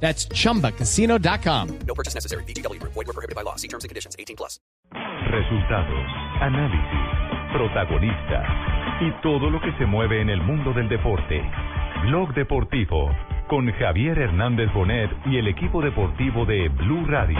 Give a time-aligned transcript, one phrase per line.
[0.00, 1.78] That's chumbacasino.com.
[1.86, 2.44] No purchase necessary.
[2.44, 2.80] BGW.
[2.82, 3.56] Void were prohibited by law.
[3.56, 4.14] See terms and conditions.
[4.18, 4.60] 18 plus.
[4.92, 6.06] Resultados,
[6.40, 8.46] análisis, protagonistas
[9.00, 11.42] y todo lo que se mueve en el mundo del deporte.
[12.02, 13.10] Blog Deportivo
[13.48, 17.38] con Javier Hernández Bonet y el equipo deportivo de Blue Radio.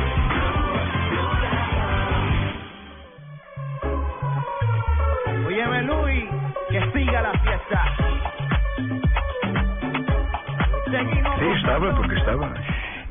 [5.46, 6.24] Óyeme, Luis,
[6.68, 8.35] que siga la fiesta.
[11.46, 12.54] Sí, estaba, porque estaba.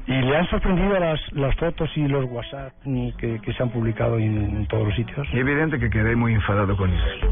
[0.08, 2.74] ¿Y le han sorprendido las, las fotos y los WhatsApp
[3.18, 5.28] que, que se han publicado en, en todos los sitios?
[5.34, 7.28] Evidente que quedé muy enfadado con eso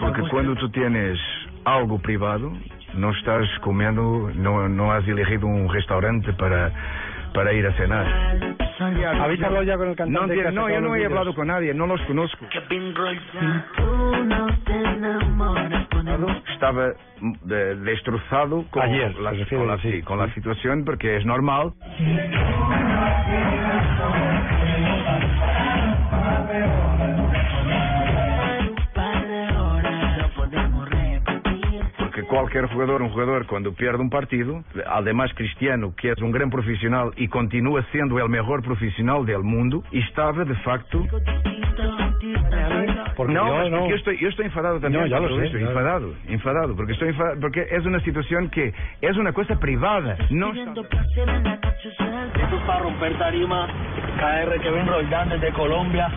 [0.00, 1.18] Porque cuando tú tienes
[1.64, 2.52] algo privado,
[2.94, 6.72] no estás comiendo, no, no has elegido un restaurante para,
[7.34, 8.06] para ir a cenar.
[9.20, 10.36] ¿Habéis hablado ya con el No, cantante?
[10.36, 12.46] no, sacado yo no he hablado con nadie, no los conozco.
[16.18, 16.92] No Estaba
[17.42, 19.92] de- destrozado con, Ayer, la, refiere, con, la, sí.
[19.92, 21.72] sí, con la situación porque es normal.
[32.16, 36.48] Porque cualquier jugador, un jugador cuando pierde un partido, además Cristiano, que es un gran
[36.48, 41.04] profesional y continúa siendo el mejor profesional del mundo, estaba de facto...
[43.16, 43.78] Porque no, yo no.
[43.78, 45.02] porque yo estoy, yo estoy enfadado también.
[45.04, 45.58] No, ya lo sé, ya.
[45.58, 48.72] enfadado, enfadado, porque estoy enfadado, porque es una situación que
[49.02, 50.16] es una cosa privada.
[50.30, 50.86] No Esto
[51.82, 53.66] es para romper tarima.
[54.18, 56.10] KR Kevin Roldán desde Colombia.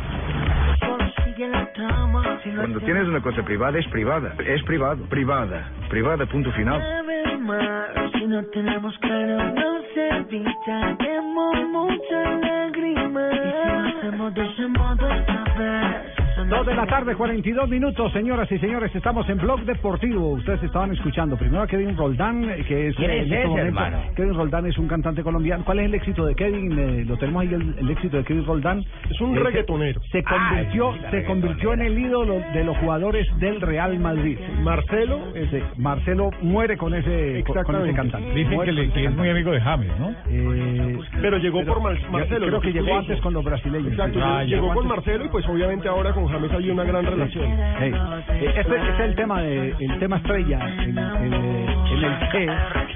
[1.40, 6.82] Cuando tienes una cosa privada, es privada, es privado, privada, privada, punto final.
[6.82, 13.88] una vez más si no tenemos claro no se evitaremos muchas lágrimas y si lo
[13.88, 18.96] hacemos de ese modo esta vez Dos de la tarde, 42 minutos, señoras y señores,
[18.96, 20.30] estamos en Blog Deportivo.
[20.32, 22.96] Ustedes estaban escuchando primero a Kevin Roldán, que es...
[22.96, 23.98] ¿Quién eh, es este ese, momento- hermano?
[24.16, 25.64] Kevin Roldán es un cantante colombiano.
[25.66, 26.80] ¿Cuál es el éxito de Kevin?
[26.80, 28.84] Eh, lo tenemos ahí, el, el éxito de Kevin Roldán.
[29.10, 30.02] Es un Eh, se- reggaetonero.
[30.12, 34.38] Se convirtió, se convirtió en el ídolo de los jugadores del Real Madrid.
[34.64, 38.34] Marcelo, Ese, Marcelo muere con ese, con- ese cantante.
[38.34, 40.12] Dicen Muere que, le- es muy amigo de James, ¿no?
[40.30, 42.48] Eh, pero llegó por Marcelo.
[42.48, 43.92] Creo que llegó antes con los brasileños.
[43.92, 44.74] Exacto, Ah, llegó ya.
[44.74, 47.46] con Marcelo y pues obviamente ahora con James hay una gran relación.
[47.80, 47.92] Hey,
[48.30, 52.50] eh, este, este es el tema de, el tema estrella en, en, en el que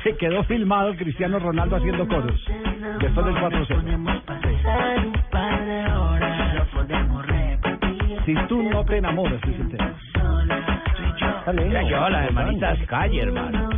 [0.04, 2.40] se quedó filmado Cristiano Ronaldo haciendo coros
[3.00, 3.68] después del 4-0.
[3.68, 9.60] podemos pasar un par de horas lo podemos repetir Si tú no te enamoras, es
[9.60, 9.94] el tema.
[10.14, 11.82] sola tú y yo Está lindo.
[11.90, 13.70] yo, las hermanitas Calle, hermano.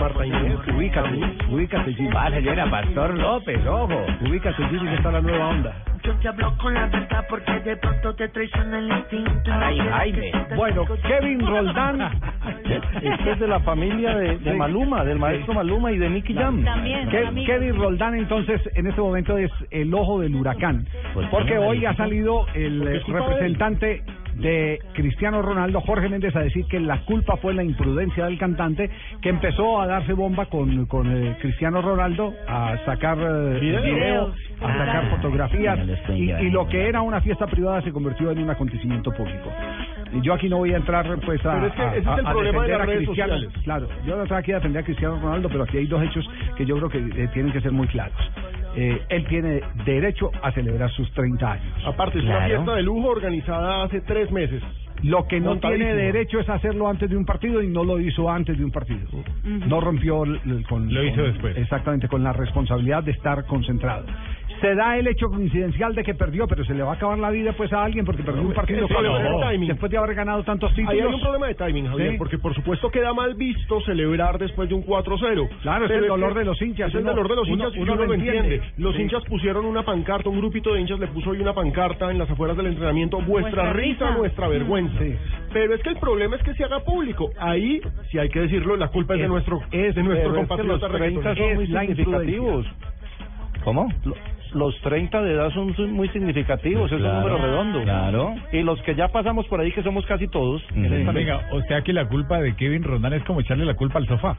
[0.00, 2.08] Marta Inés, Ubícate, ubícate, Jimmy.
[2.14, 4.06] Va, señora, Pastor López, ojo.
[4.28, 5.74] Ubícate, Jimmy, que está la nueva onda.
[6.02, 10.32] yo te hablo con la verdad porque de pronto te traiciona el instinto Ay, Jaime.
[10.56, 12.00] Bueno, Kevin Roldán.
[13.02, 14.54] Este es de la familia de, de.
[14.54, 16.64] Maluma, del maestro Maluma y de Nicky Jam.
[16.64, 21.84] Ke- Kevin Roldán entonces en este momento es el ojo del huracán, Pues porque hoy
[21.84, 24.02] ha salido el eh, representante
[24.40, 28.90] de Cristiano Ronaldo, Jorge Méndez, a decir que la culpa fue la imprudencia del cantante,
[29.20, 33.84] que empezó a darse bomba con, con eh, Cristiano Ronaldo, a sacar eh, Videos.
[33.84, 35.16] video, a sacar Ah.
[35.16, 39.50] fotografías, No y, lo que era una fiesta privada se convirtió en un acontecimiento público.
[40.12, 42.06] Y yo aquí no voy a entrar pues a, Pero es que a- ese es
[42.18, 43.32] el a problema de defender las a redes Cristiano.
[43.34, 43.62] sociales.
[43.64, 46.28] Claro, yo no estoy aquí a defender a Cristiano Ronaldo, pero aquí hay dos hechos
[46.56, 48.16] que yo creo que eh, tienen que ser muy claros.
[48.76, 51.74] Eh, él tiene derecho a celebrar sus 30 años.
[51.86, 52.54] Aparte, es una Claro.
[52.54, 54.62] fiesta de lujo organizada hace tres meses.
[55.02, 58.30] Lo que no tiene derecho es hacerlo antes de un partido y no lo hizo
[58.30, 59.08] antes de un partido.
[59.44, 60.24] No rompió
[60.68, 60.92] con...
[60.92, 61.56] Lo hizo con- después.
[61.56, 64.04] Exactamente, con la responsabilidad de estar concentrado.
[64.60, 67.30] Se da el hecho coincidencial de que perdió, pero se le va a acabar la
[67.30, 70.92] vida pues a alguien porque perdió un partido es después de haber ganado tantos títulos.
[70.92, 72.18] Ahí hay un problema de timing, Javier, Sí.
[72.18, 75.48] porque por supuesto queda mal visto celebrar después de un 4-0.
[75.62, 77.76] Claro, es el dolor de los hinchas, Es el uno- dolor de los uno- hinchas
[77.76, 78.38] y uno uno lo entiende.
[78.56, 78.66] entiende.
[78.76, 79.02] Los Sí.
[79.02, 82.30] hinchas pusieron una pancarta, un grupito de hinchas le puso hoy una pancarta en las
[82.30, 84.98] afueras del entrenamiento, vuestra, risa, nuestra vergüenza.
[84.98, 85.14] Sí.
[85.52, 87.30] Pero es que el problema es que se haga público.
[87.38, 87.80] Ahí,
[88.10, 90.88] si hay que decirlo, la culpa es, de Es- nuestro, es- de nuestro es compatriota
[90.88, 91.46] los 30 reggaetonero.
[91.46, 92.66] son muy Es significativos.
[93.64, 93.88] ¿Cómo?
[94.52, 97.82] Lo- Los 30 de edad son muy significativos, es un número redondo.
[97.82, 98.34] claro.
[98.52, 101.12] Y los que ya pasamos por ahí, que somos casi todos, en esta mesa.
[101.12, 104.06] Venga, o sea que la culpa de Kevin Roldán es como echarle la culpa al
[104.06, 104.36] sofá.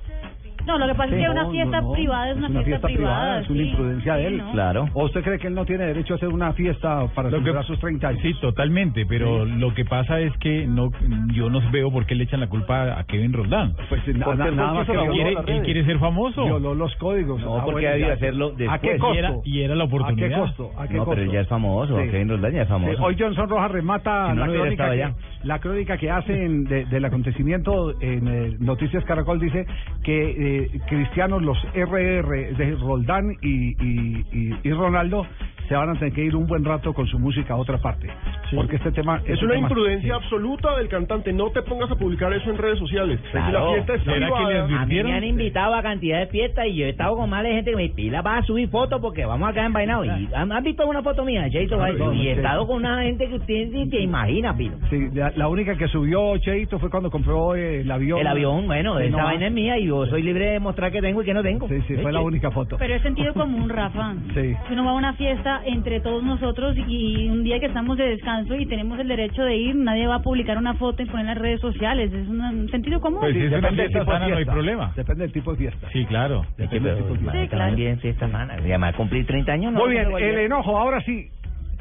[0.67, 3.39] No, lo que pasa es que una fiesta privada es una, fiesta, privada.
[3.41, 3.69] es una sí.
[3.69, 4.37] imprudencia de Sí, él.
[4.37, 4.51] ¿no?
[4.51, 4.89] Claro.
[4.93, 7.63] ¿O usted cree que él no tiene derecho a hacer una fiesta para Lo que-
[7.63, 8.21] sus 30 años?
[8.21, 10.91] Sí, totalmente, pero lo que pasa es que no,
[11.33, 13.73] yo no veo por qué le echan la culpa a Kevin Roldán.
[13.89, 16.43] Pues nada más que él violó quiere, las él quiere ser famoso.
[16.45, 17.41] Violó los códigos.
[17.41, 18.13] No, Ah, porque bueno, ha debido ya.
[18.13, 18.99] hacerlo ¿A qué después.
[18.99, 19.13] costo?
[19.15, 20.27] Y era- y era la oportunidad.
[20.27, 20.71] ¿A qué costo?
[20.77, 21.11] ¿A qué No, costo?
[21.15, 22.09] pero él ya es famoso, Sí.
[22.09, 22.93] Kevin Roldán ya es famoso.
[22.97, 25.13] Sí, hoy Johnson Rojas remata Si la, crónica que,
[25.43, 29.65] la crónica que hacen de- del acontecimiento en eh, Noticias Caracol dice
[30.03, 35.27] que eh, cristianos, los RR, decir, Roldán y, y, y Ronaldo,
[35.71, 38.09] se van a tener que ir un buen rato con su música a otra parte.
[38.53, 39.21] Porque este tema...
[39.23, 41.31] Es este una tema- imprudencia absoluta del cantante.
[41.31, 43.21] No te pongas a publicar eso en redes sociales.
[43.31, 43.67] Claro.
[43.67, 44.81] La fiesta es ¿Será que le privada.
[44.81, 47.43] A mí me han invitado a cantidad de fiestas y yo he estado con más
[47.43, 50.03] de gente que me pila vas a subir fotos porque vamos acá en Vainao.
[50.03, 51.77] Y ¿han han visto una foto mía, Cheito?
[51.77, 54.75] Claro, y he estado con una gente que usted ni te imagina, Pilo.
[54.89, 58.19] Sí, la, la única que subió Cheito fue cuando compró eh, el avión.
[58.19, 61.01] El avión, bueno, esa no, vaina es mía y yo soy libre de mostrar que
[61.01, 61.69] tengo y que no tengo.
[61.69, 62.75] Sí, sí, fue la única foto.
[62.77, 64.15] Pero es sentido común, Rafa.
[64.33, 64.53] Sí.
[64.67, 68.05] Que uno va a una fiesta entre todos nosotros y un día que estamos de
[68.09, 71.21] descanso y tenemos el derecho de ir, nadie va a publicar una foto y poner
[71.21, 72.11] en las redes sociales.
[72.13, 73.19] Es una- un sentido común.
[73.21, 74.53] Pues si es una Depende del fiesta tipo de sana, no hay fiesta.
[74.53, 74.93] problema.
[74.95, 75.87] Depende del tipo de fiesta.
[75.93, 76.45] Sí, claro.
[76.57, 77.41] Depende del tipo de fiesta.
[77.41, 77.65] Sí, claro.
[77.67, 78.53] también fiesta sana.
[78.59, 79.79] Además cumplir 30 años no.
[79.79, 81.27] Muy bien, el enojo, ahora sí,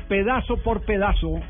[0.09, 1.41] pedazo por pedazo,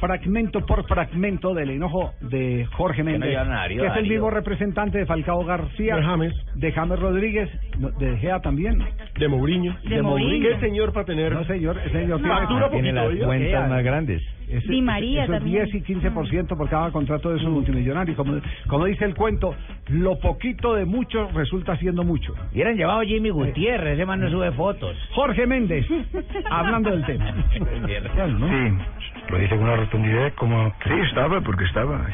[0.00, 3.38] fragmento por fragmento del enojo de Jorge no Méndez,
[3.68, 6.34] que es el mismo representante de Falcao García, De James.
[6.54, 7.48] de James Rodríguez,
[7.78, 8.78] no, de Gea también.
[9.18, 9.76] De Mourinho.
[9.88, 10.48] De Mourinho.
[10.48, 11.32] ¿Qué señor para tener?
[11.32, 14.22] No, señor, el señor tiene, Factura Tiene las cuentas más grandes.
[14.48, 15.64] ese- Di María eso es también.
[15.70, 18.16] 10 y 15% por cada contrato de esos multimillonarios.
[18.16, 19.54] Como, como dice el cuento,
[19.88, 22.34] lo poquito de mucho resulta siendo mucho.
[22.52, 24.96] Hubieran llevado Jimmy Gutiérrez, ese man no sube fotos.
[25.12, 25.86] Jorge Méndez,
[26.50, 27.34] hablando del tema.
[27.50, 30.74] Sí, Lo dice con una rotundidad como...
[30.84, 32.04] sí, estaba porque estaba.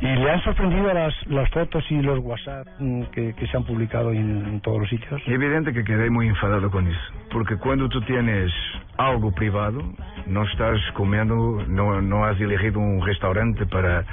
[0.00, 3.64] ¿Y le han sorprendido las, las fotos y los WhatsApp mm, que, que se han
[3.64, 5.20] publicado en, en todos los sitios?
[5.26, 8.50] Evidente que quedé muy enfadado con eso, porque cuando tú tienes
[8.96, 9.82] algo privado,
[10.26, 14.04] no estás comiendo, no, no has elegido un restaurante para,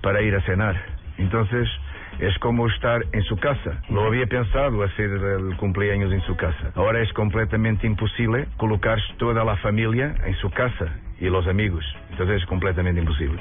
[0.00, 0.76] para ir a cenar.
[1.18, 1.68] Entonces,
[2.18, 3.82] es como estar en su casa.
[3.90, 6.72] Lo había pensado hacer el cumpleaños en su casa.
[6.74, 10.86] Ahora es completamente imposible colocar toda la familia en su casa
[11.20, 11.84] y los amigos.
[12.10, 13.40] Entonces es completamente imposible.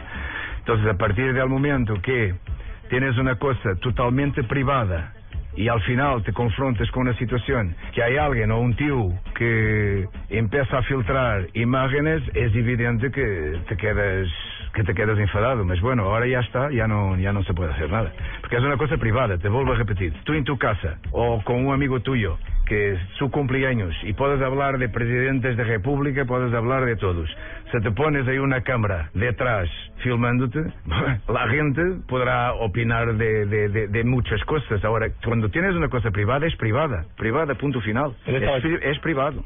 [0.60, 2.36] Entonces, a partir del momento que
[2.90, 5.14] tienes una cosa totalmente privada
[5.56, 10.08] y al final te confrontas con una situación que hay alguien o un tío que
[10.30, 14.28] empieza a filtrar imágenes, es evidente que te quedas
[14.74, 17.72] que te quedas enfadado, mas bueno, ahora ya está, ya no ya no se puede
[17.72, 18.12] hacer nada,
[18.42, 21.66] porque es una cosa privada, te vuelvo a repetir, tú en tu casa o con
[21.66, 22.38] un amigo tuyo
[22.70, 27.28] que es su cumpleaños y puedes hablar de presidentes de república, puedes hablar de todos.
[27.72, 29.68] Si te pones ahí una cámara detrás
[30.04, 30.60] filmándote,
[31.28, 34.86] la gente podrá opinar de, de, de, de muchas cosas.
[34.86, 38.16] Ahora, cuando tienes una cosa privada, es privada, privada, punto final.
[38.28, 39.44] Es, es privado.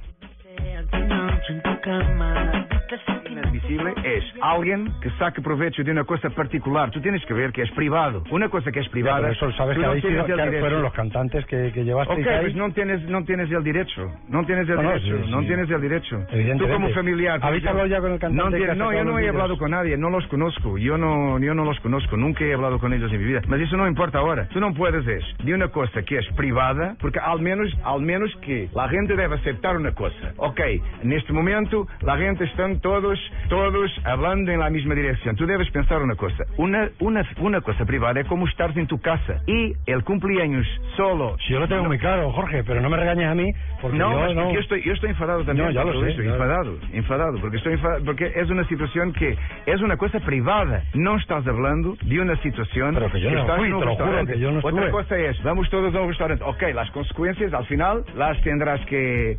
[3.74, 6.92] Inadmisible es alguien que saque provecho de una cosa particular.
[6.92, 8.24] Tú tienes que ver que es privado.
[8.32, 9.22] Una cosa que es privada.
[9.22, 12.42] Por eso sabes que no sido- que fueron los cantantes que, que llevasteis Ok, ahí.
[12.42, 14.12] pues no tienes, no tienes el derecho.
[14.30, 15.18] No tienes el No, no, derecho.
[15.24, 15.48] sí, no sí.
[15.48, 16.20] tienes el derecho.
[16.58, 17.40] Tú como familiar.
[17.42, 19.36] ¿Habéis ejemplo, hablado ya con el cantante No, no, yo no he vídeos?
[19.36, 19.98] hablado con nadie.
[19.98, 20.78] No los conozco.
[20.78, 22.18] Yo no, yo no los conozco.
[22.18, 23.42] Nunca he hablado con ellos en mi vida.
[23.48, 24.48] Mas eso no importa ahora.
[24.50, 28.34] Tú no puedes es de una cosa que es privada, porque al menos, al menos
[28.42, 30.34] que la gente debe aceptar una cosa.
[30.38, 30.60] Ok,
[31.02, 33.63] en este momento la gente están todos, todos
[34.04, 35.36] hablando en la misma dirección.
[35.36, 36.44] Tú debes pensar una cosa.
[36.58, 40.66] Una, una, una cosa privada es como estar en tu casa y el cumpleaños
[40.98, 41.38] solo.
[41.46, 43.54] Si yo lo tengo muy claro, Jorge, pero no me regañes a mí,
[43.84, 44.52] porque no, yo no...
[44.54, 45.68] yo estoy, yo estoy enfadado también.
[45.68, 48.64] No, ya por lo sé, eso, ya enfadado, enfadado, porque estoy enfadado, porque es una
[48.68, 49.38] situación que
[49.68, 50.84] es una cosa privada.
[50.96, 53.86] No estás hablando de una situación Pero que yo no estás fui, en un te
[53.86, 54.34] lo juro restaurante.
[54.34, 56.44] que yo Otra cosa es, vamos todos a un restaurante.
[56.46, 59.38] Ok, las consecuencias al final las tendrás que,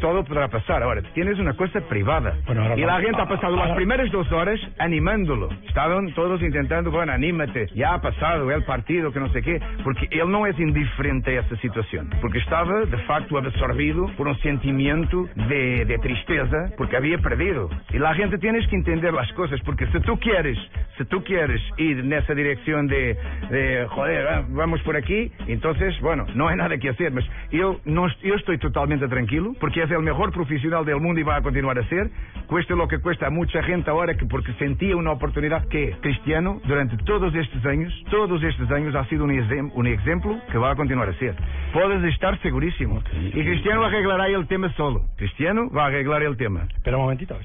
[0.00, 0.82] todo podrá pasar.
[0.82, 2.34] Ahora, tienes una cosa privada.
[2.46, 5.48] Bueno, ahora y la gente ha pasado las Ahora- primeras dos horas animándolo.
[5.68, 10.08] Estaban todos intentando, bueno, anímate, ya ha pasado el partido, que no sé qué, porque
[10.10, 15.28] él no es indiferente a esa situación, porque estaba de facto absorbido por un sentimiento
[15.48, 17.68] de, de tristeza, porque había perdido.
[17.92, 20.58] Y la gente tienes que entender las cosas, porque si tú quieres,
[20.96, 23.16] si tú quieres ir en esa dirección de,
[23.50, 27.80] de joder, ah, vamos por aquí, entonces, bueno, no hay nada que hacer, mas yo,
[27.84, 31.42] no, yo estoy totalmente tranquilo, porque es el mejor profesional del mundo y va a
[31.42, 32.10] continuar a ser,
[32.46, 36.60] cueste lo que cuesta a mucha gente ahora, que porque sentía una oportunidad que Cristiano,
[36.64, 40.74] durante todos estos años, todos estos años ha sido un, un ejemplo que va a
[40.76, 41.34] continuar a ser.
[41.72, 43.02] Puedes estar segurísimo.
[43.12, 45.02] Y Cristiano arreglará el tema solo.
[45.16, 46.66] Cristiano va a arreglar el tema.
[46.74, 47.36] Espera un momentito.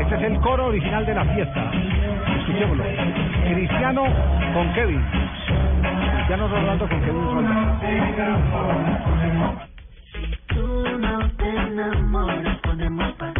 [0.00, 1.70] Este es el coro original de la fiesta.
[2.40, 2.84] escuchémoslo.
[3.54, 4.04] Cristiano
[4.54, 5.02] con Kevin.
[6.16, 7.78] Cristiano Ronaldo con Kevin Ronaldo.
[10.48, 13.37] Tú no te enamoras, podemos pasar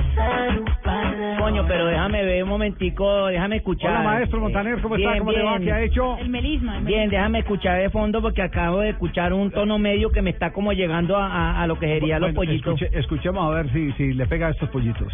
[1.39, 3.91] Coño, pero déjame ver un momentico, déjame escuchar.
[3.91, 5.09] Hola, maestro Montaner, ¿cómo está?
[5.11, 5.53] Bien, ¿Cómo le va?
[5.59, 5.65] bien.
[5.65, 6.19] ¿Qué ha hecho?
[6.19, 6.79] El melisma.
[6.79, 7.19] el Bien, melisma.
[7.19, 10.73] déjame escuchar de fondo porque acabo de escuchar un tono medio que me está como
[10.73, 12.81] llegando a, a- a lo que serían los Bueno, pollitos.
[12.81, 15.13] escuche- escuchemos a ver si, si le pega a estos pollitos.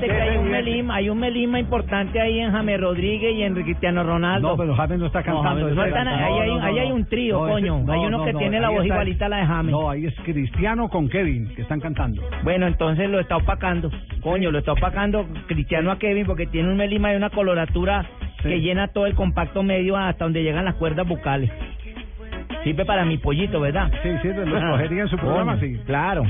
[0.00, 4.02] Que hay un melisma, hay un melisma importante ahí en James Rodríguez y en Cristiano
[4.02, 4.48] Ronaldo.
[4.50, 5.68] No, pero James no está cantando.
[5.68, 7.92] No ese- están- ahí hay- ahí hay un trío, ese- coño.
[7.92, 9.70] Hay uno que tiene la voz está- igualita a la de James.
[9.72, 12.22] No, ahí es Cristiano con Kevin, que están cantando.
[12.42, 13.90] Bueno, entonces lo está opacando.
[14.22, 18.04] Coño, lo está opacando Cristiano a Kevin porque tiene un melisma y una coloratura
[18.42, 21.50] que llena todo el compacto medio hasta donde llegan las cuerdas vocales.
[22.62, 23.90] Sirve para mi pollito, ¿verdad?
[24.02, 25.78] Sí, sí, lo escogería en su programa, sí.
[25.86, 26.24] Claro.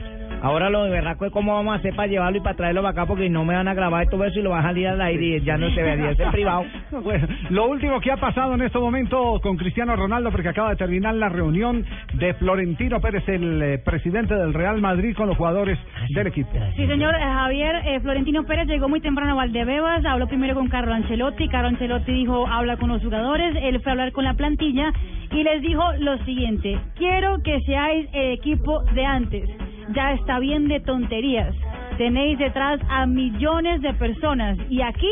[0.45, 2.91] Ahora lo de berraco es cómo vamos a hacer para llevarlo y para traerlo para
[2.91, 5.01] acá porque no me van a grabar estos versos y lo van a salir al
[5.01, 6.65] aire y ya no se vería ese privado.
[7.03, 10.77] Bueno, lo último que ha pasado en este momento con Cristiano Ronaldo, porque acaba de
[10.77, 15.79] terminar la reunión de Florentino Pérez, el eh, presidente del Real Madrid, con los jugadores
[16.15, 16.51] del equipo.
[16.77, 20.69] Sí, señor eh, Javier, eh, Florentino Pérez llegó muy temprano a Valdebebas, habló primero con
[20.69, 24.35] Carlo Ancelotti, Carlo Ancelotti dijo, habla con los jugadores, él fue a hablar con la
[24.35, 24.93] plantilla
[25.31, 29.51] y les dijo lo siguiente, quiero que seáis el equipo de antes,
[29.95, 31.55] ya está bien de tonterías,
[31.99, 35.11] tenéis detrás a millones de personas y aquí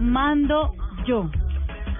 [0.00, 0.72] mando
[1.06, 1.30] yo.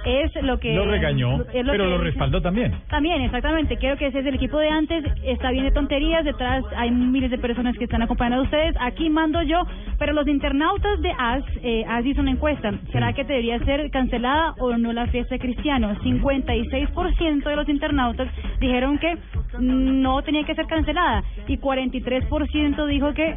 [0.09, 0.75] Es lo que...
[0.75, 2.73] Lo regañó, es lo pero que lo dice- respaldó también.
[2.89, 3.77] también, exactamente.
[3.77, 5.05] Quiero que ese es el equipo de antes.
[5.25, 6.25] Está bien de tonterías.
[6.25, 8.75] Detrás hay miles de personas que están acompañando a ustedes.
[8.81, 9.63] Aquí mando yo.
[9.99, 12.73] Pero los internautas de AS, eh, AS hizo una encuesta.
[12.93, 15.95] ¿Será que debería ser cancelada o no la fiesta de Cristiano?
[16.03, 18.29] 56% de los internautas
[18.61, 19.17] dijeron que
[19.59, 21.23] no tenía que ser cancelada.
[21.47, 23.37] Y 43% dijo que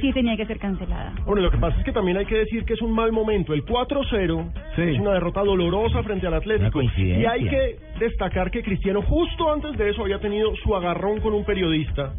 [0.00, 1.12] sí tenía que ser cancelada.
[1.26, 3.52] Bueno, lo que pasa es que también hay que decir que es un mal momento.
[3.54, 6.82] El 4-0 es una derrota dolorosa frente al Atlético.
[6.96, 11.32] Y hay que destacar que Cristiano justo antes de eso había tenido su agarrón con
[11.34, 12.14] un periodista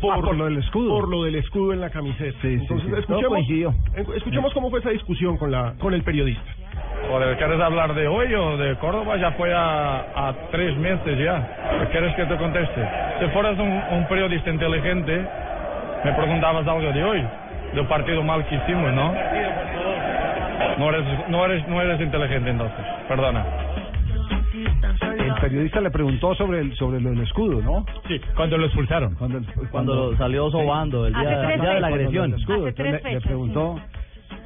[0.00, 0.90] por, Ah, por lo del escudo.
[0.90, 2.36] por lo del escudo en la camiseta.
[2.42, 3.06] Entonces, sí.
[3.06, 6.44] Todo escuchemos, en- escuchemos cómo fue esa discusión con la con el periodista.
[7.38, 9.16] ¿quieres hablar de hoy o de Córdoba?
[9.16, 11.88] Ya fue a, a tres meses ya.
[11.90, 12.86] ¿Quieres que te conteste?
[13.20, 15.24] Si fueras un, un periodista inteligente,
[16.04, 17.24] me preguntabas algo de hoy,
[17.74, 19.12] del partido mal que hicimos, ¿no?
[20.78, 23.44] No eres, no eres, no eres inteligente entonces, perdona.
[25.18, 27.84] El periodista le preguntó sobre el, sobre lo del escudo, ¿no?
[28.08, 29.14] Sí, cuando lo expulsaron.
[29.14, 32.32] Cuando, Cuando salió sobando el día, el día de la agresión.
[32.34, 32.68] el escudo.
[32.68, 33.80] Entonces le, le preguntó.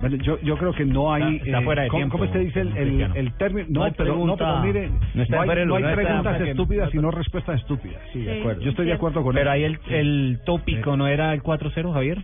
[0.01, 1.37] Bueno, yo, yo creo que no hay.
[1.37, 3.67] Está- está eh, fuera de ¿cómo, tiempo, ¿Cómo se dice el, el, el término?
[3.71, 4.45] No, No hay pero, no, pregunta.
[4.45, 8.01] pero mire, No está no hay, no hay preguntas está- estúpidas, sino respuestas estúpidas.
[8.13, 8.41] Sí, de Sí.
[8.41, 8.61] acuerdo.
[8.63, 9.55] Yo estoy de acuerdo con Pero él.
[9.55, 12.19] ahí el, el tópico no era el 4-0, Javier.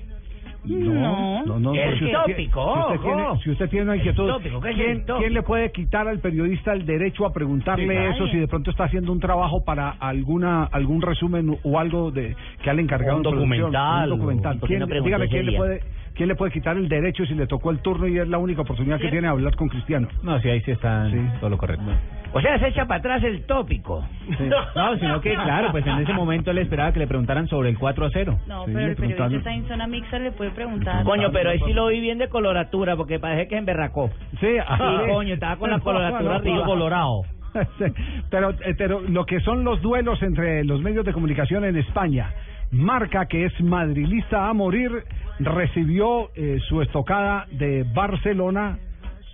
[0.65, 1.45] No.
[1.47, 3.03] No, no, usted tópico, si usted, ojo.
[3.03, 6.19] tiene, si usted tiene una inquietud, tópico, ¿qué es ¿quién, quién le puede quitar al
[6.21, 9.91] periodista el derecho a preguntarle Sí, eso si de pronto está haciendo un trabajo para
[9.91, 14.57] alguna algún resumen o algo de que le encargado Un documental, un documental?
[14.57, 15.81] o- ¿por qué ¿Quién- dígame quién le puede
[16.19, 18.61] quién le puede quitar el derecho si le tocó el turno y es la única
[18.61, 20.07] oportunidad que tiene de hablar con Cristiano.
[20.23, 21.09] No, sí, ahí sí está
[21.41, 21.87] todo lo correcto.
[22.35, 24.05] O sea, se echa para atrás el tópico.
[24.77, 27.79] No, sino que, claro, pues en ese momento él esperaba que le preguntaran sobre el
[27.79, 28.39] 4 a 0.
[28.47, 31.05] No, Sí, pero el periodista está en zona mixta, le puede preguntar.
[31.05, 34.11] Coño, pero ahí sí lo vi bien de coloratura porque parece que emberracó.
[34.41, 36.65] Sí, Sí, así- coño, estaba con la coloratura arriba.
[36.67, 37.23] colorado.
[37.79, 37.85] Sí,
[38.31, 42.31] pero, eh, pero lo que son los duelos entre los medios de comunicación en España,
[42.71, 44.91] Marca, que es madrilista a morir,
[45.39, 48.79] recibió eh, su estocada de Barcelona,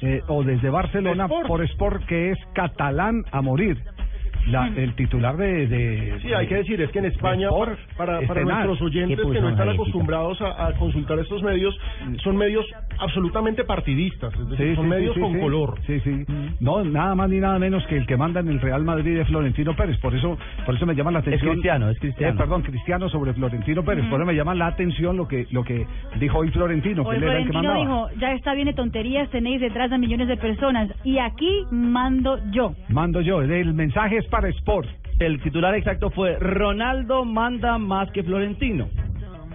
[0.01, 1.47] eh, o desde Barcelona, Sport.
[1.47, 3.83] por Sport, que es catalán a morir.
[4.47, 7.49] La- el titular de, de- Sí, hay que decir, es que en España,
[7.97, 11.75] para, para nuestros oyentes ¿Qué que no están acostumbrados a, a consultar estos medios,
[12.23, 12.67] son medios
[12.99, 15.41] absolutamente partidistas, es decir, Sí, son sí, medios sí, con sí.
[15.41, 15.75] color.
[15.87, 16.25] Sí, sí.
[16.61, 19.29] No, nada más ni nada menos que el que manda en el Real Madrid es
[19.29, 19.99] Florentino Pérez.
[19.99, 21.53] Por eso, por eso me llama la atención.
[21.53, 22.35] Cristiano, es Cristiano.
[22.35, 24.05] Eh, perdón, Cristiano sobre Florentino Pérez.
[24.09, 25.87] Por eso me llama la atención lo que lo que
[26.21, 28.09] dijo hoy Florentino, que él era el que Florentino mandaba.
[28.11, 32.39] dijo, ya está bien de tonterías, tenéis detrás a millones de personas y aquí mando
[32.53, 32.75] yo.
[32.89, 33.43] Mando yo.
[33.43, 34.89] El mensaje es para Sport.
[35.21, 38.89] El titular exacto fue Ronaldo manda más que Florentino.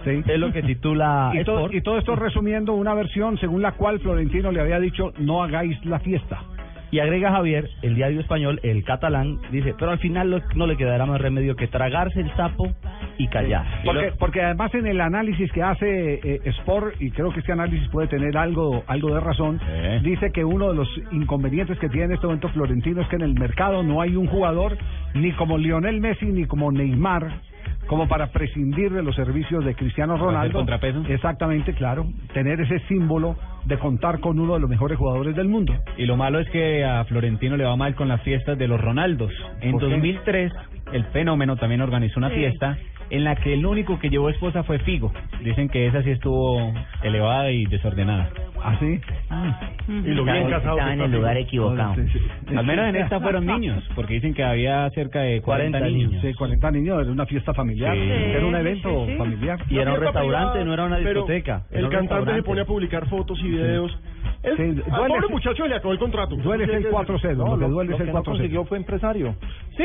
[0.04, 0.22] Sí.
[0.26, 4.00] Es lo que titula Y todo, y todo esto resumiendo una versión según la cual
[4.00, 6.40] Florentino le había dicho no hagáis la fiesta.
[6.92, 10.76] Y agrega Javier, el diario español, el catalán, dice, pero al final lo- no le
[10.76, 12.66] quedará más remedio que tragarse el sapo
[13.16, 13.64] y callar.
[13.84, 17.88] Porque, porque además en el análisis que hace eh, Sport, y creo que este análisis
[17.90, 19.60] puede tener algo, algo de razón,
[20.02, 23.22] dice que uno de los inconvenientes que tiene en este momento Florentino es que en
[23.22, 24.76] el mercado no hay un jugador
[25.14, 27.28] ni como Lionel Messi ni como Neymar
[27.86, 30.58] como para prescindir de los servicios de Cristiano Ronaldo.
[30.58, 31.02] contrapeso.
[31.08, 32.06] Exactamente, claro.
[32.32, 35.74] Tener ese símbolo de contar con uno de los mejores jugadores del mundo.
[35.96, 38.80] Y lo malo es que a Florentino le va mal con las fiestas de los
[38.80, 39.32] Ronaldos.
[39.60, 39.86] En ¿Por qué?
[39.90, 40.52] 2003,
[40.92, 42.36] el fenómeno también organizó una Sí.
[42.36, 42.78] fiesta
[43.10, 45.12] en la que el único que llevó esposa fue Figo.
[45.42, 48.30] Dicen que esa sí estuvo elevada y desordenada.
[48.62, 49.00] ¿Ah, sí?
[49.88, 51.94] Y lo bien casado Estaba que en el lugar equivocado.
[51.94, 52.54] Sí, sí.
[52.54, 56.20] Al menos en esta fueron niños, porque dicen que había cerca de 40, niños.
[56.20, 58.02] Sí, 40 niños, era una fiesta familiar, Sí.
[58.02, 59.18] era un evento sí, sí.
[59.18, 59.58] familiar.
[59.70, 61.26] Una fiesta privada, pero
[61.70, 63.98] El cantante se pone a publicar fotos y videos.
[64.42, 66.36] Es, Sí, al duele- pobre muchacho le acabó el contrato.
[66.36, 68.64] Duele ser 4-0, lo que duele ser 4-0.
[68.64, 69.34] fue empresario.
[69.76, 69.84] Sí.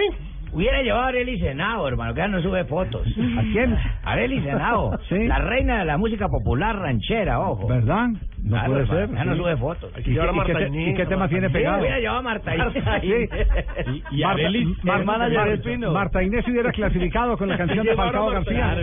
[0.51, 3.05] Hubiera llevado a Arely Senado, hermano, que ya no sube fotos.
[3.37, 3.75] ¿A quién?
[4.03, 4.97] Arely Senado.
[5.09, 5.27] Sí.
[5.27, 7.67] La reina de la música popular ranchera, ojo.
[7.67, 8.07] ¿Verdad?
[8.41, 9.15] No Claro, puede hermano, ser.
[9.17, 9.37] Ya no Sí.
[9.39, 9.91] sube fotos.
[9.99, 11.79] ¿Y qué- y qué te- y qué tema tiene pegado?
[11.79, 12.73] Hubiera llevado a Marta Inés.
[13.01, 13.09] Sí.
[14.13, 14.49] Y- y Marta-
[14.83, 15.91] Mar- Mar- Espino.
[15.91, 18.75] Marta Inés hubiera clasificado con la canción de Falcao a García.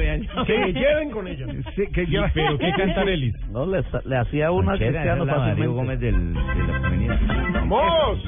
[0.47, 1.47] Que lleven con ella.
[1.75, 3.35] Sí, que lleva- ¿Pero qué canta Arelis?
[3.50, 5.66] No, le, le hacía una Ranchera, Cristiano fácilmente.
[5.66, 6.40] Gómez del, de
[6.73, 7.21] la femenina.
[7.69, 8.25] ¡Vamos!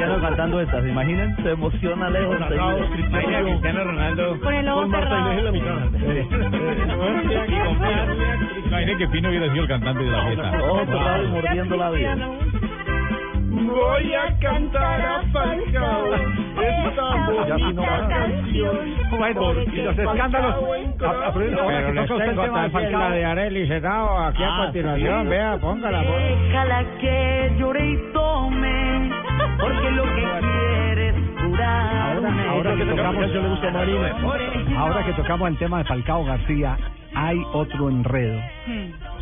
[0.00, 1.36] Cristiano cantando esta, ¿se imaginan?
[1.42, 2.34] Se emociona lejos.
[2.36, 3.48] Cristiano.
[3.50, 5.30] Cristiano Ronaldo Con el ojo Con Marta cerrado.
[5.30, 5.76] En la mitad.
[8.96, 10.52] que Pino hubiera sido el cantante de la fiesta.
[10.64, 12.16] Oh, cerrado y mordiendo la vida.
[13.50, 16.14] Voy a cantar a Falcao
[16.60, 18.94] esta bonita canción.
[19.18, 20.56] Bueno, y los escándalos.
[20.98, 23.24] pero toca usted el tema de.
[23.24, 26.02] Arely Senado aquí a continuación, Vea, póngala.
[26.02, 29.10] Déjala que llore y tome,
[29.60, 31.14] porque lo que quiere es
[31.44, 32.16] curar.
[32.16, 33.30] Ahora, ahora que tocamos,
[34.76, 36.76] ahora que tocamos el tema de Falcao García,
[37.14, 38.40] hay otro enredo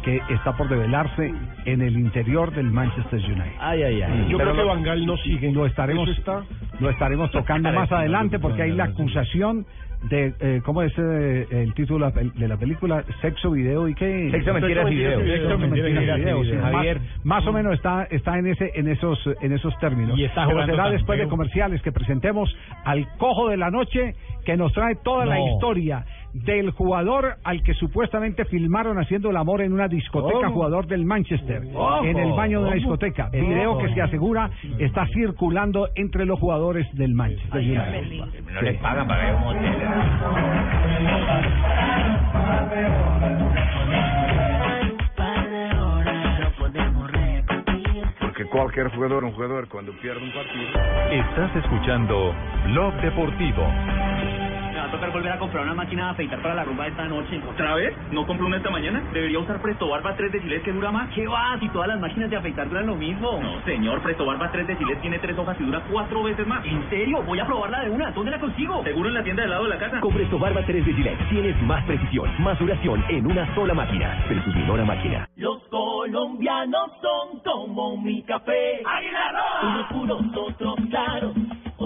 [0.03, 1.33] que está por develarse
[1.65, 3.57] en el interior del Manchester United.
[3.61, 4.27] Ay, ay, ay.
[4.29, 5.51] Yo Pero creo que Van Gaal no sigue.
[5.53, 6.43] Lo estaremos, está.
[6.81, 9.67] lo estaremos tocando más adelante porque hay la acusación
[10.03, 13.05] de, eh, ¿cómo es eh, el título de la película?
[13.21, 14.31] Sexo, video y qué?
[14.31, 15.21] Sexo, mentiras y video.
[15.21, 16.45] Sexo, mentiras video.
[16.45, 17.01] sí, más- Javier.
[17.25, 20.19] Más, o menos está está en ese en esos en esos términos.
[20.19, 24.57] Y está Pero será después de comerciales que presentemos al cojo de la noche que
[24.57, 29.73] nos trae toda la historia del jugador al que supuestamente filmaron haciendo el amor en
[29.73, 30.53] una discoteca, ¿Cómo?
[30.53, 31.63] jugador del Manchester,
[32.03, 33.29] en el baño de una discoteca.
[33.31, 38.45] Video que se asegura está circulando entre los jugadores del Manchester United.
[38.53, 40.79] No les pagan para ir a un hotel.
[48.21, 50.69] Porque cualquier jugador, un jugador, cuando pierde un partido.
[51.11, 52.35] Estás escuchando
[52.67, 53.67] Blog Deportivo.
[54.89, 57.39] A tocar volver a comprar una máquina de afeitar para la rumba de esta noche.
[57.47, 57.95] ¿Otra vez?
[58.11, 59.03] ¿No compró una esta mañana?
[59.13, 61.11] ¿Debería usar Presto Barba 3 de Gillette que dura más?
[61.15, 61.59] ¿Qué va?
[61.61, 63.39] Si todas las máquinas de afeitar duran lo mismo.
[63.39, 64.01] No, señor.
[64.01, 66.65] Presto Barba 3 de Gillette tiene tres hojas y dura cuatro veces más.
[66.65, 67.23] ¿En serio?
[67.23, 68.11] Voy a probarla de una.
[68.13, 68.83] ¿Dónde la consigo?
[68.83, 70.01] Seguro en la tienda del lado de la casa.
[70.01, 74.25] Con Presto Barba 3 de Gillette tienes más precisión, más duración en una sola máquina.
[74.27, 75.29] Presumidora máquina.
[75.37, 78.83] Los colombianos son como mi café.
[79.63, 81.35] Unos puros, otros claros,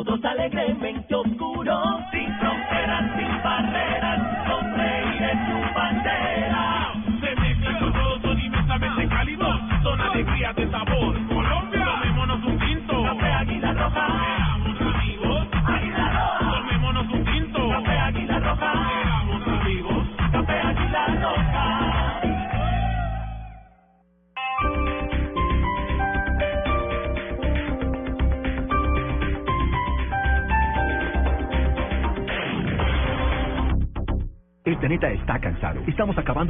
[0.02, 2.00] otros alegremente oscuros.
[2.10, 3.31] Sin fronteras, sin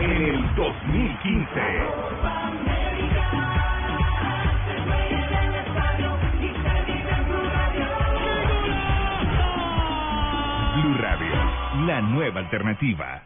[0.00, 1.60] En el 2015.
[10.76, 11.26] Blue Radio,
[11.86, 13.22] la nueva alternativa.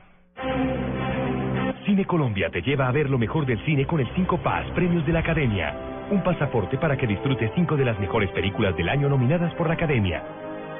[1.85, 5.04] Cine Colombia te lleva a ver lo mejor del cine con el 5 Paz Premios
[5.04, 5.74] de la Academia.
[6.11, 9.74] Un pasaporte para que disfrutes cinco de las mejores películas del año nominadas por la
[9.74, 10.22] Academia.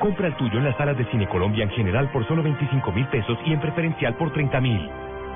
[0.01, 3.07] Compra el tuyo en las salas de Cine Colombia en general por solo 25 mil
[3.09, 4.91] pesos y en preferencial por 30 mil.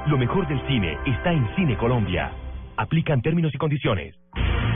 [0.06, 2.30] Lo mejor del cine está en Cine Colombia.
[2.76, 4.14] Aplican términos y condiciones.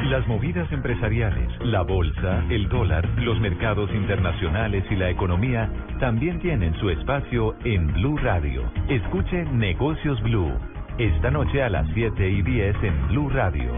[0.08, 6.74] Las movidas empresariales, la bolsa, el dólar, los mercados internacionales y la economía también tienen
[6.80, 8.72] su espacio en Blue Radio.
[8.88, 10.52] Escuche Negocios Blue.
[10.98, 13.70] Esta noche a las 7 y 10 en Blue Radio.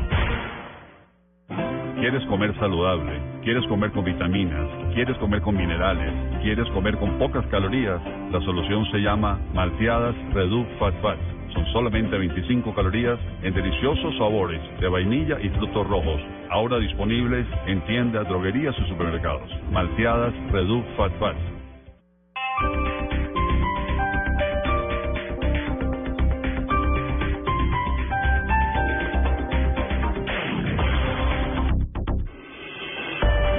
[2.01, 3.13] ¿Quieres comer saludable?
[3.43, 4.69] ¿Quieres comer con vitaminas?
[4.95, 6.13] ¿Quieres comer con minerales?
[6.43, 8.01] ¿Quieres comer con pocas calorías?
[8.31, 11.32] La solución se llama Malteadas Reduc Fat Fats.
[11.53, 16.21] Son solamente 25 calorías en deliciosos sabores de vainilla y frutos rojos.
[16.51, 19.51] Ahora disponibles en tiendas, droguerías y supermercados.
[19.71, 21.53] Malteadas Reduc Fat Fats.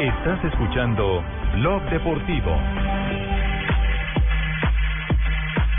[0.03, 1.23] Estás escuchando
[1.56, 2.58] Blog Deportivo.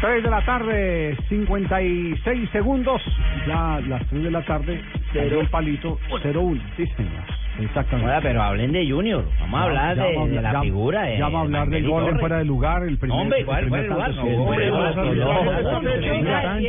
[0.05, 3.01] 3 de la tarde, 56 segundos.
[3.49, 4.79] Ya las 3 de la tarde,
[5.15, 6.61] cero el palito, 0-1.
[6.77, 7.44] Sí, señor.
[7.61, 8.11] Exactamente.
[8.11, 9.25] Oiga, pero hablen de Junior.
[9.41, 11.03] Vamos a hablar de, la ya- figura.
[11.03, 12.83] De, Ya vamos a hablar del gol fuera de lugar.
[12.83, 14.13] El primer, Hombre, ¿cuál lugar?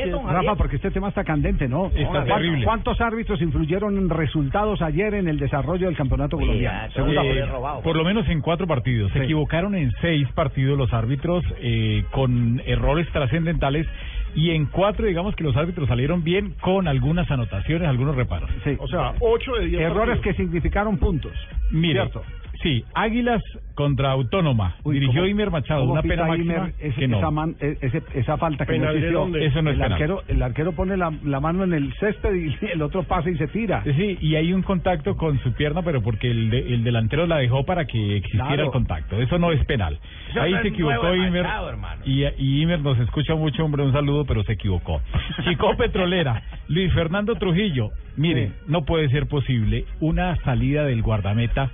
[0.10, 1.88] No, Rafa, porque este tema está candente, ¿no?
[1.88, 2.66] Está ¿Cuántos- terrible.
[2.66, 6.88] ¿Cuántos árbitros influyeron en resultados ayer en el desarrollo del campeonato colombiano?
[6.96, 7.46] Eh,
[7.84, 9.12] por lo menos en cuatro partidos.
[9.12, 9.26] Se Sí.
[9.26, 13.88] equivocaron en seis partidos los árbitros eh, con errores trascendentales
[14.36, 18.50] y en cuatro digamos que los árbitros salieron bien con algunas anotaciones, algunos reparos.
[18.80, 21.32] O sea, 8 de 10 Errores que significaron puntos.
[21.72, 22.24] Mire, ¿Cierto?
[22.62, 23.42] Sí, Águilas
[23.76, 24.76] contra Autónoma.
[24.84, 27.18] Uy, Dirigió ¿cómo- Imer Machado, una pena máxima Imer ese- que no.
[27.18, 29.38] esa, man- e- ese- esa falta que ¿Penal no existió?
[29.48, 29.92] Eso no es el penal.
[29.94, 33.38] arquero, el arquero pone la, la mano en el césped y el otro pasa y
[33.38, 33.84] se tira.
[33.84, 37.38] Sí, y hay un contacto con su pierna, pero porque el, de- el delantero la
[37.38, 38.64] dejó para que existiera Claro.
[38.66, 39.22] el contacto.
[39.22, 40.00] Eso no es penal.
[40.32, 41.44] Eso Ahí no se equivocó Imer.
[41.44, 41.72] Machado.
[42.06, 45.02] Y, y Imer nos escucha mucho, hombre, un saludo, pero se equivocó.
[45.44, 47.90] Chico Petrolera, Luis Fernando Trujillo.
[48.18, 51.70] Mire, no puede ser posible una salida del guardameta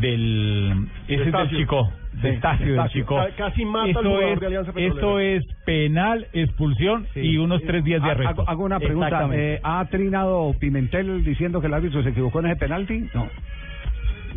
[0.00, 0.88] del...
[1.08, 1.50] Ese es del.
[1.50, 1.92] Chico.
[2.22, 3.00] De Estacio, del Estacio.
[3.02, 3.16] Chico.
[3.16, 4.94] Ca- casi mata al Esto jugador es, de Alianza Petrolera.
[4.94, 8.30] esto es penal, expulsión y unos tres días de arresto.
[8.42, 9.28] Hago, hago una pregunta.
[9.32, 13.08] Eh, ¿Ha trinado Pimentel diciendo que el árbitro se equivocó en ese penalti?
[13.14, 13.28] No.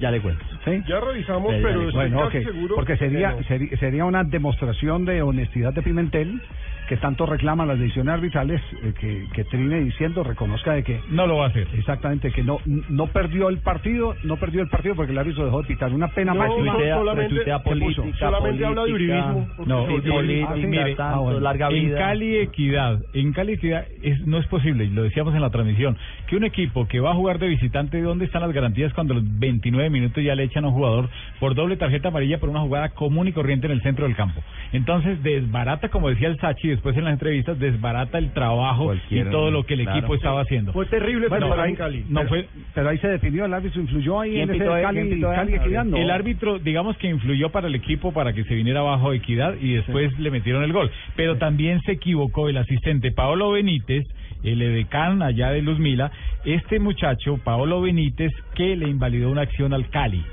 [0.01, 0.43] Ya le cuento.
[0.65, 0.81] ¿Sí?
[0.87, 3.43] Ya revisamos, Ya, ya, pero estoy bueno, casi ok, seguro porque que sería, no.
[3.43, 6.41] sería sería una demostración de honestidad de Pimentel
[6.89, 11.25] que tanto reclama las decisiones arbitrales eh, que, que trine diciendo reconozca de que no
[11.25, 12.57] lo va a hacer exactamente que no
[12.89, 16.09] no perdió el partido no perdió el partido porque el árbitro dejó de pitar una
[16.09, 19.33] pena No, máxima Retuitea- solamente- política, solamente habla de política.
[19.33, 19.65] uribismo.
[19.65, 21.39] No, y- política, y mire, tanto, Ah, bueno.
[21.39, 21.93] larga en.
[21.93, 25.95] Cali Equidad, en Cali Equidad es, no es posible, y lo decíamos en la transmisión,
[26.27, 29.23] que un equipo que va a jugar de visitante, ¿dónde están las garantías cuando los
[29.39, 32.89] 29 minutos ya le echan a un jugador por doble tarjeta amarilla por una jugada
[32.89, 34.41] común y corriente en el centro del campo?
[34.73, 39.31] Entonces desbarata, como decía el Sachi después en las entrevistas, desbarata el trabajo Cualquiera, y
[39.31, 39.99] todo lo que el claro.
[39.99, 40.73] equipo estaba haciendo.
[40.73, 42.05] Fue terrible Bueno, pero ahí, Cali.
[42.09, 44.83] no pero, fue- pero ahí se definió el árbitro influyó ahí ¿Quién en ese ahí?
[44.83, 46.01] Cali.
[46.01, 49.73] El árbitro, digamos que influyó para el equipo para que se viniera abajo Equidad y
[49.73, 50.89] después le metieron el gol.
[51.15, 54.05] Pero también se equivocó el asistente Paolo Benítez,
[54.43, 56.11] el edecán allá de Luzmila,
[56.45, 60.23] este muchacho, Paolo Benítez, que le invalidó una acción al Cali.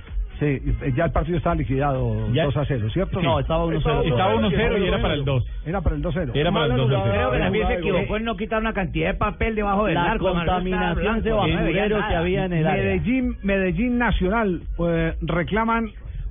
[0.40, 0.62] Sí,
[0.94, 3.18] ya el partido estaba liquidado Ya- 2 a 0, ¿cierto?
[3.18, 3.27] Sí.
[3.27, 4.05] No, estaba 1-0.
[4.05, 5.44] Estaba 1-0 y era para el 2.
[5.66, 6.31] Era para el 2-0.
[6.33, 7.44] Era para el 2 al Creo que cero.
[7.44, 10.29] también se equivocó en no quitar una cantidad de papel debajo del La arco.
[10.29, 12.85] estaba contaminación de basurero que había en el área.
[12.85, 15.90] Medellín, Medellín Nacional pues, reclaman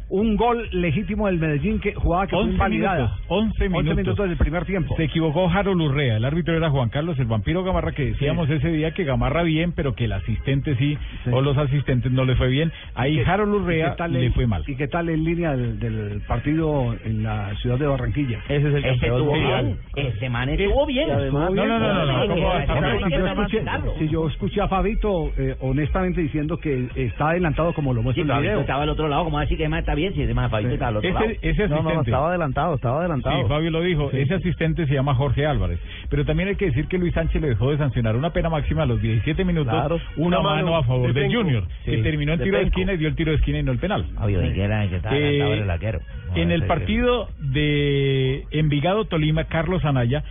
[0.10, 2.98] un gol legítimo del Medellín que jugaba que fue 11 invalidada.
[2.98, 3.96] minutos, 11 minutos.
[3.98, 4.96] minutos del primer tiempo.
[4.96, 8.70] Se equivocó Harold Urrea, el árbitro era Juan Carlos el vampiro Gamarra, que decíamos ese
[8.70, 10.98] día que Gamarra bien, pero que el asistente sí,
[11.32, 12.72] o los asistentes no le fue bien.
[12.96, 14.64] Ahí ¿Y qué- Harold y Urrea qué tal le en- fue mal.
[14.66, 18.40] ¿Y qué tal en línea del, del partido en la ciudad de Barranquilla?
[18.48, 19.78] Ese es el Ese estuvo bien.
[19.96, 21.12] Ese man estuvo bien.
[21.12, 27.30] además- No, no, no, que Si yo escuché, a Fabito eh, honestamente diciendo que está
[27.30, 28.60] adelantado como lo Sí, muestra pero el video.
[28.62, 30.50] Estaba al otro lado, ¿cómo va a decir que más está bien si ese más
[30.50, 31.26] Fabito está al otro lado?
[31.26, 31.94] Ese, ese No, asistente.
[31.96, 33.42] no, estaba adelantado, estaba adelantado.
[33.42, 34.10] Sí, Fabio lo dijo.
[34.14, 35.80] Ese asistente se llama Jorge Álvarez.
[36.10, 38.84] Pero también hay que decir que Luis Sánchez le dejó de sancionar una pena máxima
[38.84, 40.00] a los 17 minutos, Claro.
[40.16, 41.42] una mano mano a favor de del Penco.
[41.44, 43.60] Junior, que Sí, terminó en de tiro de esquina y dio el tiro de esquina
[43.60, 44.06] y no el penal.
[44.26, 46.00] Ni que era que estaba Eh, el arquero.
[46.36, 50.24] En el Ese- partido de Envigado Tolima, Carlos Anaya,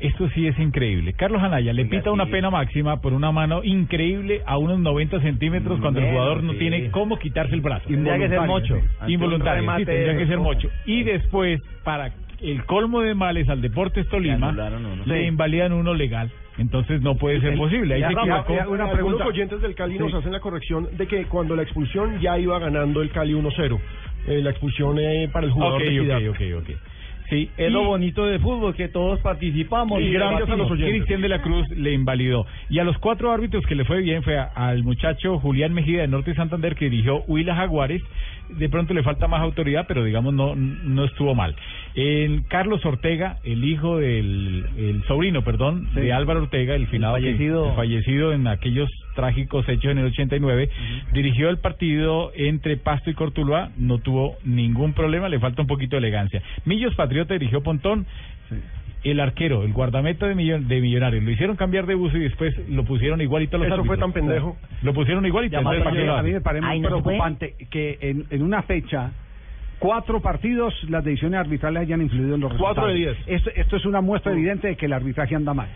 [0.00, 1.12] esto sí es increíble.
[1.12, 5.80] Carlos Anaya le pita una pena máxima por una mano increíble a unos 90 centímetros
[5.80, 7.88] cuando el jugador no tiene cómo quitarse el brazo.
[7.88, 8.80] Tendría que ser mocho.
[9.06, 10.68] Involuntario, sí, tendría que ser mocho.
[10.86, 14.52] Y después, para el colmo de males al Deportes Tolima,
[15.06, 15.26] le Sí.
[15.26, 16.30] invalidan uno legal.
[16.58, 17.94] Entonces no puede ser posible.
[17.94, 18.54] Ahí ya, se equivocó.
[18.54, 19.26] ya, una Algunos pregunta.
[19.26, 20.16] oyentes del Cali nos Sí.
[20.16, 23.80] hacen la corrección de que cuando la expulsión ya iba ganando el Cali 1-0.
[24.26, 26.76] Eh, la expulsión eh, para el jugador Ok, de ok, ok, ok.
[27.30, 30.00] Sí, Es lo bonito del fútbol, que todos participamos.
[30.00, 30.88] Y gracias a los debatimos.
[30.90, 32.46] Cristian de la Cruz le invalidó.
[32.70, 36.00] Y a los cuatro árbitros que le fue bien fue a- al muchacho Julián Mejía
[36.00, 38.02] de Norte Santander que dirigió Huila Jaguares.
[38.50, 41.54] De pronto le falta más autoridad, pero digamos no no estuvo mal.
[41.94, 47.70] En Carlos Ortega, el hijo del el sobrino, perdón, de Álvaro Ortega, el finado fallecido.
[47.70, 50.70] el fallecido en aquellos trágicos hechos en el 89,
[51.12, 55.96] dirigió el partido entre Pasto y Cortuluá, no tuvo ningún problema, le falta un poquito
[55.96, 56.42] de elegancia.
[56.64, 58.06] Millos Patriota dirigió Pontón,
[59.04, 62.54] el arquero, el guardameta de, millon- de Millonarios, lo hicieron cambiar de buzo y después
[62.68, 64.00] lo pusieron igualito a los Eso fue árbitros.
[64.00, 64.56] tan pendejo.
[64.82, 65.56] Lo pusieron igualito.
[65.58, 68.42] A mí, entonces, ¿para qué lo a mí me parece muy preocupante que en, en
[68.42, 69.12] una fecha
[69.78, 72.74] cuatro partidos las decisiones arbitrales hayan influido en los resultados.
[72.76, 73.16] Cuatro de diez.
[73.28, 75.68] Esto, esto es una muestra evidente de que el arbitraje anda mal.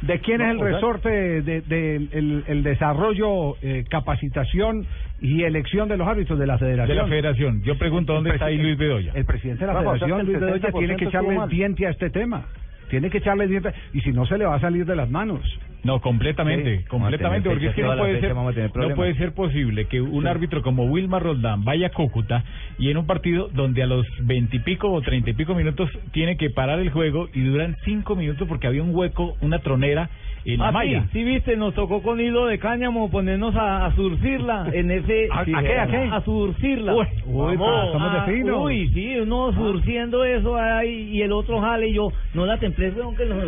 [0.00, 3.84] ¿De quién No, es el o sea- resorte de, de- de el, el desarrollo, eh,
[3.90, 4.86] capacitación
[5.20, 6.96] y elección de los árbitros de la federación?
[6.96, 7.62] De la federación.
[7.64, 9.12] Yo pregunto, ¿dónde El está ahí Luis Bedoya?
[9.14, 11.54] El presidente de la Rafa, o sea, federación, que Luis Bedoya, tiene que 70% echarle
[11.54, 12.46] diente a este tema.
[12.90, 15.40] Tiene que echarle diente y si no se le va a salir de las manos.
[15.82, 16.84] No, completamente, Sí.
[16.84, 20.84] completamente, porque es que no puede ser, no puede ser posible que un árbitro como
[20.84, 22.44] Wilmar Roldán vaya a Cúcuta
[22.78, 26.50] y en un partido donde a los veintipico o treinta y pico minutos tiene que
[26.50, 30.10] parar el juego y duran cinco minutos porque había un hueco, una tronera
[30.44, 31.02] en la Ah, malla.
[31.04, 35.28] sí, sí, viste, nos tocó con hilo de cáñamo ponernos a, a surcirla en ese...
[35.32, 36.08] ¿A- a qué, a qué?
[36.12, 36.94] A surcirla.
[36.94, 38.62] Uy, uy, pero estamos de Ah, fino.
[38.62, 42.90] Uy, sí, uno surciendo eso ahí y el otro jale y yo, no la templé,
[42.90, 43.38] weón, que nos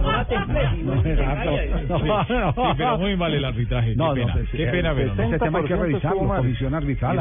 [0.00, 0.60] no la templé.
[0.78, 2.52] y no, calla.
[2.52, 3.90] Sí, pero muy mal el arbitraje.
[3.90, 5.34] qué No, no, pena, pues, qué eh, pena, pues, pero no.
[5.34, 7.14] Ese tema hay que revisarlo, comisión arbitral.
[7.14, 7.18] Y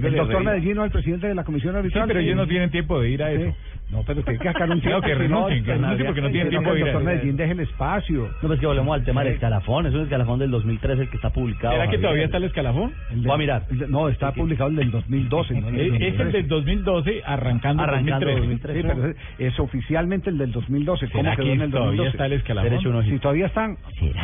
[0.00, 0.44] no el doctor.
[0.44, 2.04] Medellín no el presidente de la comisión arbitral.
[2.04, 3.54] Sí, pero ellos no tienen tiempo de ir a eso.
[3.92, 5.00] No, pero que sacar un tiempo.
[5.02, 7.04] que si renuncien, que renuncien porque no tienen tiempo de ir a El.
[7.04, 8.30] Medellín deje el espacio.
[8.40, 9.86] No, pues que volvemos al tema del escalafón.
[9.86, 11.74] Es un escalafón del 2003 el que está publicado.
[11.74, 12.92] ¿Será que todavía está el escalafón?
[13.12, 13.62] El Voy a mirar.
[13.70, 15.60] el no, está publicado el del 2012.
[15.60, 16.36] no el del Es el 2013.
[16.38, 18.80] del 2012 arrancando, Arrancando 2013.
[18.82, 21.08] Sí, pero es, oficialmente el del 2012.
[21.10, 22.10] ¿Cómo ¿Será quedó que en el todavía 2012?
[22.16, 23.04] está el escalafón?
[23.04, 23.76] Si todavía están.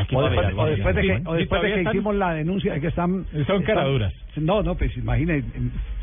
[0.08, 0.22] que O
[0.66, 3.26] después, de que, todavía que hicimos la denuncia de que están.
[3.46, 4.12] Son caraduras.
[4.36, 5.42] No, no, pues imagine,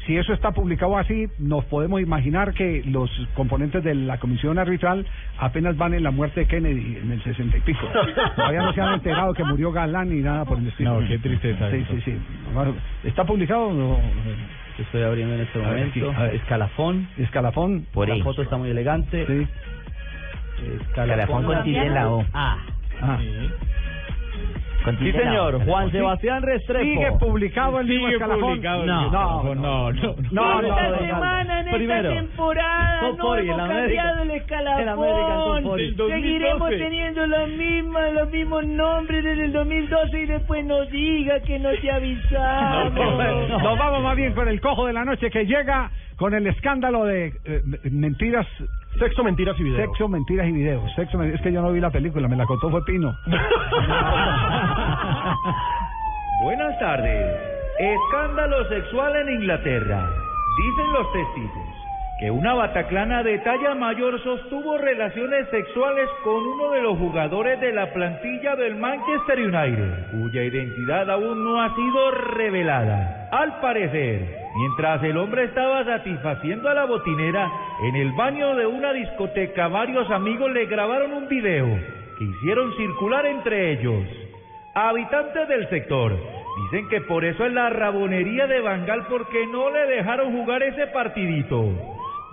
[0.06, 5.06] si eso está publicado así, nos podemos imaginar que los componentes de la comisión arbitral
[5.40, 7.88] apenas van en la muerte de Kennedy en el 60 y pico.
[8.36, 11.02] Todavía no se han enterado que murió Galán ni nada por el estilo.
[11.02, 12.18] No, qué tristeza Sí, sí, sí.
[13.04, 14.00] ¿Está publicado o no?
[14.78, 16.12] Estoy abriendo en este ver, momento.
[16.34, 17.08] Escalafón.
[17.18, 17.88] Escalafón.
[17.94, 19.26] Por la foto está muy elegante.
[19.26, 19.48] Sí.
[20.82, 22.26] Escalafón con tilde en la O.
[22.34, 22.58] Ah.
[23.20, 23.30] Sí,
[24.88, 25.20] O.
[25.20, 26.84] señor, Juan Sebastián Restrepo.
[26.84, 28.42] ¿Sigue publicado el mismo escalafón?
[28.62, 29.62] no, no, escalafón.
[29.62, 32.10] No, no, no, no, Esta semana, en Primero.
[32.10, 34.22] esta temporada, no hemos cambiado América.
[34.22, 35.64] el escalafón.
[35.64, 35.78] four.
[35.80, 36.14] Del 2012.
[36.16, 41.60] Seguiremos teniendo los mismos, los mismos nombres desde el 2012 y después nos diga que
[41.60, 43.50] no te avisamos.
[43.50, 47.06] Nos vamos más bien con el cojo de la noche que llega con el escándalo
[47.06, 48.48] de eh, mentiras.
[49.00, 49.90] Sexo, mentiras y videos.
[49.90, 50.84] Sexo, mentiras y videos.
[50.96, 53.14] Sexo, es que yo no vi la película, me la contó fue Pino.
[56.44, 57.38] Buenas tardes.
[57.80, 60.10] Escándalo sexual en Inglaterra.
[60.58, 61.65] Dicen los testigos
[62.18, 67.74] que una bataclana de talla mayor sostuvo relaciones sexuales con uno de los jugadores de
[67.74, 73.28] la plantilla del Manchester United, cuya identidad aún no ha sido revelada.
[73.34, 74.22] Al parecer,
[74.56, 77.52] mientras el hombre estaba satisfaciendo a la botinera
[77.84, 81.68] en el baño de una discoteca, varios amigos le grabaron un video
[82.18, 84.04] que hicieron circular entre ellos.
[84.74, 86.18] Habitantes del sector
[86.64, 90.88] dicen que por eso es la rabonería de Bangal porque no le dejaron jugar ese
[90.88, 91.74] partidito.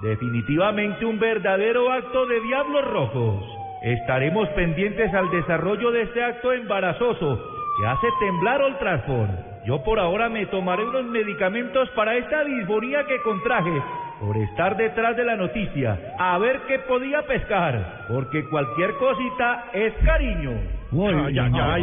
[0.03, 3.45] Definitivamente un verdadero acto de diablos rojos.
[3.83, 7.41] Estaremos pendientes al desarrollo de este acto embarazoso
[7.79, 9.31] que hace temblar Old Trafford.
[9.65, 13.81] Yo por ahora me tomaré unos medicamentos para esta disfonía que contraje
[14.21, 19.93] por estar detrás de la noticia, a ver qué podía pescar, porque cualquier cosita es
[20.05, 20.82] cariño.
[20.93, 21.33] Muy.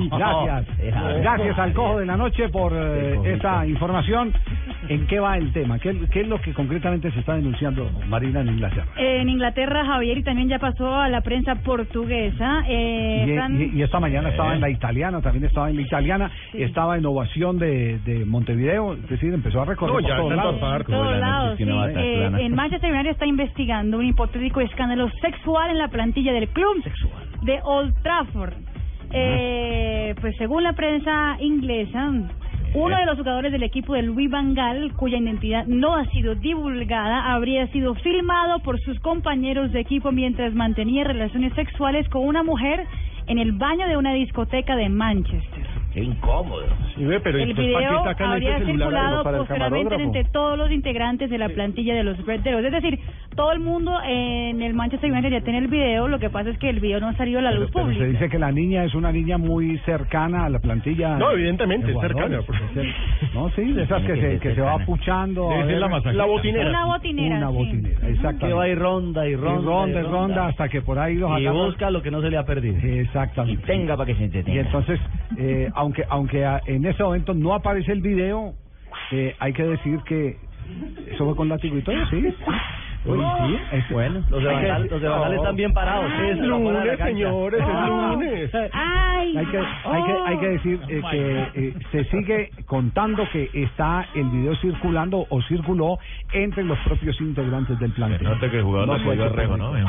[0.09, 0.65] Gracias.
[1.21, 4.33] Gracias al cojo de la noche por eh, esta información.
[4.87, 5.77] ¿En qué va el tema?
[5.79, 8.85] ¿Qué, qué es lo que concretamente se está denunciando, Marina, en Inglaterra?
[8.97, 12.63] En Inglaterra, Javier, y también ya pasó a la prensa portuguesa.
[12.67, 15.81] Eh, Y, están- y- y esta mañana estaba en la italiana, también estaba en la
[15.81, 20.15] italiana, estaba en Ovación de, de Montevideo, es decir, empezó a recorrer No, por ya
[20.17, 20.55] todos lados.
[21.57, 21.63] sí.
[21.99, 26.83] Eh, en Manchester United está investigando un hipotético escándalo sexual en la plantilla del club
[27.43, 28.53] de Old Trafford.
[29.11, 32.11] Eh, pues según la prensa inglesa,
[32.73, 36.35] uno de los jugadores del equipo de Louis Van Gaal, cuya identidad no ha sido
[36.35, 42.43] divulgada, habría sido filmado por sus compañeros de equipo mientras mantenía relaciones sexuales con una
[42.43, 42.85] mujer
[43.25, 45.65] en el baño de una discoteca de Manchester.
[45.93, 46.65] Qué incómodo.
[46.95, 50.71] Sí, ve, pero El entonces, ¿para qué video habría circulado para posteriormente entre todos los
[50.71, 52.65] integrantes de la plantilla de los Red Devils.
[52.65, 52.99] Es decir,
[53.35, 56.57] todo el mundo en el Manchester United ya tiene el video, lo que pasa es
[56.57, 58.03] que el video no ha salido a la luz Pero pública.
[58.05, 61.15] se dice que la niña es una niña muy cercana a la plantilla.
[61.17, 62.39] No, evidentemente, es cercana,
[63.33, 64.85] No, sí, de esas que se, que se va a ver-
[65.79, 66.11] la.
[66.13, 66.69] La botinera.
[66.69, 67.53] Una botinera, Una sí.
[67.55, 68.47] botinera, exactamente.
[68.47, 69.61] Que va y ronda y ronda.
[69.61, 72.29] Y ronda y ronda hasta que por ahí los Y busca lo que no se
[72.29, 72.77] le ha perdido.
[72.81, 73.61] Exactamente.
[73.61, 74.55] Y tenga para que se entretenga.
[74.57, 74.99] Y entonces,
[75.37, 78.53] eh, aunque aunque en ese momento no aparece el video,
[79.11, 80.37] eh, hay que decir que
[81.11, 82.33] eso fue con látigo y todo, sí.
[83.05, 84.21] Uy, sí, es bueno.
[84.29, 86.05] Los de Bangal, los de Bangal están bien parados.
[86.11, 88.09] Es fuera de la lunes, señores, es Ah.
[88.13, 88.51] lunes.
[88.73, 89.37] Ay.
[89.37, 94.05] Hay que, hay que, hay que decir eh, que eh, se sigue contando que está
[94.15, 95.97] el video circulando o circuló
[96.33, 98.19] entre los propios integrantes del plantel.
[98.19, 99.71] Se nota que el jugador No le fue cogió a Rejo, ¿no?
[99.73, 99.87] mijo?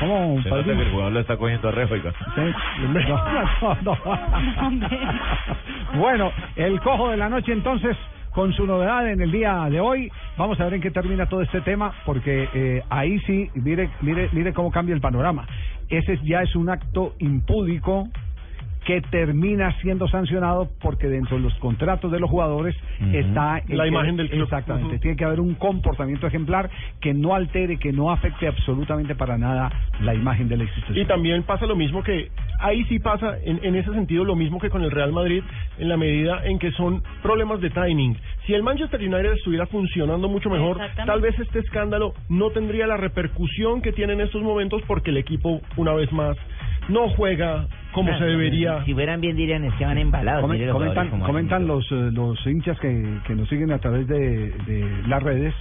[0.00, 1.96] ¿Cómo, Se nota que el jugador le está cogiendo a Rejo.
[1.96, 3.96] No, no, no.
[5.98, 7.96] Bueno, el cojo de la noche entonces
[8.34, 10.10] con su novedad en el día de hoy.
[10.36, 14.28] Vamos a ver en qué termina todo este tema, porque eh, ahí sí, mire, mire,
[14.32, 15.46] mire cómo cambia el panorama.
[15.88, 18.08] Ese ya es un acto impúdico
[18.84, 22.74] que termina siendo sancionado porque dentro de los contratos de los jugadores
[23.12, 24.42] está La que- imagen del club.
[24.42, 26.68] exactamente tiene que haber un comportamiento ejemplar
[27.00, 31.04] que no altere que no afecte absolutamente para nada la imagen de la institución Y
[31.06, 34.70] también pasa lo mismo que, ahí sí pasa en, en ese sentido lo mismo que
[34.70, 35.42] con el Real Madrid,
[35.78, 38.16] en la medida en que son problemas de timing.
[38.46, 42.96] Si el Manchester United estuviera funcionando mucho mejor, tal vez este escándalo no tendría la
[42.96, 46.36] repercusión que tiene en estos momentos porque el equipo, una vez más,
[46.88, 48.84] no juega como se debería.
[48.84, 50.44] Si fueran bien dirían, es que van embalados.
[50.44, 50.74] Comen- mire los
[51.26, 54.18] comentan los, eh, los hinchas que, que nos siguen a través de,
[54.66, 55.54] de las redes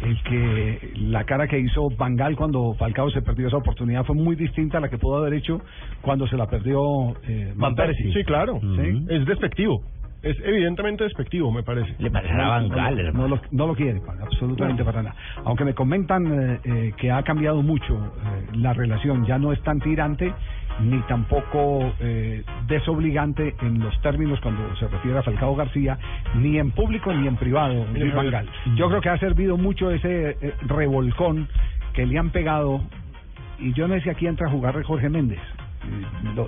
[0.00, 4.36] el que la cara que hizo Bangal cuando Falcao se perdió esa oportunidad fue muy
[4.36, 5.60] distinta a la que pudo haber hecho
[6.02, 8.12] cuando se la perdió eh, Van Persie.
[8.12, 8.60] Sí, claro.
[8.60, 9.04] Sí.
[9.08, 9.82] Es despectivo.
[10.20, 11.94] Es evidentemente despectivo, me parece.
[11.98, 13.28] Le Van Gaal, no, hermano.
[13.28, 15.16] lo, no lo quiere, para- absolutamente para nada.
[15.44, 19.62] Aunque me comentan eh, eh, que ha cambiado mucho eh, la relación, ya no es
[19.62, 20.34] tan tirante
[20.80, 25.98] ni tampoco eh, desobligante en los términos cuando se refiere a Falcao García,
[26.34, 28.48] ni en público ni en privado, Luis Gaal.
[28.76, 31.48] Yo creo que ha servido mucho ese eh, revolcón
[31.92, 32.80] que le han pegado,
[33.60, 35.40] y yo no sé si aquí entra a jugar Jorge Méndez.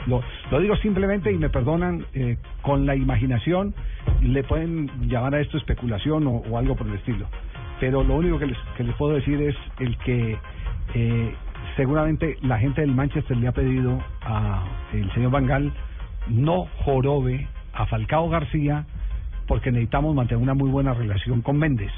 [0.06, 3.74] Lo, digo simplemente y me perdonan eh, con la imaginación
[4.22, 7.26] le pueden llamar a esto especulación o, o algo por el estilo.
[7.80, 10.38] Pero lo único que les, que les puedo decir es el que
[10.94, 11.34] eh,
[11.76, 15.72] seguramente la gente del Manchester le ha pedido a el señor Bangal
[16.28, 18.84] no jorobe a Falcao García
[19.46, 21.90] porque necesitamos mantener una muy buena relación con Méndez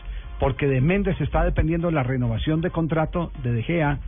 [0.42, 4.00] porque de Méndez está dependiendo la renovación de contrato de De Gea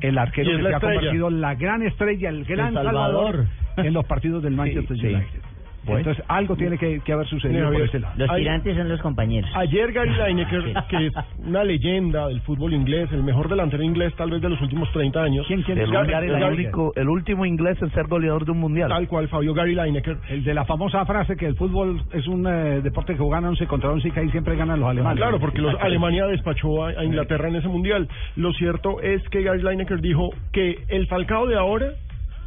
[0.00, 3.46] el arquero que se ha convertido en la gran estrella, el gran El salvador.
[3.76, 3.86] Salvador.
[3.86, 5.38] en los partidos del Manchester Sí, sí.
[5.84, 5.98] Bueno.
[5.98, 8.14] Entonces algo tiene que, que haber sucedido Mira, por ese lado.
[8.16, 9.50] Los tirantes son los compañeros.
[9.54, 14.30] Ayer Gary Lineker, que es una leyenda del fútbol inglés, el mejor delantero inglés tal
[14.30, 15.46] vez de los últimos 30 años.
[15.46, 15.78] ¿Quién, quién?
[15.78, 18.88] El, Gary- Gary- el único, el último inglés en ser goleador de un mundial.
[18.88, 20.16] Tal cual, Fabio Gary Lineker.
[20.30, 23.66] El de la famosa frase que el fútbol es un eh, deporte que juegan 11
[23.66, 25.18] contra 11 y que ahí siempre ganan los alemanes.
[25.18, 28.08] Claro, porque los, Alemania despachó a, a Inglaterra en ese mundial.
[28.36, 31.86] Lo cierto es que Gary Lineker dijo que el Falcao de ahora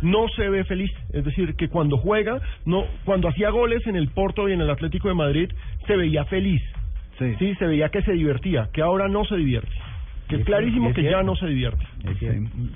[0.02, 4.10] no se ve feliz, es decir, que cuando juega, no, cuando hacía goles en el
[4.10, 5.50] Porto y en el Atlético de Madrid,
[5.86, 6.62] se veía feliz,
[7.18, 7.34] Sí.
[7.40, 9.72] sí, se veía que se divertía, que ahora no se divierte,
[10.28, 11.86] que es clarísimo es que ya no se divierte.
[12.20, 12.28] Sí,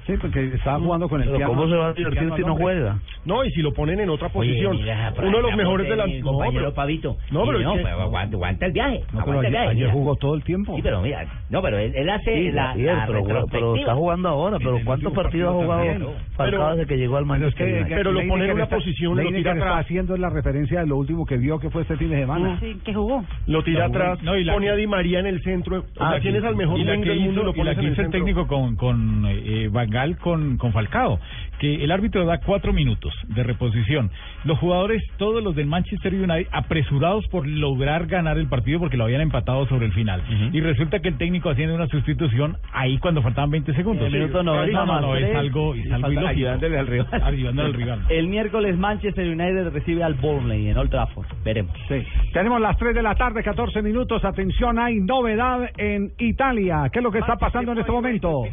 [0.07, 1.53] sí, porque estaba jugando con el Pero piano.
[1.53, 2.99] ¿cómo se va a divertir si no juega?
[3.25, 5.87] No, y si lo ponen en otra Oye, posición, mira, por uno de los mejores
[5.89, 6.07] de la...
[6.07, 7.17] No, compañero pero- Pavito.
[7.31, 8.99] No, pero no, pero aguanta, aguanta el viaje.
[8.99, 9.67] No, pero aguanta el ayer, viaje.
[9.69, 9.91] ayer mira.
[9.93, 10.75] jugó todo el tiempo.
[10.75, 13.95] Sí, pero mira, no, pero él, él hace Sí, la, Javier, la pero, pero está
[13.95, 16.09] jugando ahora, pero ¿cuántos partidos ha jugado también.
[16.35, 17.95] Falcao Pero- desde que llegó al Pero es Manchester que, United?
[17.97, 19.85] Pero lo Lineker pone en una está- posición, lo tira está atrás.
[19.85, 22.59] haciendo la referencia de lo último que vio que fue este fin de semana.
[22.59, 23.23] Sí, que jugó.
[23.47, 25.79] Lo tira atrás, No, y la- pone a Di María en el centro.
[25.79, 27.91] O Ah, sea, tienes al mejor del mundo y hizo, lo y la que el
[27.91, 28.19] hizo el centro.
[28.19, 31.19] técnico con, con eh, Van Gaal con, con Falcao,
[31.61, 34.09] que el árbitro da cuatro minutos de reposición.
[34.45, 39.03] Los jugadores, todos los del Manchester United, apresurados por lograr ganar el partido porque lo
[39.03, 40.23] habían empatado sobre el final.
[40.51, 44.07] Y resulta que el técnico haciendo una sustitución ahí cuando faltaban 20 segundos.
[44.07, 46.29] El minuto 90 no, no, no, más es algo, es algo falta ilógico.
[46.29, 47.07] ayudándole al rival.
[47.21, 48.05] Ayudándole al rival.
[48.09, 51.27] El miércoles Manchester United recibe al Burnley en Old Trafford.
[51.43, 51.77] Veremos.
[51.87, 52.03] Sí.
[52.33, 54.25] Tenemos las 3 de la tarde, 14 minutos.
[54.25, 56.89] Atención, hay novedad en Italia.
[56.91, 58.45] ¿Qué es lo que está pasando en este momento?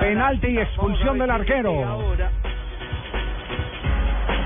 [0.00, 1.99] Penalti y expulsión del arquero.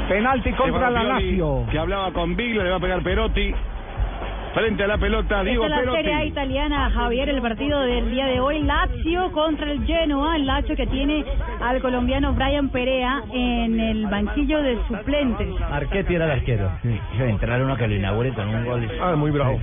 [0.09, 1.67] Penalti contra la Lazio.
[1.71, 3.55] Que hablaba con Biglia, le va a pegar Perotti.
[4.53, 6.11] Frente a la pelota, Diego Esta es la Perotti.
[6.11, 10.77] Serie italiana, Javier, el partido del día de hoy, Lazio contra el Genoa, el Lazio
[10.77, 11.25] que tiene
[11.61, 15.49] al colombiano Brian Perea en el banquillo de suplentes.
[15.59, 16.71] Marchetti era el arquero.
[16.83, 18.89] De entrar uno que lo inaugure con un gol.
[19.03, 19.59] Ah, muy bravo.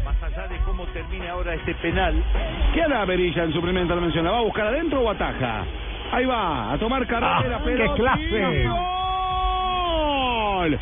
[0.94, 2.22] termine ahora este penal.
[2.74, 4.26] ¿Qué hará Berilla en su primera intervención?
[4.26, 5.64] ¿La va a buscar adentro o ataja?
[6.12, 7.96] Ahí va, a tomar carrera, Ah, pero...
[7.96, 8.66] ¡qué clase!
[8.68, 10.80] ¡Gol!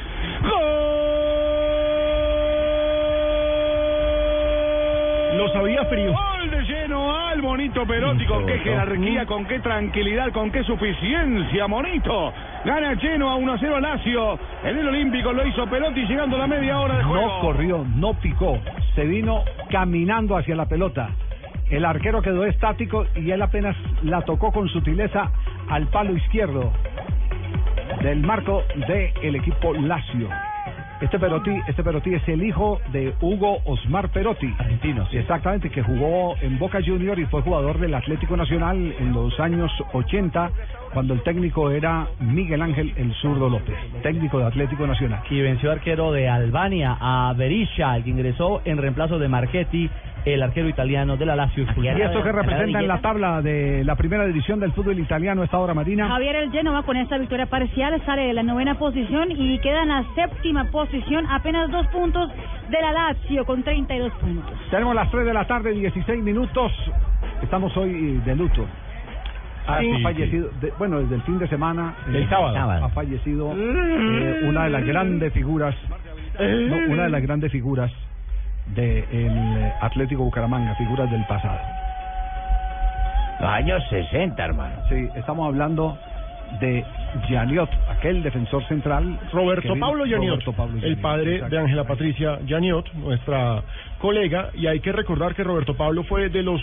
[5.37, 6.11] Lo sabía frío.
[6.11, 8.25] Gol de lleno al Monito Perotti.
[8.25, 12.33] Con qué jerarquía, con qué tranquilidad, con qué suficiencia, Monito.
[12.65, 14.39] Gana lleno a 1 a 0 a Lazio.
[14.63, 17.25] En el Olímpico lo hizo Perotti llegando a la media hora de juego.
[17.27, 18.59] No corrió, no picó,
[18.95, 21.09] se vino caminando hacia la pelota.
[21.69, 25.31] El arquero quedó estático y él apenas la tocó con sutileza
[25.69, 26.71] al palo izquierdo
[28.01, 30.29] del marco del equipo Lazio.
[31.01, 34.53] Este Perotti, este Perotti es el hijo de Hugo Osmar Perotti.
[34.57, 35.07] Argentino.
[35.11, 39.71] Exactamente, que jugó en Boca Junior y fue jugador del Atlético Nacional en los años
[39.93, 40.51] 80,
[40.93, 45.21] cuando el técnico era Miguel Ángel El Zurdo López, técnico de Atlético Nacional.
[45.29, 49.89] Y venció arquero de Albania a Berisha, el que ingresó en reemplazo de Marchetti,
[50.25, 51.65] el arquero italiano de la Lazio.
[51.77, 55.45] ¿Y esto que representa en la tabla de la primera división del fútbol italiano a
[55.45, 56.07] esta hora, Marina?
[56.07, 59.89] Javier el Genoa con esta victoria parcial sale de la novena posición y queda en
[59.89, 62.29] la séptima posición, apenas dos puntos
[62.69, 64.53] de la Lazio con 32 puntos.
[64.69, 66.71] Tenemos las 3 de la tarde, 16 minutos.
[67.41, 68.65] Estamos hoy de luto.
[69.69, 71.93] Ha Ah, sí, fallecido, de- bueno, desde el fin de semana.
[72.11, 72.57] El sábado.
[72.85, 75.75] Ha fallecido eh, una de las grandes figuras,
[76.39, 77.91] no, una de las grandes figuras
[78.75, 81.59] del Atlético Bucaramanga, figuras del pasado.
[83.39, 84.75] Los años 60, hermano.
[84.89, 85.97] Sí, estamos hablando
[86.59, 86.83] de
[87.29, 89.17] Janiot, aquel defensor central.
[89.31, 93.61] Roberto Pablo Yaniot, Roberto Pablo el padre de Ángela Patricia Yaniot, nuestra
[93.99, 96.61] colega, y hay que recordar que Roberto Pablo fue de los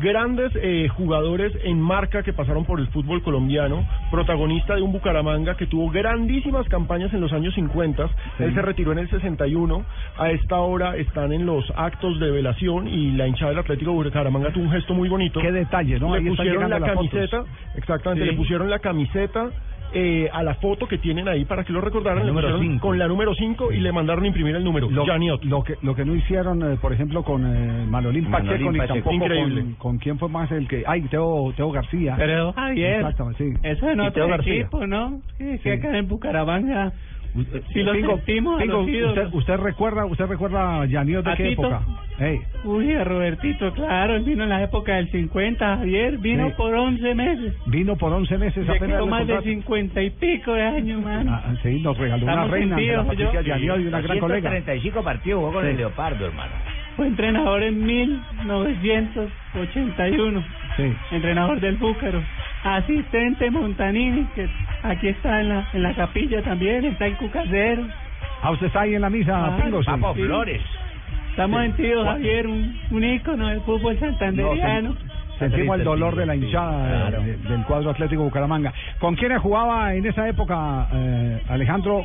[0.00, 5.56] grandes eh, jugadores en marca que pasaron por el fútbol colombiano, protagonista de un Bucaramanga
[5.56, 8.44] que tuvo grandísimas campañas en los años 50, Sí.
[8.44, 9.84] él se retiró en el 61,
[10.18, 14.50] a esta hora están en los actos de velación y la hinchada del Atlético Bucaramanga
[14.52, 15.40] tuvo un gesto muy bonito.
[15.40, 16.14] Qué detalle, ¿no?
[16.14, 16.94] Le Ahí pusieron la fotos.
[16.94, 17.44] camiseta,
[17.76, 18.30] exactamente, Sí.
[18.30, 19.50] le pusieron la camiseta
[19.98, 22.72] eh, a la foto que tienen ahí para que lo recordaran, La le número pusieron
[22.74, 22.86] cinco.
[22.88, 24.90] con la número 5 y le mandaron imprimir el número.
[24.90, 25.04] Lo,
[25.64, 28.94] que lo que no hicieron, eh, por ejemplo, con eh, Manolín Manolín Pacheco, ni Pacheco,
[28.94, 29.60] tampoco increíble.
[29.62, 30.84] con, con quién fue más el que...
[30.86, 32.14] Ay, Teo, Teo García.
[32.18, 33.54] Pero, Javier, Exactamente, sí.
[33.62, 34.54] Eso en Y Teo otro García.
[34.54, 35.20] equipo, ¿no?
[35.38, 35.70] Que Sí.
[35.70, 36.92] acá en Bucaramanga.
[37.72, 41.36] Si lo Pingo, sentimos Pingo, los usted, usted recuerda, usted recuerda a Janiot de ¿A
[41.36, 41.62] qué Tito?
[41.62, 41.82] época?
[42.18, 46.54] Ey, Uy, a Robertito, claro, él vino en la época del 50, Javier, vino Sí.
[46.56, 47.52] por 11 meses.
[47.66, 49.42] vino por 11 meses Se apenas más de contrato.
[49.42, 51.28] 50 y pico de años, man.
[51.28, 53.52] Ah, sí, nos regaló una Estamos reina, sentidos, la Patricia yo.
[53.52, 54.50] Janiot y una gran colega.
[54.50, 55.70] 135 partidos jugó con Sí.
[55.70, 56.52] el Leopardo, hermano.
[56.96, 60.42] Fue entrenador en 1981.
[60.76, 60.92] Sí.
[61.10, 62.22] Entrenador del Búcaro.
[62.64, 64.48] Asistente Montanini, que
[64.82, 67.86] aquí está en la, en la capilla también, está el Cucasero.
[68.42, 69.82] Ah, usted está ahí en la misa, Ah, Pingo.
[69.82, 69.86] sí.
[69.90, 70.62] Papo Flores.
[71.30, 71.66] Estamos Sí.
[71.68, 72.16] sentidos, ¿Cuál?
[72.16, 74.96] Javier, un, un ícono del fútbol santanderiano.
[75.38, 77.22] Sentimos el dolor de la hinchada Claro.
[77.22, 78.72] de- del cuadro Atlético Bucaramanga.
[78.98, 82.04] ¿Con quiénes jugaba en esa época eh, Alejandro?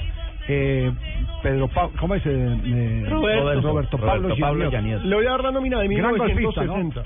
[0.49, 0.91] Eh,
[1.41, 2.25] Pedro Pa- ¿Cómo es?
[2.25, 2.29] Eh,
[2.65, 3.61] eh, Roberto.
[3.61, 4.35] Roberto Pablo,
[4.69, 5.03] Janiot.
[5.03, 6.75] Le voy a dar la nómina de Gran golfista, ¿no?
[6.77, 7.03] 1960.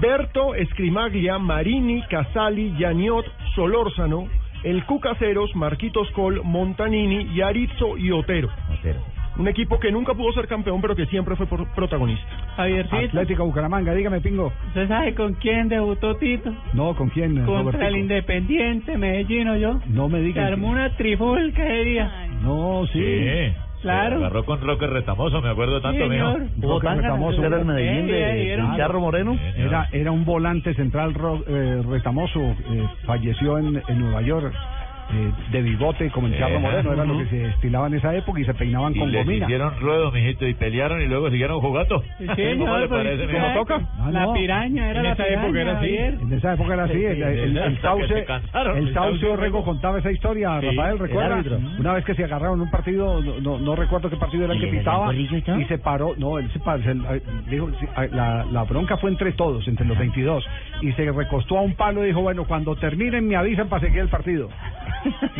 [0.00, 4.28] Berto, Escrimaglia, Marini, Casali, Yaniot, Solórzano,
[4.64, 8.48] el Cucaseros, Marquitos Col, Montanini, Yarizzo y Otero.
[9.38, 12.26] Un equipo que nunca pudo ser campeón, pero que siempre fue por- protagonista.
[12.56, 12.96] Javiercito.
[12.96, 14.52] Atlético Bucaramanga, dígame, Pingo.
[14.68, 16.52] ¿Usted sabe con quién debutó Tito?
[16.72, 17.36] No, ¿con quién?
[17.36, 17.84] Contra Robertico?
[17.86, 19.78] el Independiente Medellín, yo.
[19.86, 20.50] No me Se digas.
[20.52, 22.26] armó una trifulca ese día.
[22.42, 22.98] No, sí.
[23.82, 24.16] Claro.
[24.16, 26.10] Agarró con Roque Retamoso, me acuerdo tanto, Sí.
[26.60, 27.44] Hubo Roque Retamoso.
[27.44, 29.38] Era el Medellín Sí, ahí de Charro Moreno.
[29.56, 34.52] Era, era un volante central ro- eh, retamoso, eh, falleció en, en Nueva York.
[35.10, 36.60] Eh, de bigote como el Charro Ajá.
[36.60, 39.24] Moreno, era lo que se estilaba en esa época y se peinaban Y con les
[39.24, 39.46] gomina.
[39.46, 42.02] hicieron ruedo, mijito, y pelearon y luego siguieron jugando.
[42.18, 42.26] Sí,
[42.58, 43.80] ¿Cómo le pues, parece, ¿cómo toca?
[44.10, 45.96] La piraña era En la esa piraña, época era así.
[45.96, 47.04] En esa época era así.
[47.04, 48.76] El, el, el, sauce, cansaron.
[48.78, 51.42] el sauce Orrego contaba esa historia, Sí, Rafael, el ¿recuerda?
[51.78, 54.62] Una vez que se agarraron un partido, no, no, no recuerdo qué partido era el
[54.62, 56.94] ¿Y que pitaba, y se paró, no, él se paró, se-
[57.50, 57.70] dijo,
[58.12, 60.44] la, la bronca fue entre todos, entre los 22,
[60.82, 64.00] y se recostó a un palo y dijo, bueno, cuando terminen me avisan para seguir
[64.00, 64.48] el partido.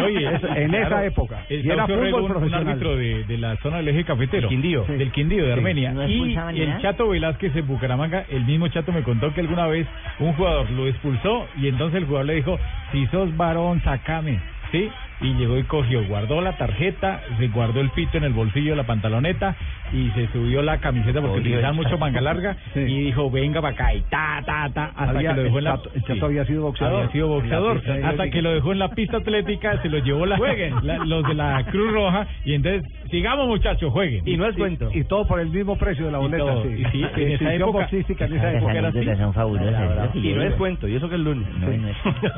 [0.04, 1.44] Oye, Es- en claro, esa época.
[1.48, 4.44] El Y era fútbol un- árbitro de, de la zona del eje cafetero.
[4.44, 4.84] El Quindío.
[4.86, 4.92] Sí.
[4.94, 5.58] Del Quindío, de Sí.
[5.58, 5.92] Armenia.
[5.92, 6.80] ¿No y el nada?
[6.80, 9.86] Chato Velázquez en Bucaramanga, el mismo Chato me contó que alguna vez
[10.18, 12.58] un jugador lo expulsó y entonces el jugador le dijo,
[12.92, 14.38] si sos varón, sacame.
[14.72, 14.90] ¿Sí?
[15.20, 18.76] y llegó y cogió, guardó la tarjeta, se guardó el pito en el bolsillo de
[18.76, 19.56] la pantaloneta
[19.92, 22.80] y se subió la camiseta porque utilizaban mucho manga larga Sí.
[22.80, 25.64] y dijo, venga para acá y ta, ta, ta, hasta Había- que lo dejó en
[25.64, 25.70] la...
[25.74, 26.98] el Chato- el Chato había sido boxeador.
[27.00, 30.38] Había sido boxeador, hasta que lo dejó en la pista atlética, se lo llevó la,
[30.82, 34.22] la- los de la Cruz Roja y entonces, sigamos muchachos, jueguen.
[34.26, 36.44] Y todo por el mismo precio de la boleta.
[36.44, 36.62] todo.
[36.64, 36.68] sí.
[36.68, 39.04] Y sí, en esa época- boxística en esa época era así.
[39.16, 40.14] son fabulosas.
[40.14, 41.46] Y no es cuento, y eso que es lunes.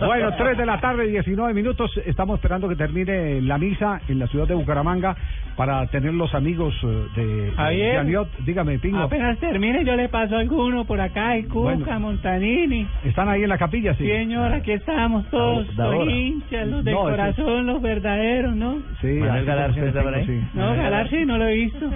[0.01, 1.91] Bueno, 3 de la tarde, 19 minutos.
[2.05, 5.17] Estamos esperando que termine la misa en la ciudad de Bucaramanga
[5.61, 7.97] para tener los amigos eh, de Javier.
[7.97, 8.29] Janiot.
[8.47, 8.97] Dígame, Pingo.
[8.97, 12.01] Apenas termine, yo le paso alguno por acá, el Cuca, Bueno.
[12.01, 12.89] Montanini.
[13.05, 13.93] ¿Están ahí en la capilla?
[13.93, 14.05] Sí.
[14.05, 18.57] Sí, señor, aquí estamos todos, Da- da los hinchas, los de No, corazón, los verdaderos,
[18.57, 18.79] ¿no?
[19.03, 19.47] Sí, Manuel
[19.87, 20.25] está por ahí.
[20.25, 20.41] sí.
[20.55, 21.91] No, Galar sí, no lo he visto.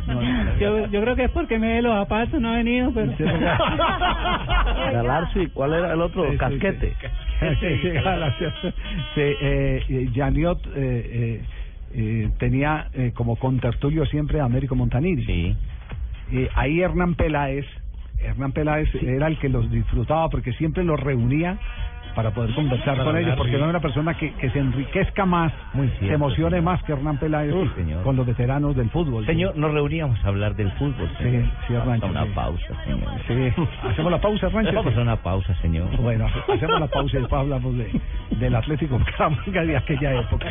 [0.60, 3.12] Yo, yo creo que es porque me dé los zapatos, no ha venido, pero...
[4.92, 6.30] Galarza, ¿cuál era el otro?
[6.30, 6.94] Sí, Casquete.
[7.60, 8.52] Sí, sí, Galarza.
[9.14, 11.40] Sí, eh, eh, Janiot eh, eh,
[11.94, 15.24] eh, tenía eh, como contertulio siempre a Américo Montanini.
[15.24, 15.56] Sí.
[16.32, 17.66] Eh, ahí Hernán Peláez,
[18.18, 21.58] Hernán Peláez era el que los disfrutaba porque siempre los reunía
[22.14, 23.58] para poder conversar Para con ellos, porque sí.
[23.58, 25.52] no era una persona que, que se enriquezca más,
[25.98, 29.26] se emocione más que Hernán Peláez Sí, con los veteranos del fútbol.
[29.26, 31.08] Señor, nos reuníamos a hablar del fútbol.
[31.18, 31.44] Sí, señor.
[31.66, 32.30] sí, Arrancho, Una sí.
[32.34, 33.10] pausa, señor.
[33.26, 33.62] Sí.
[33.82, 34.74] ¿Hacemos la pausa, Arrancho?
[34.74, 35.96] Vamos a una pausa, señor.
[35.96, 38.00] Bueno, hacemos la pausa y después hablamos de,
[38.38, 40.46] del Atlético Bucaramanga de aquella época.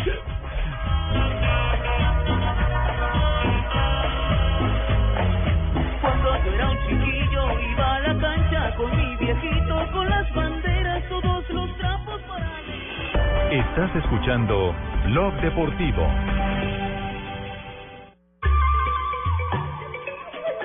[6.02, 11.04] Cuando yo era un chiquillo iba a la cancha con mi viejito, con las banderas,
[11.10, 13.52] todos los trapos para...
[13.52, 14.76] Estás escuchando
[15.06, 16.08] Blog Deportivo.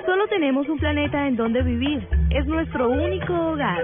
[0.05, 2.07] Solo tenemos un planeta en donde vivir.
[2.31, 3.83] Es nuestro único hogar.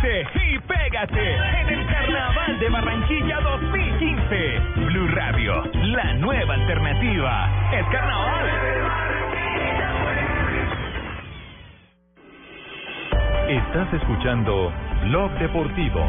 [0.00, 4.60] y pégate en el Carnaval de Barranquilla 2015.
[4.76, 7.50] Blue Radio, la nueva alternativa.
[7.72, 8.46] Es carnaval.
[13.48, 14.72] Estás escuchando
[15.02, 16.06] Blog Deportivo.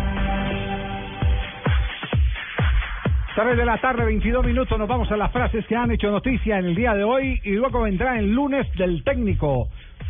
[3.33, 6.59] 3 de la tarde, 22 minutos, nos vamos a las frases que han hecho noticia
[6.59, 9.69] en el día de hoy y luego vendrá el lunes del técnico.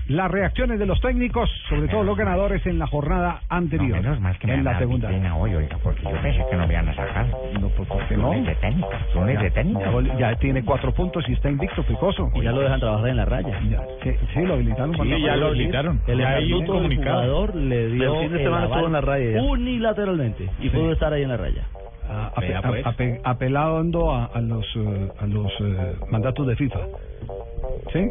[0.10, 4.02] Las reacciones de los técnicos, sobre todo los ganadores en la jornada anterior.
[4.02, 5.08] menos mal que me en la segunda.
[5.08, 7.28] disciplina hoy, oiga, porque yo pensé que no me iban a sacar.
[7.62, 8.32] No, pues, ¿por qué no?
[8.32, 8.90] De técnico,
[9.26, 10.02] de técnico.
[10.18, 12.32] Ya, tiene cuatro puntos y está invicto, Picoso.
[12.34, 13.60] Y ya lo dejan trabajar en la raya.
[13.70, 14.94] Ya, sí, sí, lo habilitaron.
[14.96, 16.02] Sí, ya lo habilitaron.
[16.08, 19.42] El estatuto del jugador le dio El fin de semana estuvo en la raya ya.
[19.44, 20.70] unilateralmente y Sí.
[20.70, 21.64] pudo estar ahí en la raya.
[22.10, 24.66] A- ape- a- ape- apelando a, a los
[25.20, 26.80] a los eh, mandatos de FIFA.
[27.94, 28.08] ¿Sí?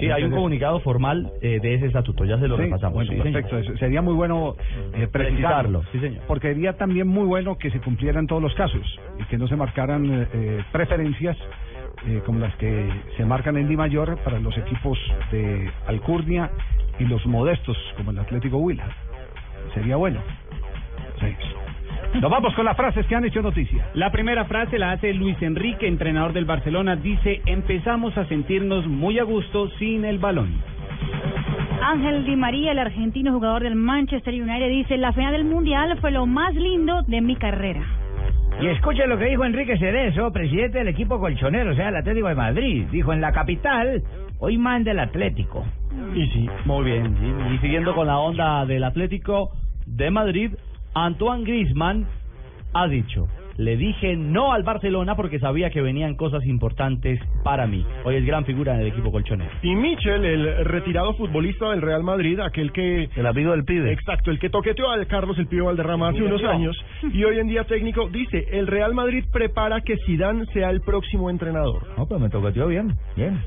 [0.00, 2.94] Sí, hay un comunicado formal eh, de ese estatuto, ya se lo Sí, repasamos.
[2.94, 3.32] bueno, sí, señor.
[3.32, 3.58] perfecto.
[3.58, 4.54] eso Sería muy bueno
[4.94, 5.82] eh, precisarlo.
[5.92, 6.22] Sí, señor.
[6.26, 9.56] Porque sería también muy bueno que se cumplieran todos los casos y que no se
[9.56, 11.36] marcaran eh, eh, preferencias
[12.06, 14.98] eh, como las que se marcan en Di Mayor para los equipos
[15.32, 16.50] de Alcurnia
[16.98, 18.88] y los modestos como el Atlético Huila.
[19.74, 20.20] Sería bueno.
[21.20, 21.34] Sí.
[22.14, 23.86] Nos vamos con las frases que han hecho noticia.
[23.94, 26.96] La primera frase la hace Luis Enrique, entrenador del Barcelona.
[26.96, 30.60] Dice, empezamos a sentirnos muy a gusto sin el balón.
[31.82, 36.10] Ángel Di María, el argentino jugador del Manchester United, dice, la final del Mundial fue
[36.10, 37.82] lo más lindo de mi carrera.
[38.60, 42.28] Y escuche lo que dijo Enrique Cerezo, presidente del equipo colchonero, o sea, el Atlético
[42.28, 42.86] de Madrid.
[42.90, 44.02] Dijo, en la capital,
[44.40, 45.64] hoy manda el Atlético.
[46.14, 47.16] Y sí, muy bien.
[47.22, 49.52] Y, y siguiendo con la onda del Atlético
[49.86, 50.52] de Madrid,
[51.04, 52.06] Antoine Griezmann
[52.74, 57.84] ha dicho, le dije no al Barcelona porque sabía que venían cosas importantes para mí.
[58.04, 59.50] Hoy es gran figura en el equipo colchonero.
[59.62, 63.08] Y Michel, el retirado futbolista del Real Madrid, aquel que...
[63.16, 63.90] El amigo del pibe.
[63.92, 66.76] Exacto, el que toqueteó al Carlos el Pío Valderrama hace unos años
[67.12, 71.28] y hoy en día técnico, dice, el Real Madrid prepara que Zidane sea el próximo
[71.30, 71.86] entrenador.
[71.96, 73.42] No, pero me toqueteó bien, bien.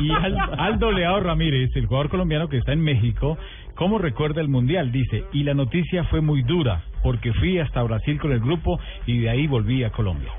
[0.00, 3.38] Y Al- Aldo Leao Ramírez, el jugador colombiano que está en México,
[3.74, 4.92] ¿cómo recuerda el Mundial?
[4.92, 9.20] Dice, y la noticia fue muy dura, porque fui hasta Brasil con el grupo y
[9.20, 10.30] de ahí volví a Colombia.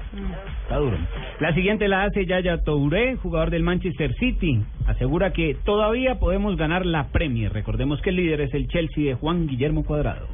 [0.63, 0.97] Está duro.
[1.39, 4.61] La siguiente la hace Yaya Touré, jugador del Manchester City.
[4.87, 7.53] Asegura que todavía podemos ganar la Premier.
[7.53, 10.27] Recordemos que el líder es el Chelsea de Juan Guillermo Cuadrado.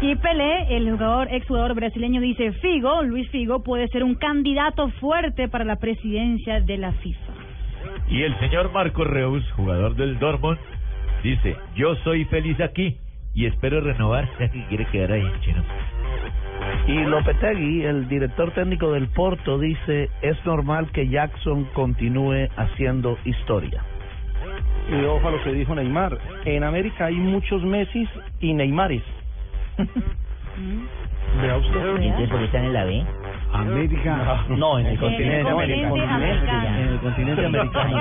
[0.00, 5.48] Y Pelé, el jugador, exjugador brasileño, dice, Figo, Luis Figo, puede ser un candidato fuerte
[5.48, 7.32] para la presidencia de la FIFA.
[8.08, 10.58] Y el señor Marco Reus, jugador del Dortmund,
[11.22, 12.98] dice, yo soy feliz aquí
[13.34, 14.28] y espero renovar.
[14.38, 15.62] que quiere quedar ahí, chino.
[16.86, 23.84] Y Lopetegui, el director técnico del Porto, dice, es normal que Jackson continúe haciendo historia.
[24.90, 26.18] Y ojo a lo que dijo Neymar.
[26.44, 28.08] En América hay muchos Messi
[28.40, 29.02] y Neymares.
[31.42, 31.96] Vea usted.
[32.00, 33.04] ¿Entonces por qué están en la B?
[33.52, 34.44] América.
[34.50, 35.96] No, en el En el continente americano.
[35.96, 37.98] En el continente americano.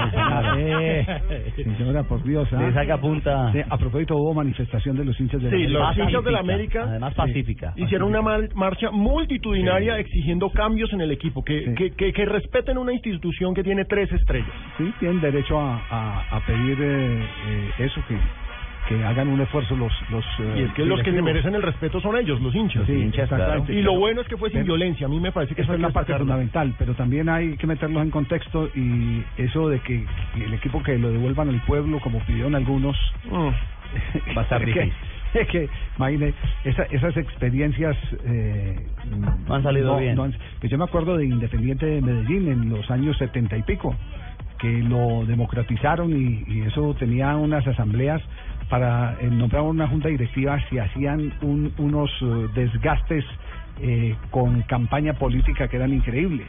[1.77, 2.47] Señora, por Dios.
[2.53, 2.61] ¿ah?
[2.61, 3.51] Le saca punta.
[3.51, 6.03] Sí, a propósito, hubo manifestación de los hinchas de la Sí, los América.
[6.03, 7.73] hinchas de la América Además pacífica.
[7.75, 12.77] hicieron una mar- marcha multitudinaria exigiendo cambios en el equipo, que, que, que, que respeten
[12.77, 14.49] una institución que tiene tres estrellas.
[14.77, 18.15] Sí, tienen derecho a, a, a pedir eh, eh, eso, que,
[18.88, 19.91] que hagan un esfuerzo los...
[20.09, 20.25] los
[20.55, 22.85] Y es que los que se merecen el respeto son ellos, los hinchas.
[22.85, 23.73] Sí, exactamente.
[23.73, 25.07] Y lo bueno es que fue sin Pero- violencia.
[25.07, 27.67] A mí me parece que Esa eso es la parte fundamental, pero también hay que
[27.67, 32.19] meterlos en contexto y eso de que, el equipo que lo devuelvan al pueblo, como
[32.19, 32.95] pidieron algunos,
[34.38, 34.93] Va a estar es que- difícil.
[35.33, 36.33] Es que, imagine,
[36.63, 37.97] esa- esas experiencias...
[38.25, 38.88] Eh,
[39.49, 40.17] han salido bien.
[40.19, 43.93] han- pues yo me acuerdo de Independiente de Medellín en los años setenta y pico,
[44.59, 48.21] que lo democratizaron y, y eso tenía unas asambleas
[48.70, 53.24] para eh, nombrar una junta directiva si hacían un- unos eh, desgastes
[53.82, 56.47] eh, con campaña política que eran increíbles.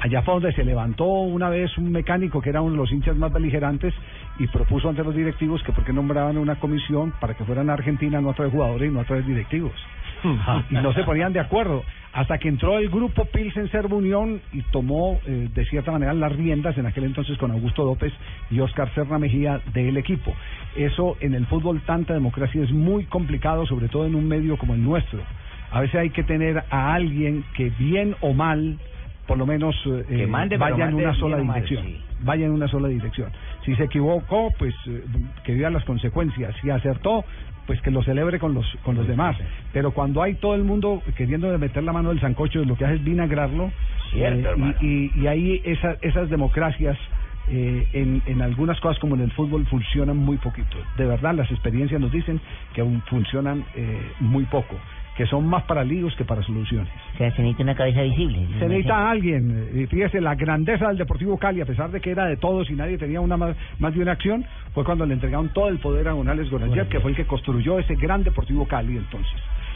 [0.00, 3.16] Allá fue donde se levantó una vez un mecánico que era uno de los hinchas
[3.16, 3.94] más beligerantes
[4.38, 7.74] y propuso ante los directivos que por qué nombraban una comisión para que fueran a
[7.74, 9.72] Argentina no a través jugadores y no a través directivos.
[10.70, 14.62] y no se ponían de acuerdo hasta que entró el grupo Pilsen Servo Unión y
[14.70, 18.12] tomó eh, de cierta manera las riendas en aquel entonces con Augusto López
[18.50, 20.32] y Oscar Serna Mejía del equipo.
[20.76, 24.74] Eso en el fútbol tanta democracia es muy complicado, sobre todo en un medio como
[24.74, 25.20] el nuestro.
[25.70, 28.78] A veces hay que tener a alguien que bien o mal
[29.26, 31.86] por lo menos eh, Que mande, vaya en una sola mal, dirección.
[31.86, 32.00] sí.
[32.24, 33.30] Vaya en una sola dirección.
[33.64, 35.02] Si se equivocó, pues eh,
[35.44, 36.54] que vea las consecuencias.
[36.60, 37.24] Si acertó,
[37.66, 39.36] pues que lo celebre con los con los demás.
[39.72, 42.94] Pero cuando hay todo el mundo queriendo meter la mano del sancocho, lo que hace
[42.96, 43.70] es vinagrarlo.
[44.10, 46.98] Cierto, eh, y, y, y ahí esa- esas democracias
[47.48, 50.76] eh, en, en algunas cosas como en el fútbol funcionan muy poquito.
[50.96, 52.40] De verdad, las experiencias nos dicen
[52.74, 54.76] que aún funcionan eh, muy poco,
[55.16, 56.88] que son más para líos que para soluciones.
[57.14, 58.46] O sea, se necesita una cabeza visible.
[58.58, 59.68] Se necesita a alguien.
[59.74, 62.74] eh, Fíjese, la grandeza del Deportivo Cali, a pesar de que era de todos y
[62.74, 66.08] nadie tenía una más, más de una acción, fue cuando le entregaron todo el poder
[66.08, 69.34] a González Gorayev, que fue el que construyó ese gran Deportivo Cali entonces.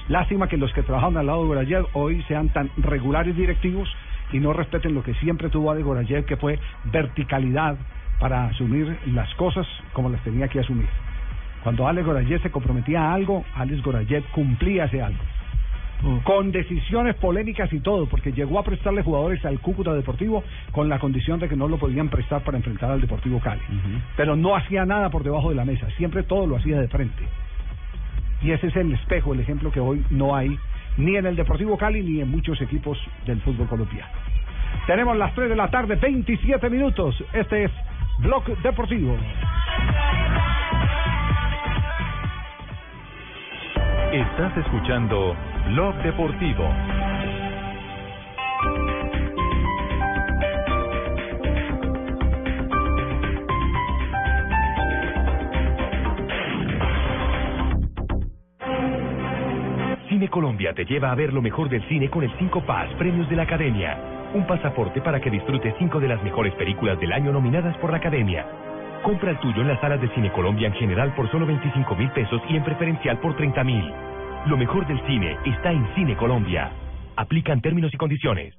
[0.09, 3.89] Lástima que los que trabajaron al lado de Gorayev hoy sean tan regulares directivos
[4.33, 7.77] y no respeten lo que siempre tuvo Ale Gorayev, que fue verticalidad
[8.19, 10.89] para asumir las cosas como las tenía que asumir.
[11.63, 15.19] Cuando Alex Gorayev se comprometía a algo, Alex Gorayev cumplía ese algo.
[16.25, 20.99] Con decisiones polémicas y todo, porque llegó a prestarle jugadores al Cúcuta Deportivo con la
[20.99, 23.63] condición de que no lo podían prestar para enfrentar al Deportivo Cali.
[24.17, 27.25] Pero no hacía nada por debajo de la mesa, siempre todo lo hacía de frente.
[28.43, 30.57] Y ese es el espejo, el ejemplo que hoy no hay
[30.97, 34.13] ni en el Deportivo Cali ni en muchos equipos del fútbol colombiano.
[34.87, 37.23] Tenemos las 3 de la tarde, 27 minutos.
[37.33, 37.71] Este es
[38.21, 39.17] Blog Deportivo.
[44.13, 45.37] Estás escuchando
[45.69, 46.96] Blog Deportivo.
[60.17, 63.29] Cine Colombia te lleva a ver lo mejor del cine con el 5 Paz Premios
[63.29, 63.99] de la Academia.
[64.33, 67.99] Un pasaporte para que disfrutes cinco de las mejores películas del año nominadas por la
[67.99, 68.47] Academia.
[69.03, 72.11] Compra el tuyo en las salas de Cine Colombia en general por solo 25 mil
[72.13, 73.85] pesos y en preferencial por 30 mil.
[74.47, 76.71] Lo mejor del cine está en Cine Colombia.
[77.17, 78.55] Aplican términos y condiciones.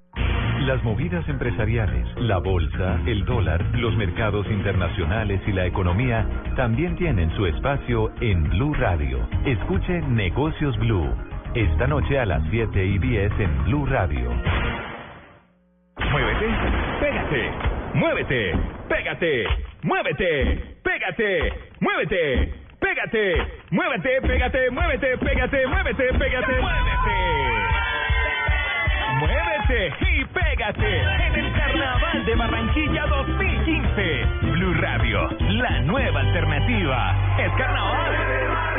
[0.59, 6.23] Las movidas empresariales, la bolsa, el dólar, los mercados internacionales y la economía
[6.55, 9.27] también tienen su espacio en Blue Radio.
[9.43, 11.26] Escuche Negocios Blue.
[11.53, 14.29] Esta noche a las 7 y 10 en Blue Radio.
[16.11, 16.47] Muévete,
[16.99, 17.51] pégate,
[17.93, 18.55] muévete,
[18.87, 19.47] pégate,
[19.83, 23.35] muévete, pégate, muévete, pégate,
[23.71, 27.17] muévete, pégate, muévete, pégate, muévete, pégate, muévete.
[29.19, 34.51] Muévete y pégate en el Carnaval de Barranquilla 2015.
[34.51, 37.15] Blue Radio, la nueva alternativa.
[37.39, 38.76] Es carnaval.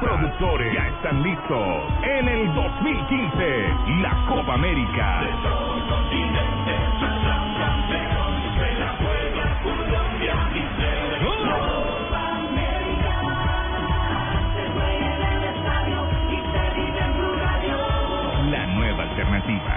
[0.00, 3.68] Productores ya están listos en el 2015,
[4.02, 6.07] la Copa América.
[19.48, 19.76] viva.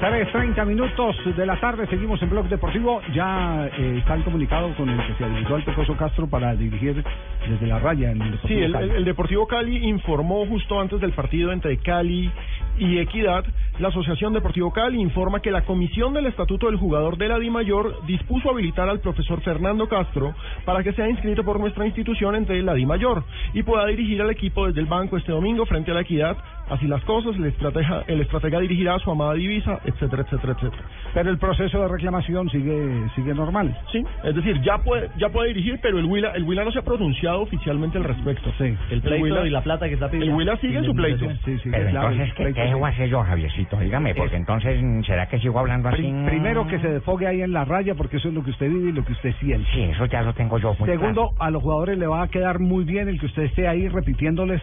[0.00, 3.00] 3.30 minutos de la tarde, seguimos en Blog Deportivo.
[3.12, 7.02] Ya eh, está el comunicado con el que se habilitó al Pecoso Castro para dirigir
[7.48, 8.90] desde la raya en el Deportivo Sí, el, Cali.
[8.90, 12.30] el- el Deportivo Cali informó justo antes del partido entre Cali
[12.78, 13.44] y Equidad.
[13.80, 18.06] La Asociación Deportivo Cali informa que la Comisión del Estatuto del Jugador de la DIMAYOR
[18.06, 20.32] dispuso habilitar al profesor Fernando Castro
[20.64, 24.66] para que sea inscrito por nuestra institución entre la DIMAYOR y pueda dirigir al equipo
[24.68, 26.36] desde el banco este domingo frente a la Equidad.
[26.70, 30.82] Así las cosas, el estratega, el estratega dirigirá a su amada divisa, etcétera, etcétera, etcétera.
[31.14, 33.76] Pero el proceso de reclamación sigue sigue normal.
[33.90, 36.78] Sí, es decir, ya puede ya puede dirigir, pero el Huila, el Huila no se
[36.80, 38.50] ha pronunciado oficialmente al respecto.
[38.58, 38.74] Sí.
[38.90, 40.32] El pleito y la plata que está pidiendo.
[40.32, 41.26] El Huila sigue en su pleito.
[41.44, 43.78] Pero entonces, ¿qué, qué debo hacer yo, Javiercito?
[43.78, 46.02] Dígame, porque entonces, ¿será que sigo hablando así?
[46.02, 48.68] Pri- Primero que se desfogue ahí en la raya porque eso es lo que usted
[48.68, 49.66] vive y lo que usted siente.
[49.72, 52.58] Sí, eso ya lo tengo yo muy Segundo, a los jugadores le va a quedar
[52.58, 54.60] muy bien el que usted esté ahí repitiéndoles,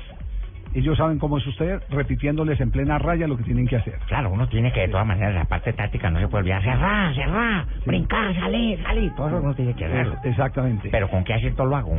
[0.76, 3.96] ellos saben cómo es usted, repitiéndoles en plena raya lo que tienen que hacer.
[4.08, 6.62] Claro, uno tiene que, de todas maneras, la parte táctica no se puede olvidar.
[6.64, 9.14] Cerrar, cerrar, brincar, salir, salir.
[9.16, 10.16] Todo eso uno tiene que hacerlo.
[10.24, 10.90] Exactamente.
[10.92, 11.98] Pero ¿con qué acierto lo hago?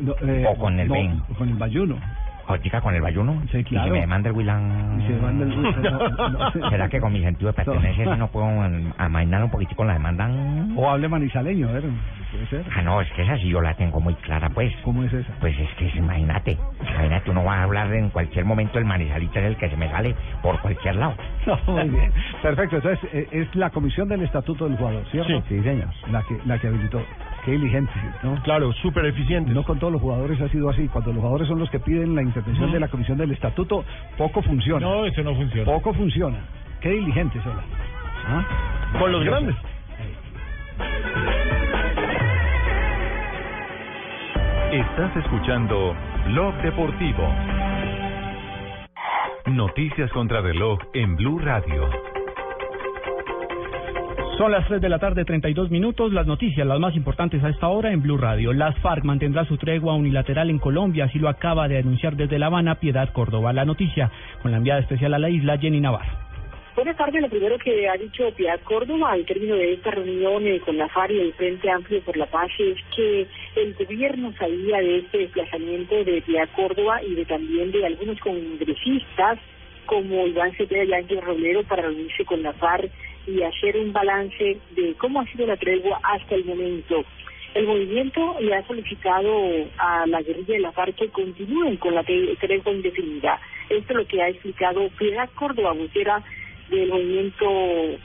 [0.00, 1.18] No, eh, o con el no, Ben.
[1.36, 1.96] Con el bayuno.
[2.44, 3.42] ¿Jotica con el bayuno?
[3.52, 3.88] Sí, claro.
[3.88, 5.00] Y si me manda el Wilan...
[5.02, 6.50] Y si me manda el no, no.
[6.70, 10.30] ¿Será que con mi sentido de pertenencia no puedo am- amainar un poquitico la demanda?
[10.74, 11.84] O hable manizaleño, a ver,
[12.30, 12.64] puede ser.
[12.74, 14.72] Ah, no, es que esa sí yo la tengo muy clara, pues.
[14.82, 15.32] ¿Cómo es esa?
[15.40, 19.44] Pues es que, imagínate, imagínate, uno va a hablar en cualquier momento, el manizalito es
[19.46, 21.14] el que se me sale por cualquier lado.
[21.48, 22.12] No, muy bien.
[22.42, 25.42] Perfecto, entonces eh, es la comisión del estatuto del jugador, ¿cierto?
[25.48, 25.62] Sí.
[25.62, 25.88] señor.
[26.10, 27.02] La que, la que habilitó.
[27.44, 27.90] Qué diligente,
[28.22, 28.34] ¿no?
[28.42, 29.52] Claro, súper eficiente.
[29.52, 30.86] No con todos los jugadores ha sido así.
[30.88, 33.84] Cuando los jugadores son los que piden la intervención de la comisión del estatuto,
[34.18, 34.86] poco funciona.
[34.86, 35.64] No, eso no funciona.
[35.64, 36.38] Poco funciona.
[36.80, 37.54] Qué diligente son.
[38.26, 38.44] ¿Ah?
[38.98, 39.56] Con los grandes.
[44.72, 45.96] Estás escuchando
[46.26, 47.26] Blog Deportivo.
[49.46, 51.88] Noticias contra reloj en Blue Radio.
[54.36, 56.12] Son las 3 de la tarde, 32 minutos.
[56.12, 58.52] Las noticias, las más importantes a esta hora en Blue Radio.
[58.52, 62.46] Las FARC mantendrá su tregua unilateral en Colombia, así lo acaba de anunciar desde La
[62.46, 63.54] Habana Piedad Córdoba.
[63.54, 64.10] La noticia
[64.42, 66.27] con la enviada especial a la isla, Jenny Navarro.
[66.78, 67.20] Buenas tardes.
[67.20, 70.88] Lo primero que ha dicho Piedad Córdoba al término de esta reunión eh, con la
[70.88, 73.26] FARC y el Frente Amplio por la Paz es que
[73.56, 79.40] el gobierno sabía de este desplazamiento de Piedad Córdoba y de también de algunos congresistas
[79.86, 82.92] como Iván Cepeda y Ángel Roblero para reunirse con la FARC
[83.26, 87.04] y hacer un balance de cómo ha sido la tregua hasta el momento.
[87.54, 89.32] El movimiento le ha solicitado
[89.78, 93.40] a la guerrilla de la FARC que continúen con la tre- tregua indefinida.
[93.68, 96.22] Esto es lo que ha explicado Piedad Córdoba, vocera
[96.70, 97.46] del movimiento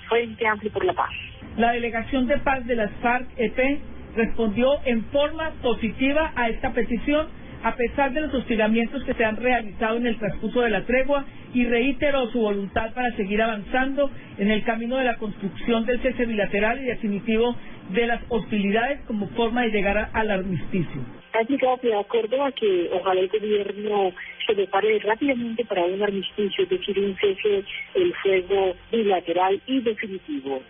[0.10, 1.12] Frente Amplio por la Paz.
[1.58, 3.80] La delegación de paz de las FARC-EP
[4.16, 7.28] respondió en forma positiva a esta petición
[7.64, 11.26] a pesar de los hostigamientos que se han realizado en el transcurso de la tregua
[11.54, 16.26] y reiteró su voluntad para seguir avanzando en el camino de la construcción del cese
[16.26, 17.56] bilateral y definitivo
[17.90, 21.02] de las hostilidades como forma de llegar al armisticio.
[21.32, 24.12] Que ojalá el gobierno
[24.46, 27.64] se prepare rápidamente para un armisticio, es decir, un cese
[27.96, 30.62] el fuego bilateral y definitivo.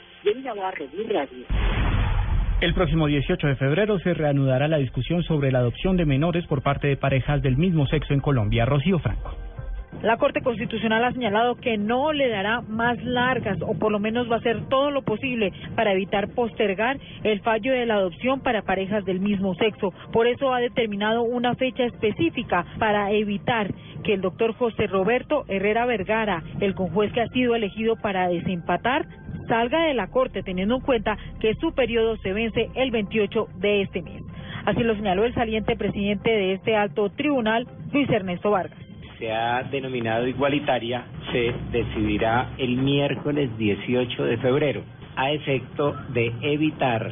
[2.61, 6.61] El próximo 18 de febrero se reanudará la discusión sobre la adopción de menores por
[6.61, 8.65] parte de parejas del mismo sexo en Colombia.
[8.65, 9.35] Rocío Franco.
[10.01, 14.29] La Corte Constitucional ha señalado que no le dará más largas o por lo menos
[14.29, 18.63] va a hacer todo lo posible para evitar postergar el fallo de la adopción para
[18.63, 19.93] parejas del mismo sexo.
[20.11, 23.73] Por eso ha determinado una fecha específica para evitar
[24.03, 29.05] que el doctor José Roberto Herrera Vergara, el conjuez que ha sido elegido para desempatar,
[29.47, 33.81] salga de la Corte teniendo en cuenta que su periodo se vence el 28 de
[33.81, 34.23] este mes.
[34.65, 38.79] Así lo señaló el saliente presidente de este alto tribunal, Luis Ernesto Vargas.
[39.19, 44.83] se ha denominado igualitaria se decidirá el miércoles 18 de febrero
[45.15, 47.11] a efecto de evitar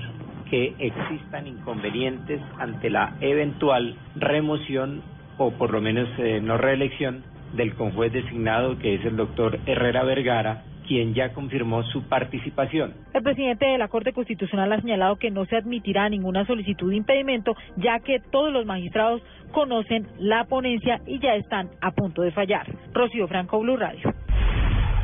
[0.50, 5.02] que existan inconvenientes ante la eventual remoción
[5.38, 7.24] o por lo menos eh, no reelección
[7.54, 12.94] del conjuez designado que es el doctor Herrera Vergara quien ya confirmó su participación.
[13.14, 16.98] El presidente de la Corte Constitucional ha señalado que no se admitirá ninguna solicitud de
[16.98, 19.22] impedimento, ya que todos los magistrados
[19.54, 22.68] conocen la ponencia y ya están a punto de fallar.
[22.92, 24.14] Rocío Franco, Blue Radio.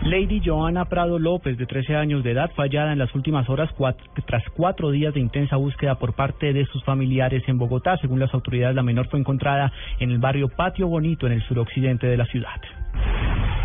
[0.03, 3.69] Lady Joana Prado López, de 13 años de edad, fallada en las últimas horas
[4.25, 7.95] tras cuatro días de intensa búsqueda por parte de sus familiares en Bogotá.
[8.01, 12.07] Según las autoridades, la menor fue encontrada en el barrio Patio Bonito, en el suroccidente
[12.07, 12.59] de la ciudad.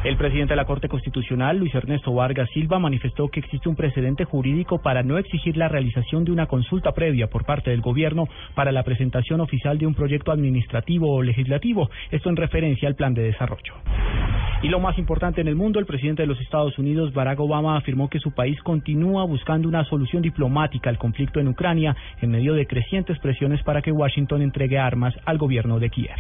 [0.05, 4.25] El presidente de la Corte Constitucional, Luis Ernesto Vargas Silva, manifestó que existe un precedente
[4.25, 8.27] jurídico para no exigir la realización de una consulta previa por parte del gobierno
[8.57, 13.15] para la presentación oficial de un proyecto administrativo o legislativo, esto en referencia al plan
[13.15, 13.75] de desarrollo.
[14.63, 17.77] Y lo más importante en el mundo, el presidente de los Estados Unidos, Barack Obama,
[17.77, 22.55] afirmó que su país continúa buscando una solución diplomática al conflicto en Ucrania en medio
[22.55, 26.19] de crecientes presiones para que Washington entregue armas al gobierno de Kiev.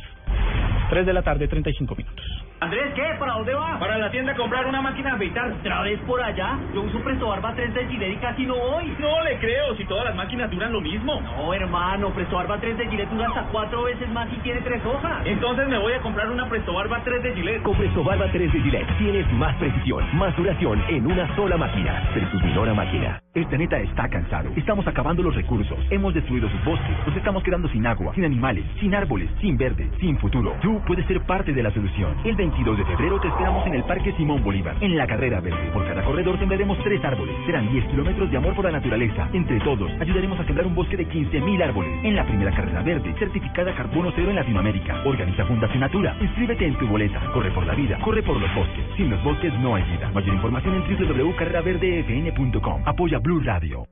[0.91, 2.51] 3 de la tarde, 35 minutos.
[2.62, 3.02] Andrés, ¿qué?
[3.18, 3.76] ¿Para dónde va?
[3.80, 5.50] Para la tienda a comprar una máquina de afeitar.
[5.50, 6.60] ¿Otra vez por allá?
[6.72, 8.94] Yo uso Presto Barba 3 de Gillette y casi no voy.
[9.00, 11.20] No le creo, si todas las máquinas duran lo mismo.
[11.22, 14.80] No, hermano, Presto Barba 3 de Gillette dura hasta cuatro veces más y tiene tres
[14.86, 15.26] hojas.
[15.26, 17.62] Entonces me voy a comprar una Presto Barba 3 de Gillette.
[17.64, 22.10] Con Presto Barba 3 de Gillette tienes más precisión, más duración en una sola máquina.
[22.14, 23.20] Versus Minora Máquina.
[23.34, 24.50] El planeta está cansado.
[24.54, 25.78] Estamos acabando los recursos.
[25.90, 27.06] Hemos destruido sus bosques.
[27.06, 30.54] Nos estamos quedando sin agua, sin animales, sin árboles, sin verde, sin futuro.
[30.60, 32.14] Tú puedes ser parte de la solución.
[32.24, 35.70] El 22 de febrero te esperamos en el Parque Simón Bolívar, en la carrera verde.
[35.72, 37.34] Por cada corredor sembraremos tres árboles.
[37.46, 39.26] Serán 10 kilómetros de amor por la naturaleza.
[39.32, 42.05] Entre todos, ayudaremos a sembrar un bosque de 15.000 árboles.
[42.05, 45.03] En la primera carrera verde, certificada carbono cero en Latinoamérica.
[45.07, 46.14] Organiza Fundación Natura.
[46.20, 47.20] Inscríbete en tu boleta.
[47.32, 47.98] Corre por la vida.
[48.00, 48.84] Corre por los bosques.
[48.96, 50.11] Sin los bosques no hay vida.
[50.12, 52.82] Mayor información en www.carreraverdefn.com.
[52.84, 53.86] Apoya Blue Radio.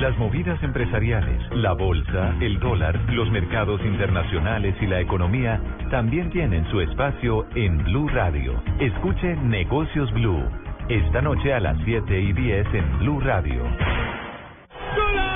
[0.00, 5.58] Las movidas empresariales, la bolsa, el dólar, los mercados internacionales y la economía
[5.90, 8.62] también tienen su espacio en Blue Radio.
[8.78, 10.44] Escuche Negocios Blue.
[10.90, 13.64] Esta noche a las 7 y 10 en Blue Radio.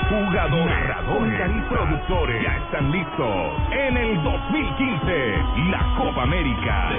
[0.09, 5.35] Jugadores, narradores y productores ya están listos en el 2015
[5.71, 6.89] la Copa América.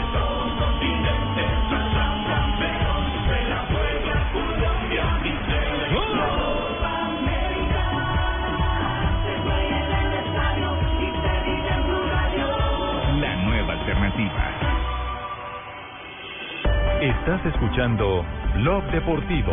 [17.03, 18.25] Estás escuchando
[18.59, 19.51] Blog Deportivo.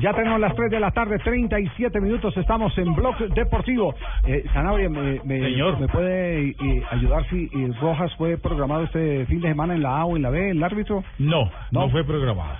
[0.00, 3.94] Ya tenemos las 3 de la tarde, 37 minutos, estamos en Blog Deportivo.
[4.26, 5.78] Eh, Sanabria, ¿me, me, Señor.
[5.78, 9.98] ¿me puede eh, ayudar si eh, Rojas fue programado este fin de semana en la
[9.98, 11.04] A o en la B, el árbitro?
[11.20, 12.56] No, no, fue programado.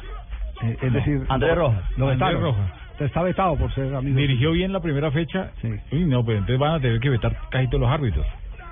[0.62, 1.82] Eh, es decir, Andrés Rojas.
[1.96, 2.40] Lo Andrés.
[2.40, 2.70] Rojas.
[3.00, 4.16] Está vetado por ser amigo.
[4.16, 5.50] Dirigió bien la primera fecha.
[5.90, 8.24] Uy, no, pues entonces van a tener que vetar casi todos los árbitros.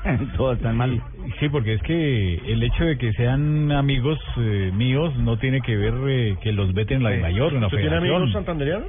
[0.36, 1.00] Todo está mal.
[1.40, 5.76] Sí, porque es que el hecho de que sean amigos eh, míos no tiene que
[5.76, 8.88] ver eh, que los veten en la de mayor, en la ¿Usted tiene amigos santanderianos?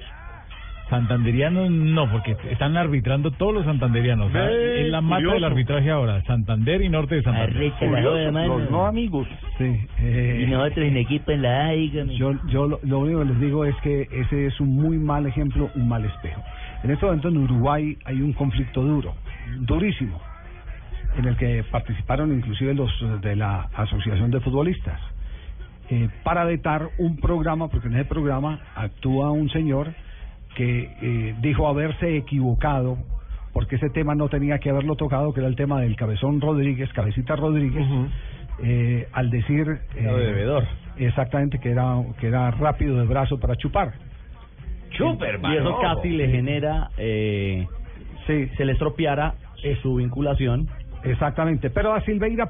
[0.89, 4.27] Santanderianos no, porque están arbitrando todos los santanderianos.
[4.29, 5.33] o sea, Ve, es la mata curioso.
[5.35, 7.57] del arbitraje ahora, Santander y Norte de Santander.
[7.57, 8.59] Arrecha la joda, mano.
[8.59, 9.27] Los no amigos.
[9.57, 9.65] Sí.
[9.99, 12.15] eh, Y nosotros en equipo en la A, dígame.
[12.15, 15.25] Yo, yo lo, lo único que les digo es que ese es un muy mal
[15.25, 16.41] ejemplo, un mal espejo.
[16.83, 19.13] En este momento en Uruguay hay un conflicto duro,
[19.59, 20.21] durísimo,
[21.17, 22.91] en el que participaron inclusive los
[23.21, 24.99] de la Asociación de Futbolistas,
[25.89, 29.93] eh, para vetar un programa, porque en ese programa actúa un señor
[30.55, 32.97] que eh, dijo haberse equivocado
[33.53, 36.93] porque ese tema no tenía que haberlo tocado, que era el tema del cabezón Rodríguez,
[36.93, 37.87] cabecita Rodríguez,
[38.61, 39.79] eh, al decir...
[39.95, 40.63] Era bebedor.
[40.97, 43.93] Exactamente, que era, que era rápido de brazo para chupar.
[44.91, 47.65] Chuper, Y eso casi le genera, eh,
[48.27, 49.33] se le estropeara
[49.81, 50.67] su vinculación.
[51.11, 52.49] Exactamente, pero a Silveira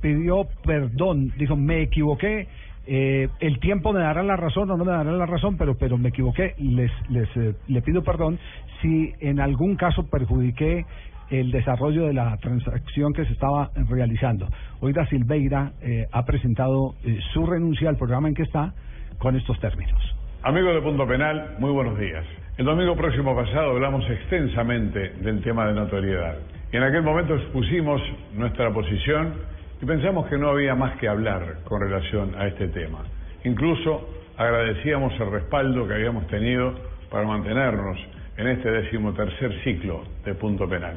[0.00, 2.46] pidió perdón, dijo, me equivoqué,
[2.86, 5.98] eh, el tiempo me dará la razón o no me dará la razón, pero pero
[5.98, 8.38] me equivoqué, les, les eh, le pido perdón
[8.80, 10.84] si en algún caso perjudiqué
[11.32, 14.48] el desarrollo de la transacción que se estaba realizando.
[14.80, 18.74] Hoy da Silveira eh, ha presentado eh, su renuncia al programa en que está
[19.18, 20.00] con estos términos.
[20.42, 22.24] Amigos de Punto Penal, muy buenos días.
[22.58, 26.36] El domingo próximo pasado hablamos extensamente del tema de notoriedad.
[26.72, 28.00] Y en aquel momento expusimos
[28.32, 29.34] nuestra posición
[29.82, 33.00] y pensamos que no había más que hablar con relación a este tema.
[33.44, 34.08] Incluso
[34.38, 36.72] agradecíamos el respaldo que habíamos tenido
[37.10, 37.98] para mantenernos
[38.38, 40.94] en este decimotercer ciclo de Punto Penal.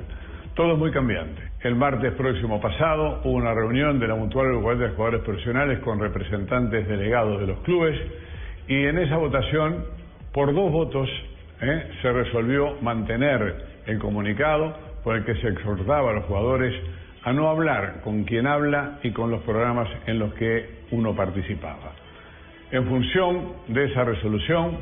[0.54, 1.42] Todo es muy cambiante.
[1.60, 6.00] El martes próximo pasado hubo una reunión de la Mutual Uruguay de Jugadores Profesionales con
[6.00, 8.00] representantes delegados de los clubes
[8.70, 9.84] y en esa votación,
[10.32, 11.10] por dos votos,
[11.62, 11.90] ¿eh?
[12.02, 16.74] se resolvió mantener el comunicado por el que se exhortaba a los jugadores
[17.24, 21.94] a no hablar con quien habla y con los programas en los que uno participaba.
[22.72, 24.78] En función de esa resolución,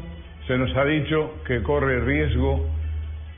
[0.48, 2.66] se nos ha dicho que corre riesgo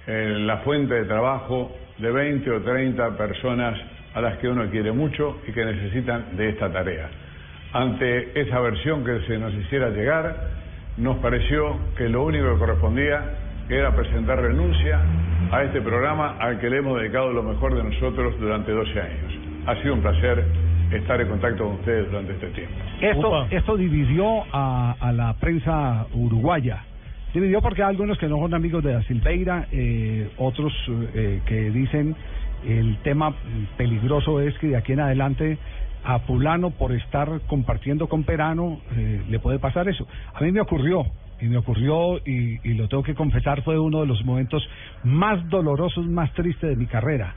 [0.05, 3.79] eh, la fuente de trabajo de 20 o 30 personas
[4.13, 7.09] a las que uno quiere mucho y que necesitan de esta tarea.
[7.73, 10.35] ante esa versión que se nos hiciera llegar,
[10.97, 15.01] nos pareció que lo único que correspondía era presentar renuncia
[15.51, 19.33] a este programa al que le hemos dedicado lo mejor de nosotros durante 12 años.
[19.65, 20.45] Ha sido un placer
[20.91, 22.75] estar en contacto con ustedes durante este tiempo.
[23.01, 26.83] Esto, esto dividió a, a la prensa uruguaya.
[27.33, 30.71] Dividió porque hay algunos que no son amigos de la Silveira, eh, otros
[31.13, 32.15] eh, que dicen
[32.65, 33.33] el tema
[33.77, 35.57] peligroso es que de aquí en adelante
[36.03, 40.07] a Pulano por estar compartiendo con Perano eh, le puede pasar eso.
[40.33, 41.05] A mí me ocurrió,
[41.41, 44.67] y me ocurrió, y, y lo tengo que confesar, fue uno de los momentos
[45.03, 47.35] más dolorosos, más tristes de mi carrera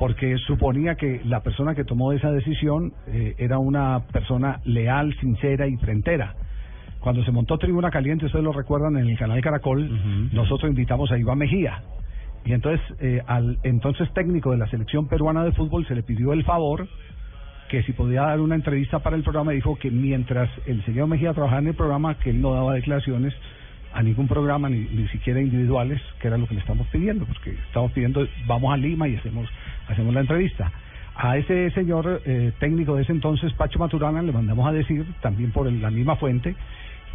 [0.00, 5.66] porque suponía que la persona que tomó esa decisión eh, era una persona leal, sincera
[5.66, 6.34] y frentera.
[7.00, 11.18] Cuando se montó Tribuna Caliente, ustedes lo recuerdan en el canal Caracol, nosotros invitamos a
[11.18, 11.82] Iván Mejía.
[12.46, 16.32] Y entonces, eh, al entonces técnico de la selección peruana de fútbol se le pidió
[16.32, 16.88] el favor
[17.70, 21.32] que si podía dar una entrevista para el programa, dijo que mientras el señor Mejía
[21.32, 23.32] trabajaba en el programa, que él no daba declaraciones
[23.92, 27.52] a ningún programa, ni, ni siquiera individuales, que era lo que le estamos pidiendo, porque
[27.52, 29.48] estamos pidiendo, vamos a Lima y hacemos,
[29.88, 30.72] hacemos la entrevista.
[31.14, 35.52] A ese señor eh, técnico de ese entonces, Pacho Maturana, le mandamos a decir, también
[35.52, 36.56] por la misma fuente,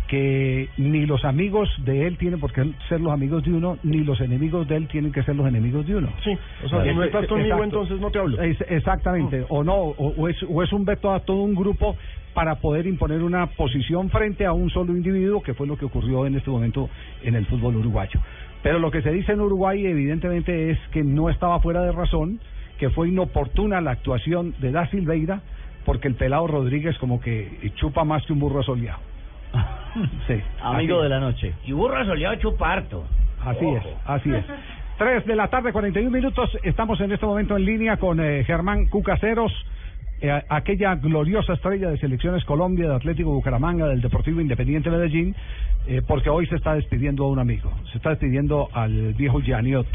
[0.08, 4.04] que ni los amigos de él tienen por qué ser los amigos de uno, ni
[4.04, 6.10] los enemigos de él tienen que ser los enemigos de uno.
[6.24, 8.42] Sí, o sea, si no estás conmigo, entonces no te hablo.
[8.42, 11.96] Es- exactamente, o no, o, o es, o es un veto a todo un grupo
[12.34, 16.26] para poder imponer una posición frente a un solo individuo, que fue lo que ocurrió
[16.28, 16.90] en este momento
[17.24, 18.20] en el fútbol uruguayo.
[18.62, 22.40] Pero lo que se dice en Uruguay evidentemente es que no estaba fuera de razón,
[22.78, 25.42] que fue inoportuna la actuación de Da Silveira,
[25.86, 29.00] porque el pelado Rodríguez como que chupa más que un burro asoleado.
[30.28, 30.42] Sí.
[30.62, 31.54] Amigo así de la noche.
[31.66, 33.06] Y burro soleado chuparto.
[33.44, 34.46] Así es, así es.
[34.98, 36.50] Tres de la tarde, 41 minutos.
[36.64, 39.52] Estamos en este momento en línea con eh, Germán Cucaseros,
[40.22, 45.36] eh, aquella gloriosa estrella de Selecciones Colombia, de Atlético Bucaramanga, del Deportivo Independiente Medellín,
[45.88, 47.72] eh, porque hoy se está despidiendo a un amigo.
[47.92, 49.88] Se está despidiendo al viejo Janiot,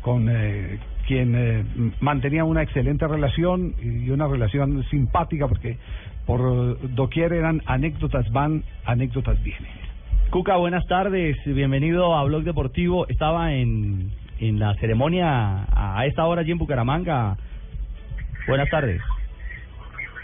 [0.00, 0.78] con eh,
[1.08, 1.64] quien eh,
[2.00, 5.78] mantenía una excelente relación y una relación simpática, porque
[6.26, 9.70] por doquier eran anécdotas van, anécdotas vienen.
[10.30, 11.36] Cuca, buenas tardes.
[11.46, 13.06] Bienvenido a Blog Deportivo.
[13.08, 14.10] Estaba en,
[14.40, 17.36] en la ceremonia a esta hora allí en Bucaramanga.
[18.48, 19.00] Buenas tardes.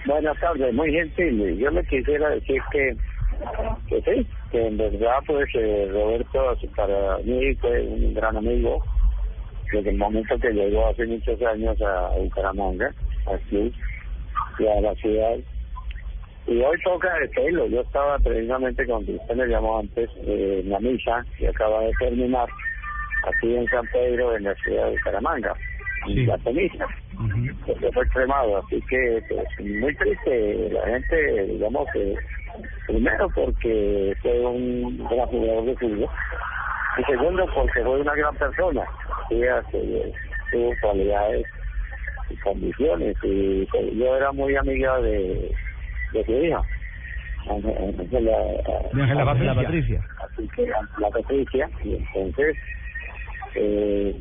[0.04, 1.56] Buenas tardes, muy gentil.
[1.58, 2.96] Yo le quisiera decir que,
[3.88, 8.82] que sí, que en verdad pues eh, Roberto para mí fue un gran amigo
[9.72, 12.92] desde el momento que llegó hace muchos años a Bucaramanga,
[13.48, 13.72] club
[14.58, 15.36] y a la ciudad.
[16.46, 20.80] Y hoy toca decirlo, yo estaba precisamente cuando usted me llamó antes eh, en la
[20.80, 22.48] misa que acaba de terminar
[23.28, 25.54] aquí en San Pedro, en la ciudad de Bucaramanga,
[26.08, 26.86] en la ceniza
[27.66, 30.70] porque fue cremado, así que pues, muy triste.
[30.70, 32.16] La gente, digamos que
[32.86, 36.10] primero porque fue un gran jugador de fútbol
[36.98, 38.82] y segundo porque fue una gran persona,
[39.30, 39.62] ella
[40.50, 41.46] tuvo cualidades
[42.28, 45.54] y condiciones y pues, yo era muy amiga de,
[46.12, 46.62] de su hija.
[47.48, 48.30] Ángela- Ángela
[48.92, 49.54] De Ángela Patricia.
[49.54, 50.00] Patricia.
[50.22, 50.66] así que
[50.98, 52.56] la Patricia y entonces
[53.54, 54.14] eh,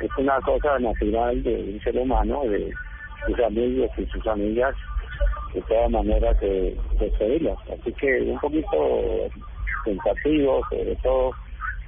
[0.00, 2.72] es una cosa natural de un ser humano, de
[3.26, 4.74] sus amigos y sus amigas,
[5.54, 7.56] de todas maneras de despedirlas.
[7.72, 9.28] Así que un poquito
[9.84, 11.30] pensativo, sobre todo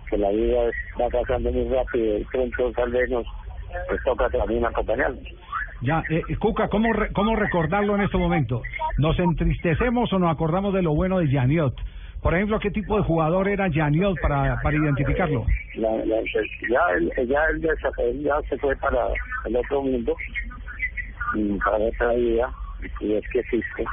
[0.08, 3.26] que la vida va pasando muy rápido y pronto tal vez nos,
[3.90, 5.18] nos toca también acompañarnos.
[5.82, 8.62] Ya, eh, eh, Cuca, ¿cómo, re- ¿cómo recordarlo en este momento?
[8.96, 11.74] ¿Nos entristecemos o nos acordamos de lo bueno de Janiot?
[12.22, 15.44] Por ejemplo, ¿qué tipo de jugador era Janiot para, para identificarlo?
[15.74, 16.22] La, la-
[16.68, 17.40] ya, él, ya,
[17.98, 19.08] él, ya se fue para
[19.44, 20.16] el otro mundo,
[21.64, 22.54] para otra vida,
[23.00, 23.84] y es que existe.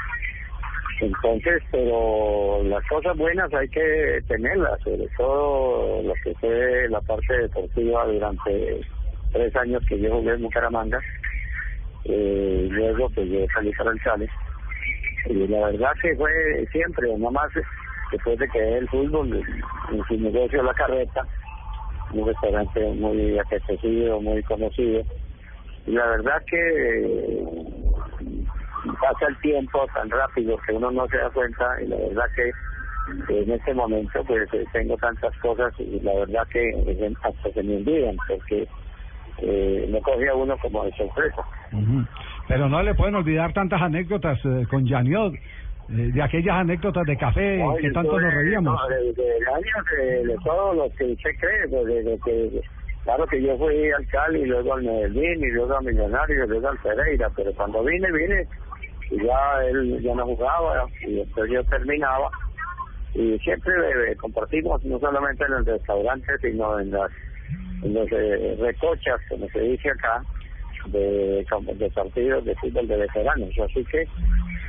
[1.02, 7.38] Entonces, pero las cosas buenas hay que tenerlas, sobre todo lo que fue la parte
[7.38, 8.82] deportiva durante
[9.34, 11.02] tres años que yo jugué en Bucaramanga.
[12.06, 14.30] Eh, luego pues yo salí para el Chale.
[15.26, 17.50] Y la verdad que fue siempre, nada más
[18.12, 19.46] después de que el fútbol,
[19.92, 21.26] en su negocio La Carreta,
[22.12, 25.04] un restaurante muy apetecido, muy conocido.
[25.86, 27.46] Y la verdad que eh,
[29.02, 32.52] pasa el tiempo tan rápido que uno no se da cuenta y la verdad que
[33.30, 37.64] en este momento pues eh, tengo tantas cosas y la verdad que eh, hasta se
[37.64, 38.68] me olvidan porque
[39.40, 41.44] eh, me uno como de sorpresa.
[42.48, 45.40] Pero no le pueden olvidar tantas anécdotas eh, con Janiot, eh,
[45.90, 48.80] de aquellas anécdotas de café Oye, que tanto nos eh, reíamos.
[48.82, 52.62] no, de, de años de, de todos los que usted cree, pues, de, de que,
[53.04, 56.70] claro que yo fui al Cali, luego al Medellín, y luego a Millonarios, y luego
[56.70, 58.48] al Pereira, pero cuando vine, vine
[59.12, 62.30] y ya él ya no jugaba y después yo terminaba
[63.14, 63.74] y siempre
[64.12, 67.12] eh, compartimos no solamente en el restaurante sino en las
[67.84, 70.24] en los eh, recochas como se dice acá
[70.88, 73.50] de, de partidos de fútbol de veteranos.
[73.60, 74.08] Así que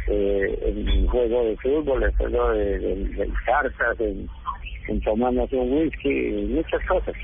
[0.08, 4.28] eh, juego de fútbol en juego de, de, cartas en,
[4.88, 7.14] en tomarnos un whisky muchas cosas.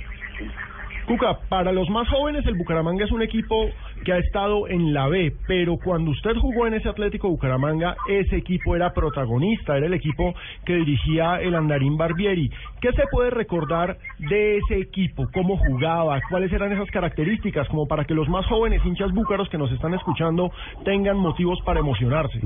[1.06, 3.68] Cuca, para los más jóvenes el Bucaramanga es un equipo
[4.04, 8.36] que ha estado en la B, pero cuando usted jugó en ese Atlético Bucaramanga, ese
[8.36, 10.34] equipo era protagonista, era el equipo
[10.64, 12.50] que dirigía el Andarín Barbieri.
[12.80, 15.26] ¿Qué se puede recordar de ese equipo?
[15.32, 16.20] ¿Cómo jugaba?
[16.30, 17.68] ¿Cuáles eran esas características?
[17.68, 20.50] Como para que los más jóvenes hinchas búcaros que nos están escuchando
[20.84, 22.38] tengan motivos para emocionarse.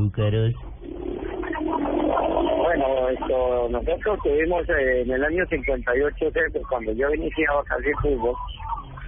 [2.65, 6.31] Bueno, esto, nosotros tuvimos eh, en el año 58, eh,
[6.69, 8.35] cuando yo iniciaba casi fútbol,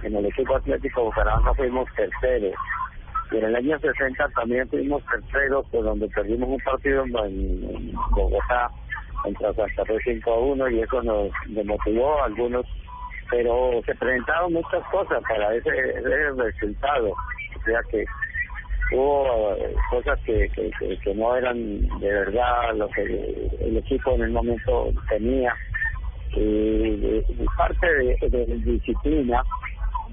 [0.07, 2.53] en el equipo atlético Bucaramanga fuimos terceros.
[3.31, 7.93] Y en el año 60 también fuimos terceros, pues donde perdimos un partido en, en
[8.11, 8.71] Bogotá
[9.21, 12.65] contra Santa Fe 5 a 1 y eso nos demotivó a algunos,
[13.29, 17.09] pero se presentaron muchas cosas para ese, ese resultado.
[17.09, 18.05] O sea que
[18.93, 20.49] hubo eh, cosas que,
[21.03, 25.53] que, no eran de verdad lo que el equipo en el momento tenía.
[26.35, 29.43] Y, y parte de, de disciplina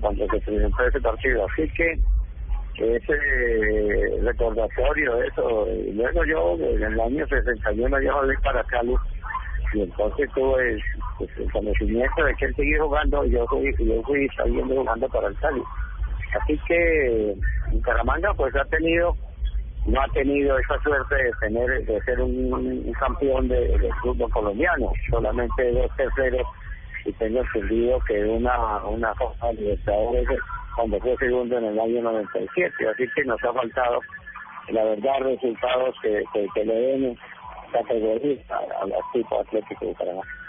[0.05, 1.47] cuando se presentó ese partido.
[1.47, 1.99] Así que
[2.77, 5.67] ese recordatorio eso.
[5.71, 8.95] Y luego yo, en el año 61, yo volví para Cali
[9.73, 10.79] y entonces tuve
[11.19, 15.09] pues, el conocimiento de que él seguía jugando y yo fui, yo fui saliendo jugando
[15.09, 15.63] para el Cali.
[16.39, 17.35] Así que
[17.73, 19.17] Bucaramanga pues ha tenido
[19.87, 24.93] no ha tenido esa suerte de tener de ser un, campeón de, de fútbol colombiano
[25.11, 26.47] solamente dos terceros
[27.05, 30.27] y tengo entendido que una una Copa Libertadores
[30.77, 34.01] cuando fue segundo en el año 97 así que nos ha faltado
[34.69, 37.19] la verdad resultados que, que, que le den
[37.73, 38.41] categoría
[38.81, 40.44] al equipo Atlético de Bucaramanga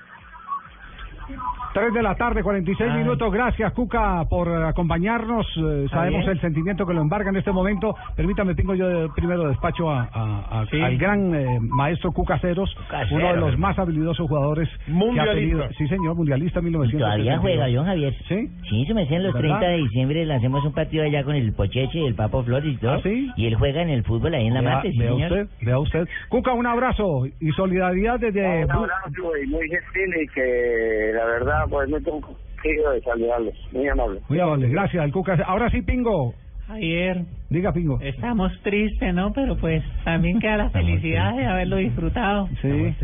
[1.74, 2.98] 3 de la tarde, 46 Ay.
[3.00, 3.32] minutos.
[3.34, 5.46] Gracias, Cuca, por acompañarnos.
[5.58, 6.32] Eh, sabemos bien.
[6.32, 7.96] el sentimiento que lo embarga en este momento.
[8.16, 10.80] Permítame, tengo yo de- primero despacho a, a- a- Sí.
[10.82, 12.74] al gran eh, maestro Cuca Ceros,
[13.12, 15.36] uno de los más habilidosos jugadores que ha Mundialista.
[15.36, 15.70] tenido.
[15.78, 17.00] Sí, señor, mundialista 1972.
[17.02, 18.14] Todavía juega, John Javier.
[18.28, 18.50] ¿Sí?
[18.70, 19.60] Sí, se me hacen los ¿Verdad?
[19.60, 22.74] 30 de diciembre, le hacemos un partido allá con el Pocheche y el Papo Flores
[22.74, 22.94] y todo.
[22.94, 23.30] ¿Ah, sí?
[23.36, 26.08] Y él juega en el fútbol ahí en la Mate, vea usted, vea usted.
[26.30, 28.64] Cuca, un abrazo y solidaridad desde...
[28.66, 33.88] un abrazo y muy gentil y que la verdad pues muy contigo de saludarlos muy
[33.88, 35.38] amable Muy amable, gracias, al Cuca.
[35.46, 36.34] Ahora sí, Pingo.
[36.68, 38.00] Ayer Diga, Pingo.
[38.02, 39.32] estamos tristes, ¿no?
[39.34, 42.50] Pero pues también queda la felicidad de haberlo disfrutado.
[42.62, 42.96] Sí.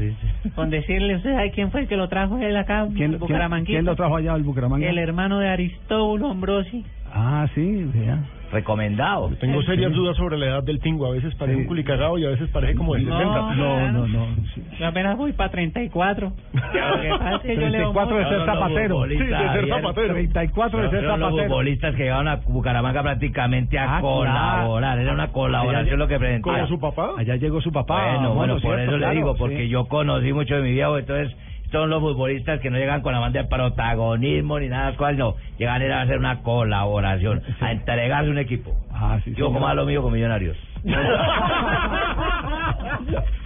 [0.55, 2.87] Con decirle, ¿usted sabe quién fue el que lo trajo él acá?
[2.87, 3.19] ¿Quién,
[3.65, 4.89] quién, lo trajo allá al Bucaramanga?
[4.89, 6.83] El hermano de Aristóbulo Ambrosi.
[7.13, 8.17] Ah, sí, vea.
[8.51, 9.29] Recomendado.
[9.39, 9.97] Tengo serias Sí.
[9.97, 11.07] dudas sobre la edad del tingo.
[11.07, 13.55] A veces parece un culicagado y a veces parece como de No, 60.
[13.55, 14.27] no, no, no.
[14.79, 16.31] Yo apenas voy para 34.
[16.53, 18.35] Lo que pasa es que yo leo 34 de mucho.
[18.37, 19.03] ser zapatero.
[19.07, 20.13] Sí, de ser zapatero.
[20.13, 21.49] 34 de ser Son los zapatero.
[21.49, 24.99] futbolistas que llegaron a Bucaramanga prácticamente a Ah, colaborar.
[24.99, 26.55] Era una colaboración lo que presentaba.
[26.57, 27.11] ¿Como su papá?
[27.17, 28.13] Allá llegó su papá.
[28.15, 29.69] Bueno, bueno, por cierto, eso claro, le digo, porque sí.
[29.69, 31.35] yo conocí mucho de mi viejo, entonces
[31.71, 35.35] son los futbolistas que no llegan con la banda de protagonismo ni nada, cual no,
[35.57, 38.75] llegan era a hacer una colaboración, a entregarse un equipo.
[38.91, 40.57] Ah, sí, yo como a lo mío con Millonarios.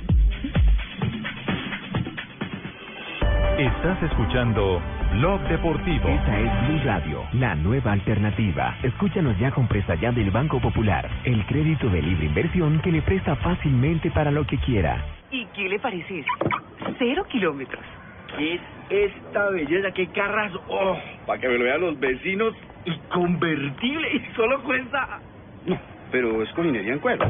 [3.58, 4.82] Estás escuchando
[5.14, 6.10] Blog Deportivo.
[6.10, 8.76] Esta es Blue Radio, la nueva alternativa.
[8.84, 13.02] Escúchanos ya con presta ya del Banco Popular, el crédito de libre inversión que le
[13.02, 15.06] presta fácilmente para lo que quiera.
[15.32, 16.30] ¿Y qué le parece eso?
[17.00, 17.84] Cero kilómetros.
[18.38, 19.92] ¿Qué es esta belleza?
[19.92, 20.52] ¿Qué carras?
[20.68, 20.98] ¡Oh!
[21.26, 22.54] Para que me lo vean los vecinos.
[22.86, 24.16] Y convertible.
[24.16, 25.20] Y solo cuesta...
[25.66, 25.78] No,
[26.12, 27.26] pero es con minería en cuero.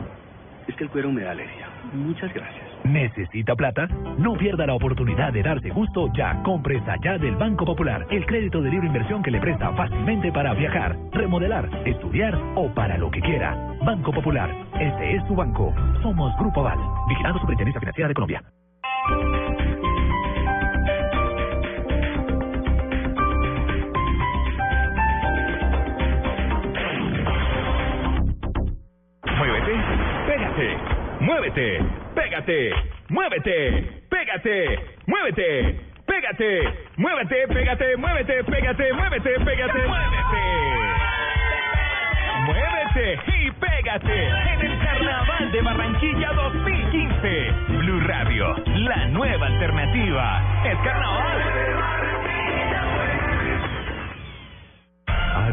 [0.67, 1.67] Es que el cuero me da alergia.
[1.93, 2.65] Muchas gracias.
[2.83, 3.87] ¿Necesita plata?
[4.17, 6.41] No pierda la oportunidad de darse gusto ya.
[6.43, 10.53] Compre ya del Banco Popular, el crédito de libre inversión que le presta fácilmente para
[10.53, 13.55] viajar, remodelar, estudiar o para lo que quiera.
[13.83, 14.49] Banco Popular,
[14.79, 15.73] este es su banco.
[16.01, 18.43] Somos Grupo Aval, vigilando Superintendencia Financiera de Colombia.
[30.55, 30.77] Pégate,
[31.19, 31.81] muévete,
[32.15, 32.73] pégate,
[33.09, 35.75] muévete, pégate, muévete,
[36.07, 36.61] pégate,
[36.97, 40.43] muévete, pégate, muévete, pégate, muévete, pégate, muévete.
[42.45, 47.79] Muévete y pégate en el Carnaval de Barranquilla 2015.
[47.79, 50.41] Blue Radio, la nueva alternativa.
[50.63, 52.04] Es carnaval.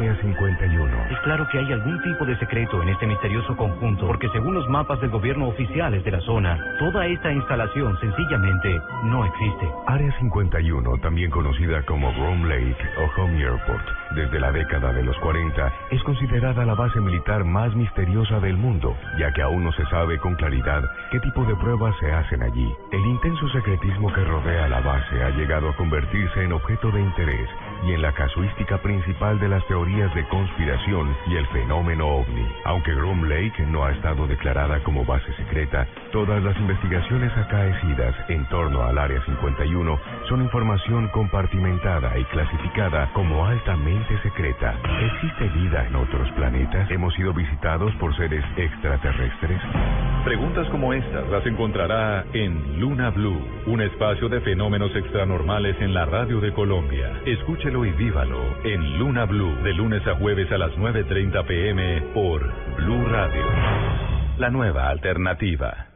[0.02, 1.06] Área 51.
[1.10, 4.68] Es claro que hay algún tipo de secreto en este misterioso conjunto, porque según los
[4.68, 9.70] mapas del gobierno oficiales de la zona, toda esta instalación sencillamente no existe.
[9.86, 15.16] Área 51, también conocida como Rome Lake o Home Airport, desde la década de los
[15.18, 19.86] 40, es considerada la base militar más misteriosa del mundo, ya que aún no se
[19.86, 22.74] sabe con claridad qué tipo de pruebas se hacen allí.
[22.90, 27.48] El intenso secretismo que rodea la base ha llegado a convertirse en objeto de interés
[27.84, 32.46] y en la casuística principal de las teorías de conspiración y el fenómeno ovni.
[32.64, 38.48] Aunque Groom Lake no ha estado declarada como base secreta, todas las investigaciones acaecidas en
[38.48, 39.98] torno al Área 51
[40.28, 44.74] son información compartimentada y clasificada como altamente secreta.
[45.00, 46.90] ¿Existe vida en otros planetas?
[46.90, 49.60] ¿Hemos sido visitados por seres extraterrestres?
[50.24, 56.04] Preguntas como estas las encontrará en Luna Blue, un espacio de fenómenos extranormales en la
[56.04, 57.20] radio de Colombia.
[57.72, 62.42] Escúchelo y vívalo en Luna Blue, de lunes a jueves a las 9.30 pm por
[62.76, 63.46] Blue Radio.
[64.36, 65.86] La nueva alternativa.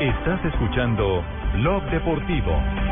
[0.00, 1.22] Estás escuchando
[1.56, 2.87] Blog Deportivo.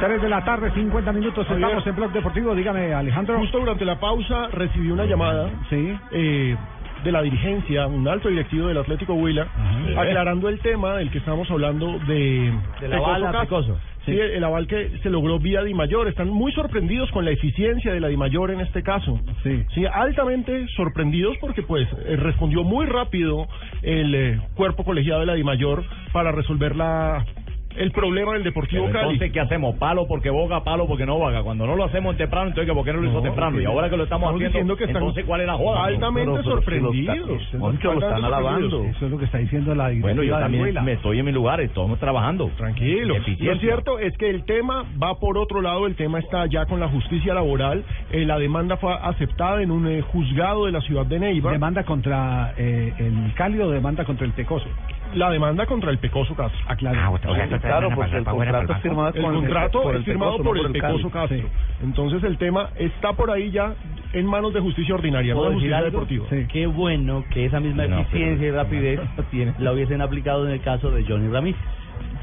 [0.00, 2.54] 3 de la tarde, 50 minutos, estamos en Blog Deportivo.
[2.54, 3.38] Dígame, Alejandro.
[3.38, 6.56] Justo durante la pausa recibí una llamada eh,
[7.04, 9.46] de la dirigencia, un alto directivo del Atlético Huila,
[9.96, 13.78] aclarando el tema del que estamos hablando de Del aval a Pecoso.
[14.04, 16.08] Sí, el, el aval que se logró vía Di Mayor.
[16.08, 19.20] Están muy sorprendidos con la eficiencia de la Di Mayor en este caso.
[19.44, 19.64] Sí.
[19.74, 23.46] Sí, altamente sorprendidos porque pues eh, respondió muy rápido
[23.82, 27.24] el eh, cuerpo colegiado de la Di Mayor para resolver la
[27.76, 29.12] el problema del Deportivo Pero Cali.
[29.14, 29.76] entonces, ¿qué hacemos?
[29.76, 31.42] Palo porque boga, palo porque no vaga.
[31.42, 33.60] Cuando no lo hacemos temprano, entonces, ¿por qué no lo hizo No, temprano?
[33.60, 35.84] Y ahora que lo estamos, estamos haciendo, que están entonces, ¿cuál es la joda?
[35.84, 37.16] altamente pero- sorprendidos.
[37.22, 38.84] pero- Eso es Moncho, lo están alabando.
[38.84, 41.32] Eso es lo que está diciendo la directiva Bueno, yo también me estoy en mi
[41.32, 42.50] lugar, estamos trabajando.
[42.56, 43.16] Tranquilo.
[43.38, 46.80] Lo cierto es que el tema va por otro lado, el tema está ya con
[46.80, 47.84] la justicia laboral.
[48.10, 51.52] Eh, la demanda fue aceptada en un eh, juzgado de la ciudad de Neiva.
[51.52, 54.66] ¿Demanda contra eh, el Cali o demanda contra el Pecoso?
[55.14, 56.58] La demanda contra el Pecoso Castro.
[56.66, 57.18] Ah, claro.
[57.60, 61.40] claro, porque el contrato es firmado el contrato es firmado por el Pecoso Cali.
[61.42, 61.48] Castro.
[61.82, 63.74] Entonces el tema está por ahí ya
[64.12, 65.90] en manos de justicia ordinaria, no ¿Puedo de justicia algo?
[65.90, 66.26] deportiva.
[66.52, 69.00] Qué bueno que esa misma No, eficiencia y rapidez
[69.58, 71.60] la hubiesen aplicado en el caso de Johnny Ramírez.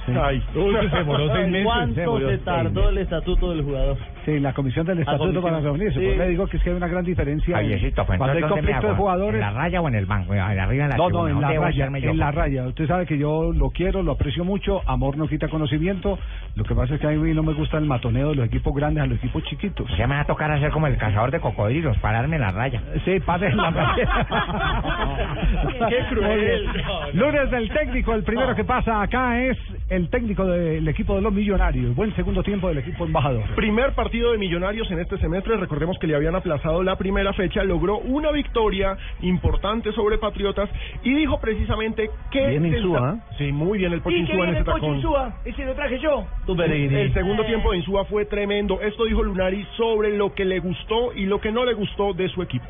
[0.07, 1.65] Ay, Uy, se demoró seis meses.
[1.65, 3.97] ¿Cuánto Se se tardó el estatuto del jugador?
[4.29, 5.43] Sí, la comisión del estatuto comisión.
[5.43, 5.99] para reunirse.
[5.99, 6.05] Sí.
[6.05, 7.55] Pues le digo que es que hay una gran diferencia.
[7.55, 9.35] Javiercito, pues, cuando hay entonces, ¿dónde me conflicto de jugadores.
[9.35, 10.33] ¿En la raya o en el banco?
[10.33, 12.09] Arriba en la No, no, tribuna, en la ¿dónde debo raya, yo?
[12.11, 12.67] en la raya.
[12.67, 16.17] Usted sabe que yo lo quiero, lo aprecio mucho, amor no quita conocimiento.
[16.55, 18.73] Lo que pasa es que a mí no me gusta el matoneo de los equipos
[18.75, 19.87] grandes a los equipos chiquitos.
[19.97, 22.81] Ya me va a tocar hacer como el cazador de cocodrilos, pararme en la raya.
[23.05, 23.95] Sí, pare en la
[25.89, 26.67] Qué cruel.
[27.13, 29.57] Lunes del técnico, el primero que pasa acá es
[29.89, 31.95] el técnico del equipo de los millonarios.
[31.95, 33.43] Buen segundo tiempo del equipo embajador.
[33.55, 37.63] Primer partido de Millonarios en este semestre, recordemos que le habían aplazado la primera fecha,
[37.63, 40.69] logró una victoria importante sobre Patriotas
[41.03, 42.47] y dijo precisamente que...
[42.49, 43.33] Bien Insúa, ¿eh?
[43.37, 45.01] Sí, muy bien el Pocho Insúa en ese tacón.
[45.45, 46.25] Ese lo traje yo.
[46.45, 48.79] Tú, El segundo tiempo de Insúa fue tremendo.
[48.81, 52.29] Esto dijo Lunari sobre lo que le gustó y lo que no le gustó de
[52.29, 52.65] su equipo.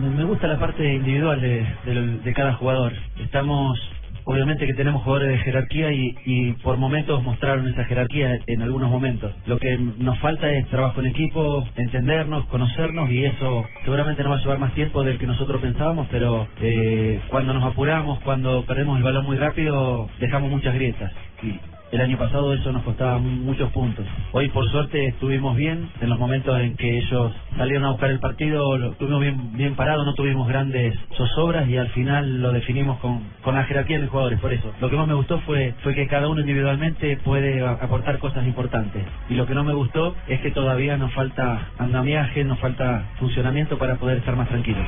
[0.00, 2.92] Me me gusta la parte individual de, de- de cada jugador.
[3.20, 3.76] Estamos,
[4.24, 8.90] obviamente que tenemos jugadores de jerarquía y, y por momentos mostraron esa jerarquía en algunos
[8.90, 9.32] momentos.
[9.46, 14.36] Lo que nos falta es trabajo en equipo, entendernos, conocernos y eso seguramente nos va
[14.36, 18.98] a llevar más tiempo del que nosotros pensábamos, pero eh, cuando nos apuramos, cuando perdemos
[18.98, 21.12] el balón muy rápido, dejamos muchas grietas.
[21.42, 24.04] Y, el año pasado eso nos costaba muchos puntos.
[24.32, 28.18] Hoy por suerte estuvimos bien en los momentos en que ellos salieron a buscar el
[28.18, 32.98] partido, lo estuvimos bien bien parados, no tuvimos grandes zozobras y al final lo definimos
[32.98, 34.40] con, la jerarquía de mis jugadores.
[34.40, 38.18] Por eso, lo que más me gustó fue fue que cada uno individualmente puede aportar
[38.18, 39.04] cosas importantes.
[39.28, 43.78] Y lo que no me gustó es que todavía nos falta andamiaje, nos falta funcionamiento
[43.78, 44.84] para poder estar más tranquilos.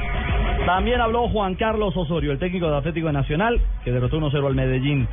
[0.66, 5.06] También habló Juan Carlos Osorio, el técnico de Atlético Nacional, que derrotó 1-0 al Medellín,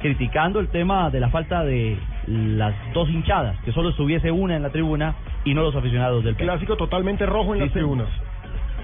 [0.00, 1.96] criticando el tema de la falta de
[2.26, 5.14] las dos hinchadas, que solo estuviese una en la tribuna
[5.44, 6.52] y no los aficionados del Peña.
[6.52, 8.08] Clásico totalmente rojo en las tribunas.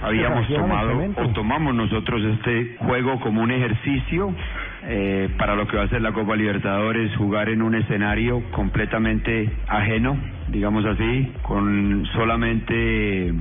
[0.02, 4.34] Habíamos tomado o tomamos nosotros este juego como un ejercicio
[4.84, 9.48] eh, para lo que va a ser la Copa Libertadores, jugar en un escenario completamente
[9.68, 10.16] ajeno,
[10.48, 13.32] digamos así, con solamente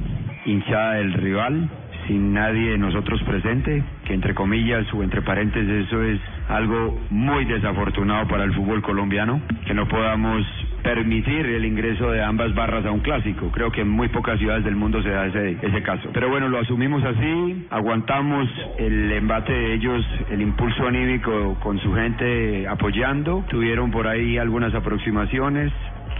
[0.45, 1.67] hinchada del rival,
[2.11, 6.19] sin nadie de nosotros presente, que entre comillas o entre paréntesis eso es
[6.49, 10.45] algo muy desafortunado para el fútbol colombiano, que no podamos
[10.83, 13.49] permitir el ingreso de ambas barras a un clásico.
[13.51, 16.09] Creo que en muy pocas ciudades del mundo se da ese, ese caso.
[16.11, 21.93] Pero bueno, lo asumimos así, aguantamos el embate de ellos, el impulso anímico con su
[21.93, 23.45] gente apoyando.
[23.47, 25.71] Tuvieron por ahí algunas aproximaciones,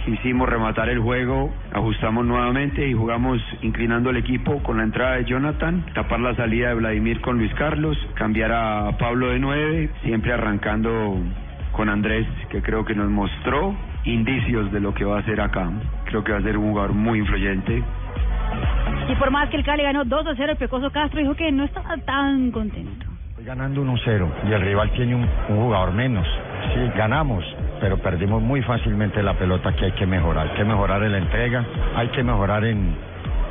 [0.04, 5.24] quisimos rematar el juego, ajustamos nuevamente y jugamos inclinando el equipo con la entrada de
[5.24, 10.32] Jonathan, tapar la salida de Vladimir con Luis Carlos, cambiar a Pablo de nueve, siempre
[10.32, 11.16] arrancando
[11.72, 13.74] con Andrés, que creo que nos mostró
[14.04, 15.70] indicios de lo que va a hacer acá.
[16.04, 17.82] Creo que va a ser un jugador muy influyente.
[19.08, 21.50] Y por más que el Cali ganó 2 a 0, el Pecoso Castro dijo que
[21.50, 23.06] no estaba tan contento.
[23.30, 26.26] Estoy ganando 1-0 y el rival tiene un, un jugador menos.
[26.74, 27.44] Sí, ganamos,
[27.82, 30.48] pero perdimos muy fácilmente la pelota que hay que mejorar.
[30.48, 31.64] Hay que mejorar en la entrega,
[31.96, 32.94] hay que mejorar en,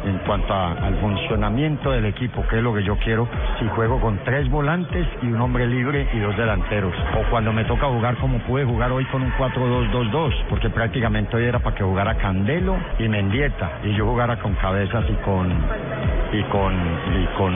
[0.05, 3.27] en cuanto a- al funcionamiento del equipo, que es lo que yo quiero,
[3.59, 7.65] si juego con tres volantes y un hombre libre y dos delanteros, o cuando me
[7.65, 11.83] toca jugar como pude jugar hoy con un 4-2-2-2, porque prácticamente hoy era para que
[11.83, 15.49] jugara Candelo y Mendieta, y yo jugara con cabezas y con
[16.31, 17.53] y con y con.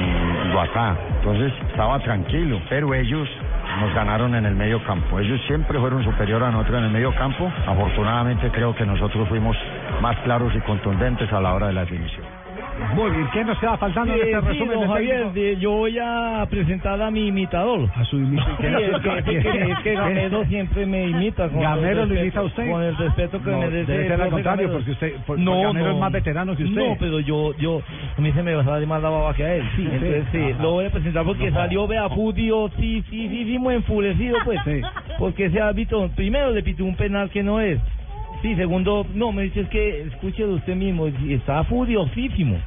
[1.20, 3.30] Entonces estaba tranquilo, pero ellos
[3.80, 5.20] nos ganaron en el medio campo.
[5.20, 7.52] Ellos siempre fueron superiores a nosotros en el medio campo.
[7.68, 9.56] Afortunadamente creo que nosotros fuimos
[10.02, 12.35] más claros y contundentes a la hora de la definición.
[12.94, 16.46] Muy bien, ¿qué nos queda faltando en este resumen del Javier, de- yo voy a
[16.50, 17.90] presentar a mi imitador.
[17.96, 18.56] A su imitador.
[19.26, 21.48] Es que, Gamero siempre me imita.
[21.50, 22.70] Con ¿Gamero el lo respeto- imita a usted?
[22.72, 23.92] Con el respeto que merece.
[23.92, 25.92] debe ser al contrario, porque usted- Gamero no.
[25.92, 26.76] es más veterano que usted.
[26.90, 27.82] No, pero yo, yo,
[28.18, 29.64] a mí se me sale más la baba que a él.
[29.76, 30.56] Sí, Entonces, sí.
[30.62, 34.60] lo voy a presentar porque salió Beafudio, sí, sí, sí, sí, muy enfurecido, pues.
[35.18, 37.80] Porque ese árbitro, primero le pitó un penal que no es.
[38.46, 42.62] Sí, segundo, no, me dice es que escuche de usted mismo, está furiosísimo.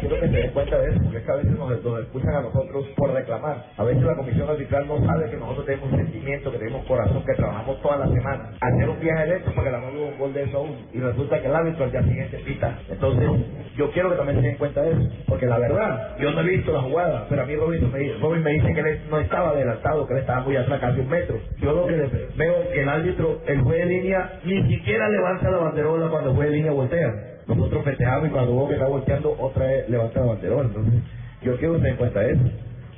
[0.00, 2.34] Quiero que se den cuenta de eso, porque es que a veces nos, nos escuchan
[2.34, 3.64] a nosotros por reclamar.
[3.76, 7.34] A veces la comisión arbitral no sabe que nosotros tenemos sentimiento, que tenemos corazón, que
[7.34, 8.50] trabajamos toda la semana.
[8.60, 10.76] Hacer un viaje de esto para que la no un gol de eso aún.
[10.92, 12.78] Y resulta que el árbitro al día siguiente pita.
[12.88, 13.30] Entonces,
[13.76, 15.10] yo quiero que también se den cuenta de eso.
[15.26, 18.42] Porque la verdad, yo no he visto la jugada, pero a mí Robin me, Robin
[18.42, 21.38] me dice que él no estaba adelantado, que él estaba muy atrás, casi un metro.
[21.58, 21.94] Yo lo que
[22.36, 26.30] veo es que el árbitro, el juez de línea, ni siquiera levanta la banderola cuando
[26.30, 27.35] el juez de línea voltea.
[27.46, 30.68] Nosotros festejamos y cuando vos que está volteando, otra vez levanta la banderola.
[30.68, 30.94] Entonces,
[31.42, 32.42] yo quiero que se den cuenta eso.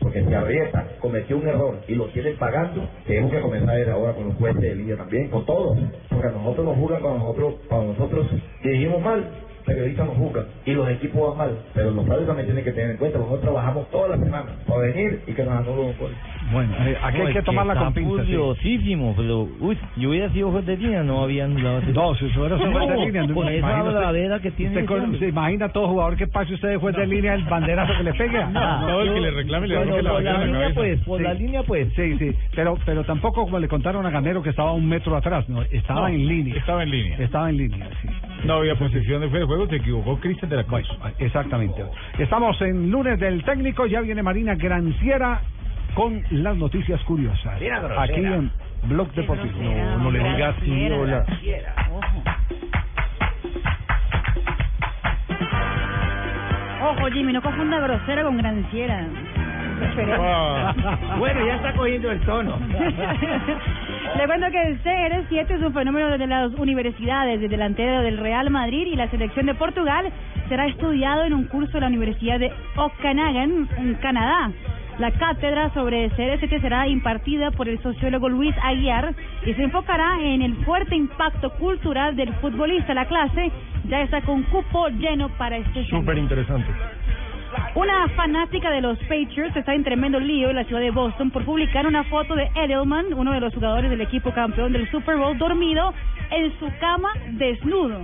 [0.00, 4.14] Porque si Arrieta cometió un error y lo tienen pagando, tenemos que comenzar desde ahora
[4.14, 5.76] con los jueces de línea también, con todos.
[6.08, 8.26] Porque a nosotros nos juzgan cuando nosotros, cuando nosotros
[8.62, 9.28] dirigimos mal,
[9.68, 11.58] periodistas nos juzgan y los equipos van mal.
[11.74, 14.80] Pero los padres también tienen que tener en cuenta, nosotros trabajamos toda la semana para
[14.80, 16.10] venir y que nos anulen un gol.
[16.52, 18.26] Bueno, eh, aquí No, hay que tomarla con pinzas.
[18.26, 18.32] sí.
[18.32, 22.24] furiosísimo, pero, uy, yo hubiera sido juez de línea, no había anulado ese- No, si
[22.24, 25.88] usted fuera juez de línea, no, con esa bravera que tiene con- se imagina todo
[25.88, 28.44] jugador que pase usted de juez de línea el banderazo que le pegue.
[28.46, 31.62] No, el que le reclame le Bueno, la por la línea, pues, por la línea,
[31.64, 31.88] pues.
[31.94, 35.48] Sí, sí, pero, pero tampoco como le contaron a Gamero que estaba un metro atrás,
[35.48, 36.56] no, estaba No, en línea.
[36.56, 37.16] Estaba en línea.
[37.18, 38.08] Estaba en línea, sí.
[38.44, 40.88] No había posición de fuera de juego, se equivocó Cristian de la Cruz.
[41.18, 41.84] Exactamente.
[42.18, 45.40] Estamos en lunes del técnico, ya viene Marina Granciera
[45.94, 47.60] con las noticias curiosas.
[47.98, 48.50] Aquí en
[48.84, 49.60] Blog Deportivo.
[49.60, 52.38] No, no le diga así, Granciera, hola.
[56.80, 59.06] Ojo, Jimmy, no confunda grosera con granciera.
[60.18, 60.74] Ah.
[61.18, 62.58] Bueno, ya está cogiendo el tono.
[64.16, 68.50] Le cuento que el CR7 es un fenómeno desde las universidades, el delantero del Real
[68.50, 70.10] Madrid y la selección de Portugal
[70.48, 74.50] será estudiado en un curso de la Universidad de Okanagan, en Canadá.
[74.98, 79.14] La cátedra sobre CR7 será impartida por el sociólogo Luis Aguiar
[79.46, 82.94] y se enfocará en el fuerte impacto cultural del futbolista.
[82.94, 83.52] La clase
[83.88, 85.84] ya está con cupo lleno para este.
[85.84, 86.68] Súper interesante.
[87.74, 91.44] Una fanática de los Patriots está en tremendo lío en la ciudad de Boston por
[91.44, 95.38] publicar una foto de Edelman, uno de los jugadores del equipo campeón del Super Bowl,
[95.38, 95.94] dormido
[96.30, 98.00] en su cama desnudo.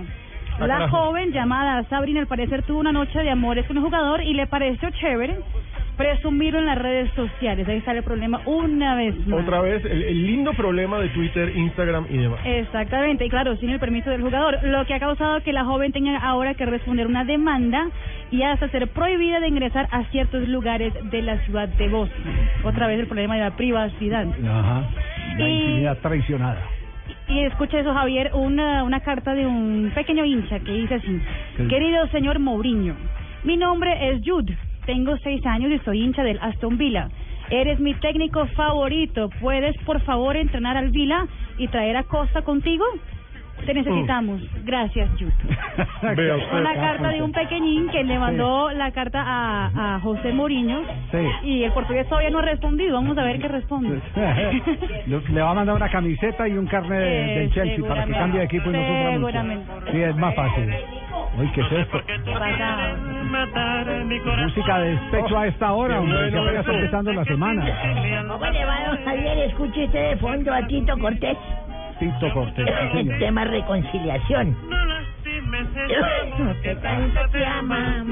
[0.59, 4.33] La joven llamada Sabrina al parecer tuvo una noche de amores con el jugador y
[4.33, 5.37] le pareció chévere
[5.97, 7.67] presumirlo en las redes sociales.
[7.67, 9.41] Ahí sale el problema una vez más.
[9.41, 12.39] Otra vez, el, el lindo problema de Twitter, Instagram y demás.
[12.45, 15.91] Exactamente, y claro, sin el permiso del jugador, lo que ha causado que la joven
[15.91, 17.87] tenga ahora que responder una demanda
[18.31, 22.23] y hasta ser prohibida de ingresar a ciertos lugares de la ciudad de Boston.
[22.63, 24.25] Otra vez el problema de la privacidad.
[24.27, 24.83] Ajá.
[25.37, 26.61] La Y- intimidad traicionada.
[27.27, 31.21] Y escucha eso, Javier, una, una carta de un pequeño hincha que dice así,
[31.57, 31.67] ¿Qué?
[31.67, 32.93] querido señor Mourinho,
[33.43, 34.55] mi nombre es Jude,
[34.85, 37.09] tengo seis años y soy hincha del Aston Villa.
[37.49, 39.29] Eres mi técnico favorito.
[39.39, 41.25] ¿Puedes, por favor, entrenar al Villa
[41.57, 42.83] y traer a Costa contigo?
[43.65, 44.41] Te necesitamos.
[44.65, 45.49] Gracias, usted.
[46.53, 50.81] Una carta de un pequeñín que le mandó la carta a, a José Mourinho
[51.11, 51.17] Sí.
[51.47, 52.95] y el portugués todavía no ha respondido.
[52.95, 54.01] Vamos a ver qué responde.
[55.29, 57.05] Le va a mandar una camiseta y un carne de-
[57.35, 59.11] Eh, del Chelsea para que cambie de equipo y no.
[59.13, 59.65] Seguramente.
[59.91, 60.69] Sí, es más fácil.
[61.37, 62.01] Uy, ¿qué es esto?
[62.05, 62.95] ¿Qué pasa?
[64.43, 67.65] Música de despecho a esta hora, hombre, apenas está empezando la semana.
[68.27, 69.37] ¿Cómo le va, Javier?
[69.39, 71.37] Escuche usted de fondo a Tito Cortés.
[71.99, 74.55] Tito Cortés, sí, El tema reconciliación.
[76.61, 78.05] Que tanto te ama.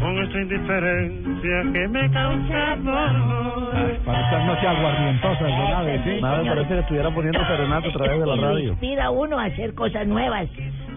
[0.00, 3.96] Con esta indiferencia que me causa dolor.
[4.04, 6.20] Para estas noches aguardientosas de nave, ¿sí?
[6.20, 8.70] Nada, parece que estuviera poniendo serenata a través de la radio.
[8.70, 10.48] inspira a uno a hacer cosas nuevas.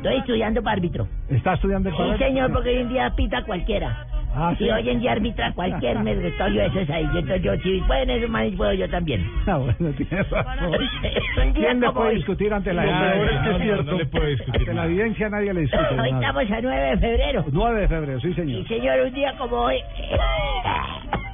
[0.07, 1.07] Estoy estudiando para árbitro.
[1.29, 2.17] ¿Está estudiando el Sí, poder?
[2.19, 4.05] señor, porque hoy en día pita cualquiera.
[4.35, 4.69] Ah, Si sí.
[4.69, 7.03] hoy en día arbitra cualquier meritorio, eso es ahí.
[7.11, 9.25] Yo, entonces yo, si pueden esos manes, puedo yo también.
[9.47, 10.71] Ah, bueno, tienes razón.
[11.55, 12.15] ¿Quién le puede hoy.
[12.15, 13.91] discutir ante la es es No, no, cierto.
[13.91, 14.59] No le puede discutir.
[14.61, 15.83] Ante la evidencia nadie le discute.
[15.99, 16.27] Hoy nada.
[16.27, 17.45] estamos a 9 de febrero.
[17.51, 18.67] 9 de febrero, sí, Y señor.
[18.67, 19.77] señor, un día como hoy,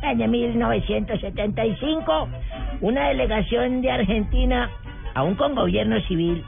[0.04, 2.30] año 1975,
[2.82, 4.70] una delegación de Argentina,
[5.16, 6.44] aún con gobierno civil,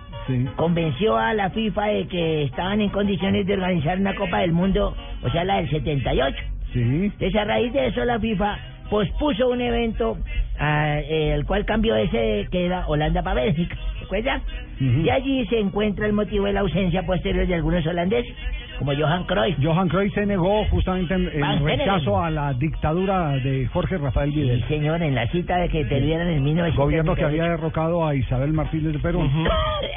[0.56, 4.96] convenció a la FIFA de que estaban en condiciones de organizar una Copa del Mundo,
[5.24, 6.38] o sea, la del 78.
[6.74, 6.80] Sí.
[6.80, 8.58] Entonces, a raíz de eso, la FIFA
[8.90, 10.18] pospuso un evento,
[10.60, 13.76] ah, eh, el cual cambió ese que era Holanda para Bélgica.
[14.00, 14.42] ¿Se acuerda?
[14.80, 18.34] Y allí se encuentra el motivo de la ausencia posterior de algunos holandeses,
[18.80, 19.58] como Johan Cruyff.
[19.62, 24.66] Johan Cruyff se negó justamente en, rechazo a la dictadura de Jorge Rafael Videla.
[24.68, 26.82] Sí, señor, en la cita de que perdieran en 1978.
[26.82, 29.28] Gobierno que había derrocado a Isabel Martínez de Perú.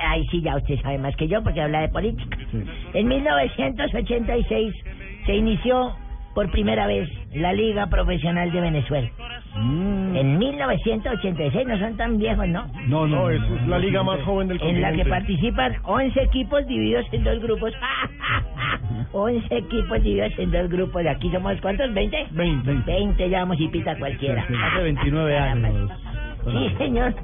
[0.06, 2.38] Ay, sí, ya usted sabe más que yo porque habla de política.
[2.94, 4.74] En 1986
[5.26, 5.94] se inició
[6.34, 9.10] por primera vez la Liga Profesional de Venezuela.
[9.54, 12.64] En 1986, no son tan viejos, ¿no?
[12.66, 12.90] Mm.
[12.90, 15.10] No, no, es la liga más joven del En la que continente.
[15.10, 17.72] participan 11 equipos divididos en dos grupos.
[19.12, 21.02] 11 equipos divididos en dos grupos.
[21.02, 21.90] De aquí somos, ¿cuántos?
[21.90, 22.28] ¿20?
[22.30, 22.72] 20.
[22.86, 24.42] 20, ya vamos y pita cualquiera.
[24.42, 25.90] Hace 29 años.
[26.44, 27.14] Sí, señor.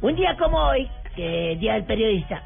[0.00, 0.86] Un día como hoy,
[1.16, 2.40] que Día del Periodista,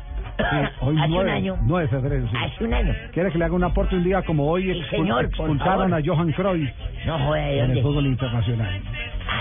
[0.80, 2.36] Hoy hace 9, un año, 9 de febrero, sí.
[2.38, 4.62] hace un año, ¿Quiere que le haga un aporte un día como hoy?
[4.64, 6.70] Sí, Expul- señor, expulsaron a Johan Cruyff
[7.06, 8.80] no joda, ¿de en el fútbol internacional.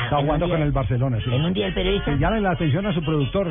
[0.04, 1.34] Está jugando un con día- el Barcelona, sí.
[1.34, 2.14] ¿En un día del periodista?
[2.14, 3.48] Sí, llame la atención a su productor.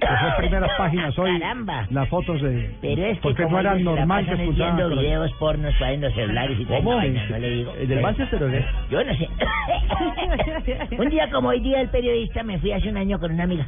[0.00, 1.38] Que fue primeras páginas hoy.
[1.38, 1.86] Caramba.
[1.90, 2.74] Las fotos de.
[2.80, 5.32] Pero es que porque como no era normal que pasan es expulsaran a viendo videos
[5.34, 6.96] pornos para los celulares y ¿Cómo?
[6.96, 7.72] vaina, no le digo.
[7.78, 8.64] ¿El del Manchester o qué?
[8.90, 9.28] Yo no sé.
[10.98, 13.66] un día como hoy día del periodista me fui hace un año con una amiga.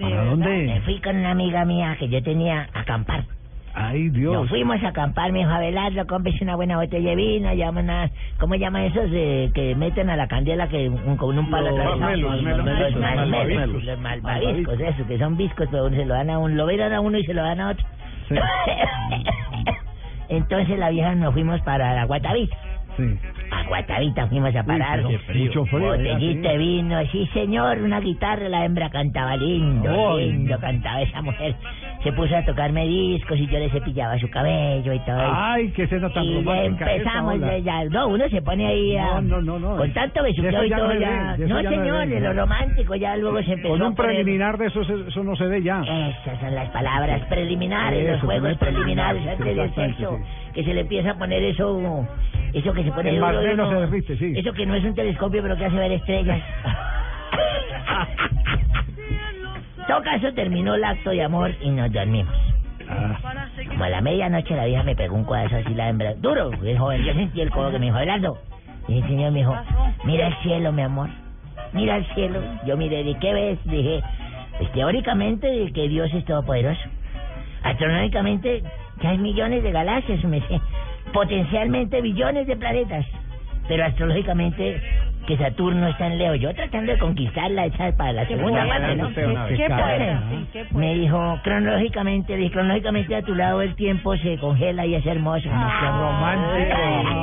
[0.00, 0.48] ¿Para dónde?
[0.48, 3.24] Me fui con una amiga mía que yo tenía a acampar.
[3.72, 4.32] Ay, Dios.
[4.34, 8.10] Nos fuimos a acampar, me dijo Abelardo, cómprese una buena botella de vino, llaman a,
[8.38, 11.78] ¿cómo llaman esos eh, que meten a la candela que un- con un palo Los
[11.78, 12.16] atravesado?
[12.16, 13.84] Los marmelos, malmelos, malvaviscos.
[13.84, 17.00] los malvaviscos, eso, que son viscos, pero se lo dan a uno, lo verán a
[17.00, 17.86] uno y se lo dan a otro.
[20.28, 22.56] Entonces la vieja nos fuimos para la Guatavita.
[22.96, 23.04] Sí.
[23.50, 25.04] A Guatavita fuimos a parar.
[25.04, 25.44] Uy, qué frío.
[25.46, 31.02] Mucho frío, Botellita de vino, sí señor, una guitarra, la hembra cantaba lindo, lindo cantaba
[31.02, 31.54] esa mujer.
[32.02, 35.18] Se puso a tocarme discos y yo le cepillaba su cabello y todo.
[35.20, 39.42] Ay, qué escena tan y empezamos, ya, no, uno se pone ahí a, No, no,
[39.42, 39.76] no, no.
[39.76, 41.34] con tanto eso besuqueo y no todo ya.
[41.36, 44.56] ve, eso No, no señor, de lo romántico ya luego se empezó Con un preliminar
[44.56, 45.82] de eso, eso no se ve ya.
[45.82, 50.16] esas son las palabras preliminares, los Eso, juegos poner preliminares antes del sexo.
[50.16, 50.52] sí.
[50.54, 52.06] Que se le empieza a poner eso,
[52.54, 54.32] eso que se pone El duro uno- se derrite, sí.
[54.36, 56.40] Eso que no es un telescopio, pero que hace ver estrellas.
[59.80, 62.34] En todo caso, terminó el acto de amor y nos dormimos.
[62.88, 63.16] Ah.
[63.68, 66.14] Como a la medianoche la vieja me pegó un codazo así la hembra.
[66.14, 67.02] Duro, el joven.
[67.02, 68.38] Yo sentí el codo que me dijo, Abelardo.
[68.88, 69.56] Y el señor me dijo,
[70.04, 71.08] mira el cielo, mi amor.
[71.72, 72.40] Mira el cielo.
[72.66, 73.58] Yo miré, ¿de qué ves?
[73.64, 74.02] Dije,
[74.58, 76.80] pues teóricamente que Dios es todopoderoso.
[77.62, 78.62] Astronómicamente,
[79.00, 80.60] que hay millones de galaxias, me sé.
[81.12, 83.06] Potencialmente billones de planetas.
[83.68, 84.82] Pero astrológicamente
[85.36, 86.34] que Saturno está en Leo.
[86.34, 89.08] Yo tratando de conquistarla esa para la Qué segunda parte, ¿no?
[89.10, 89.14] vez.
[89.14, 90.78] Qué poeta, sí, qué poeta.
[90.78, 95.42] Me dijo, cronológicamente, dije, cronológicamente a tu lado el tiempo se congela y es hermoso.
[95.44, 96.76] qué romántico.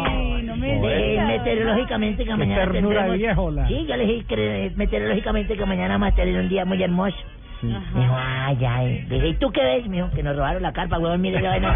[0.08, 4.06] Ay, no me Eh, meteorológicamente que Qué mañana ternura tendremos- viejo, la- Sí, yo le
[4.06, 7.18] dije meteorológicamente que mañana vamos a tener un día muy hermoso.
[7.62, 9.06] Me dijo, ay, ay.
[9.10, 9.88] Le dije, ¿y tú qué ves?
[9.88, 11.76] Me dijo, que nos robaron la carpa, huevón, mire la vaina.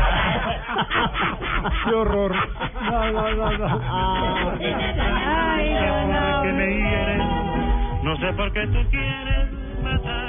[1.86, 2.36] Qué horror.
[2.84, 3.82] No, no, no, no.
[4.60, 6.42] Ay, no, no.
[6.44, 7.22] que me hieren.
[8.04, 9.48] No sé por qué tú quieres
[9.84, 10.22] matar.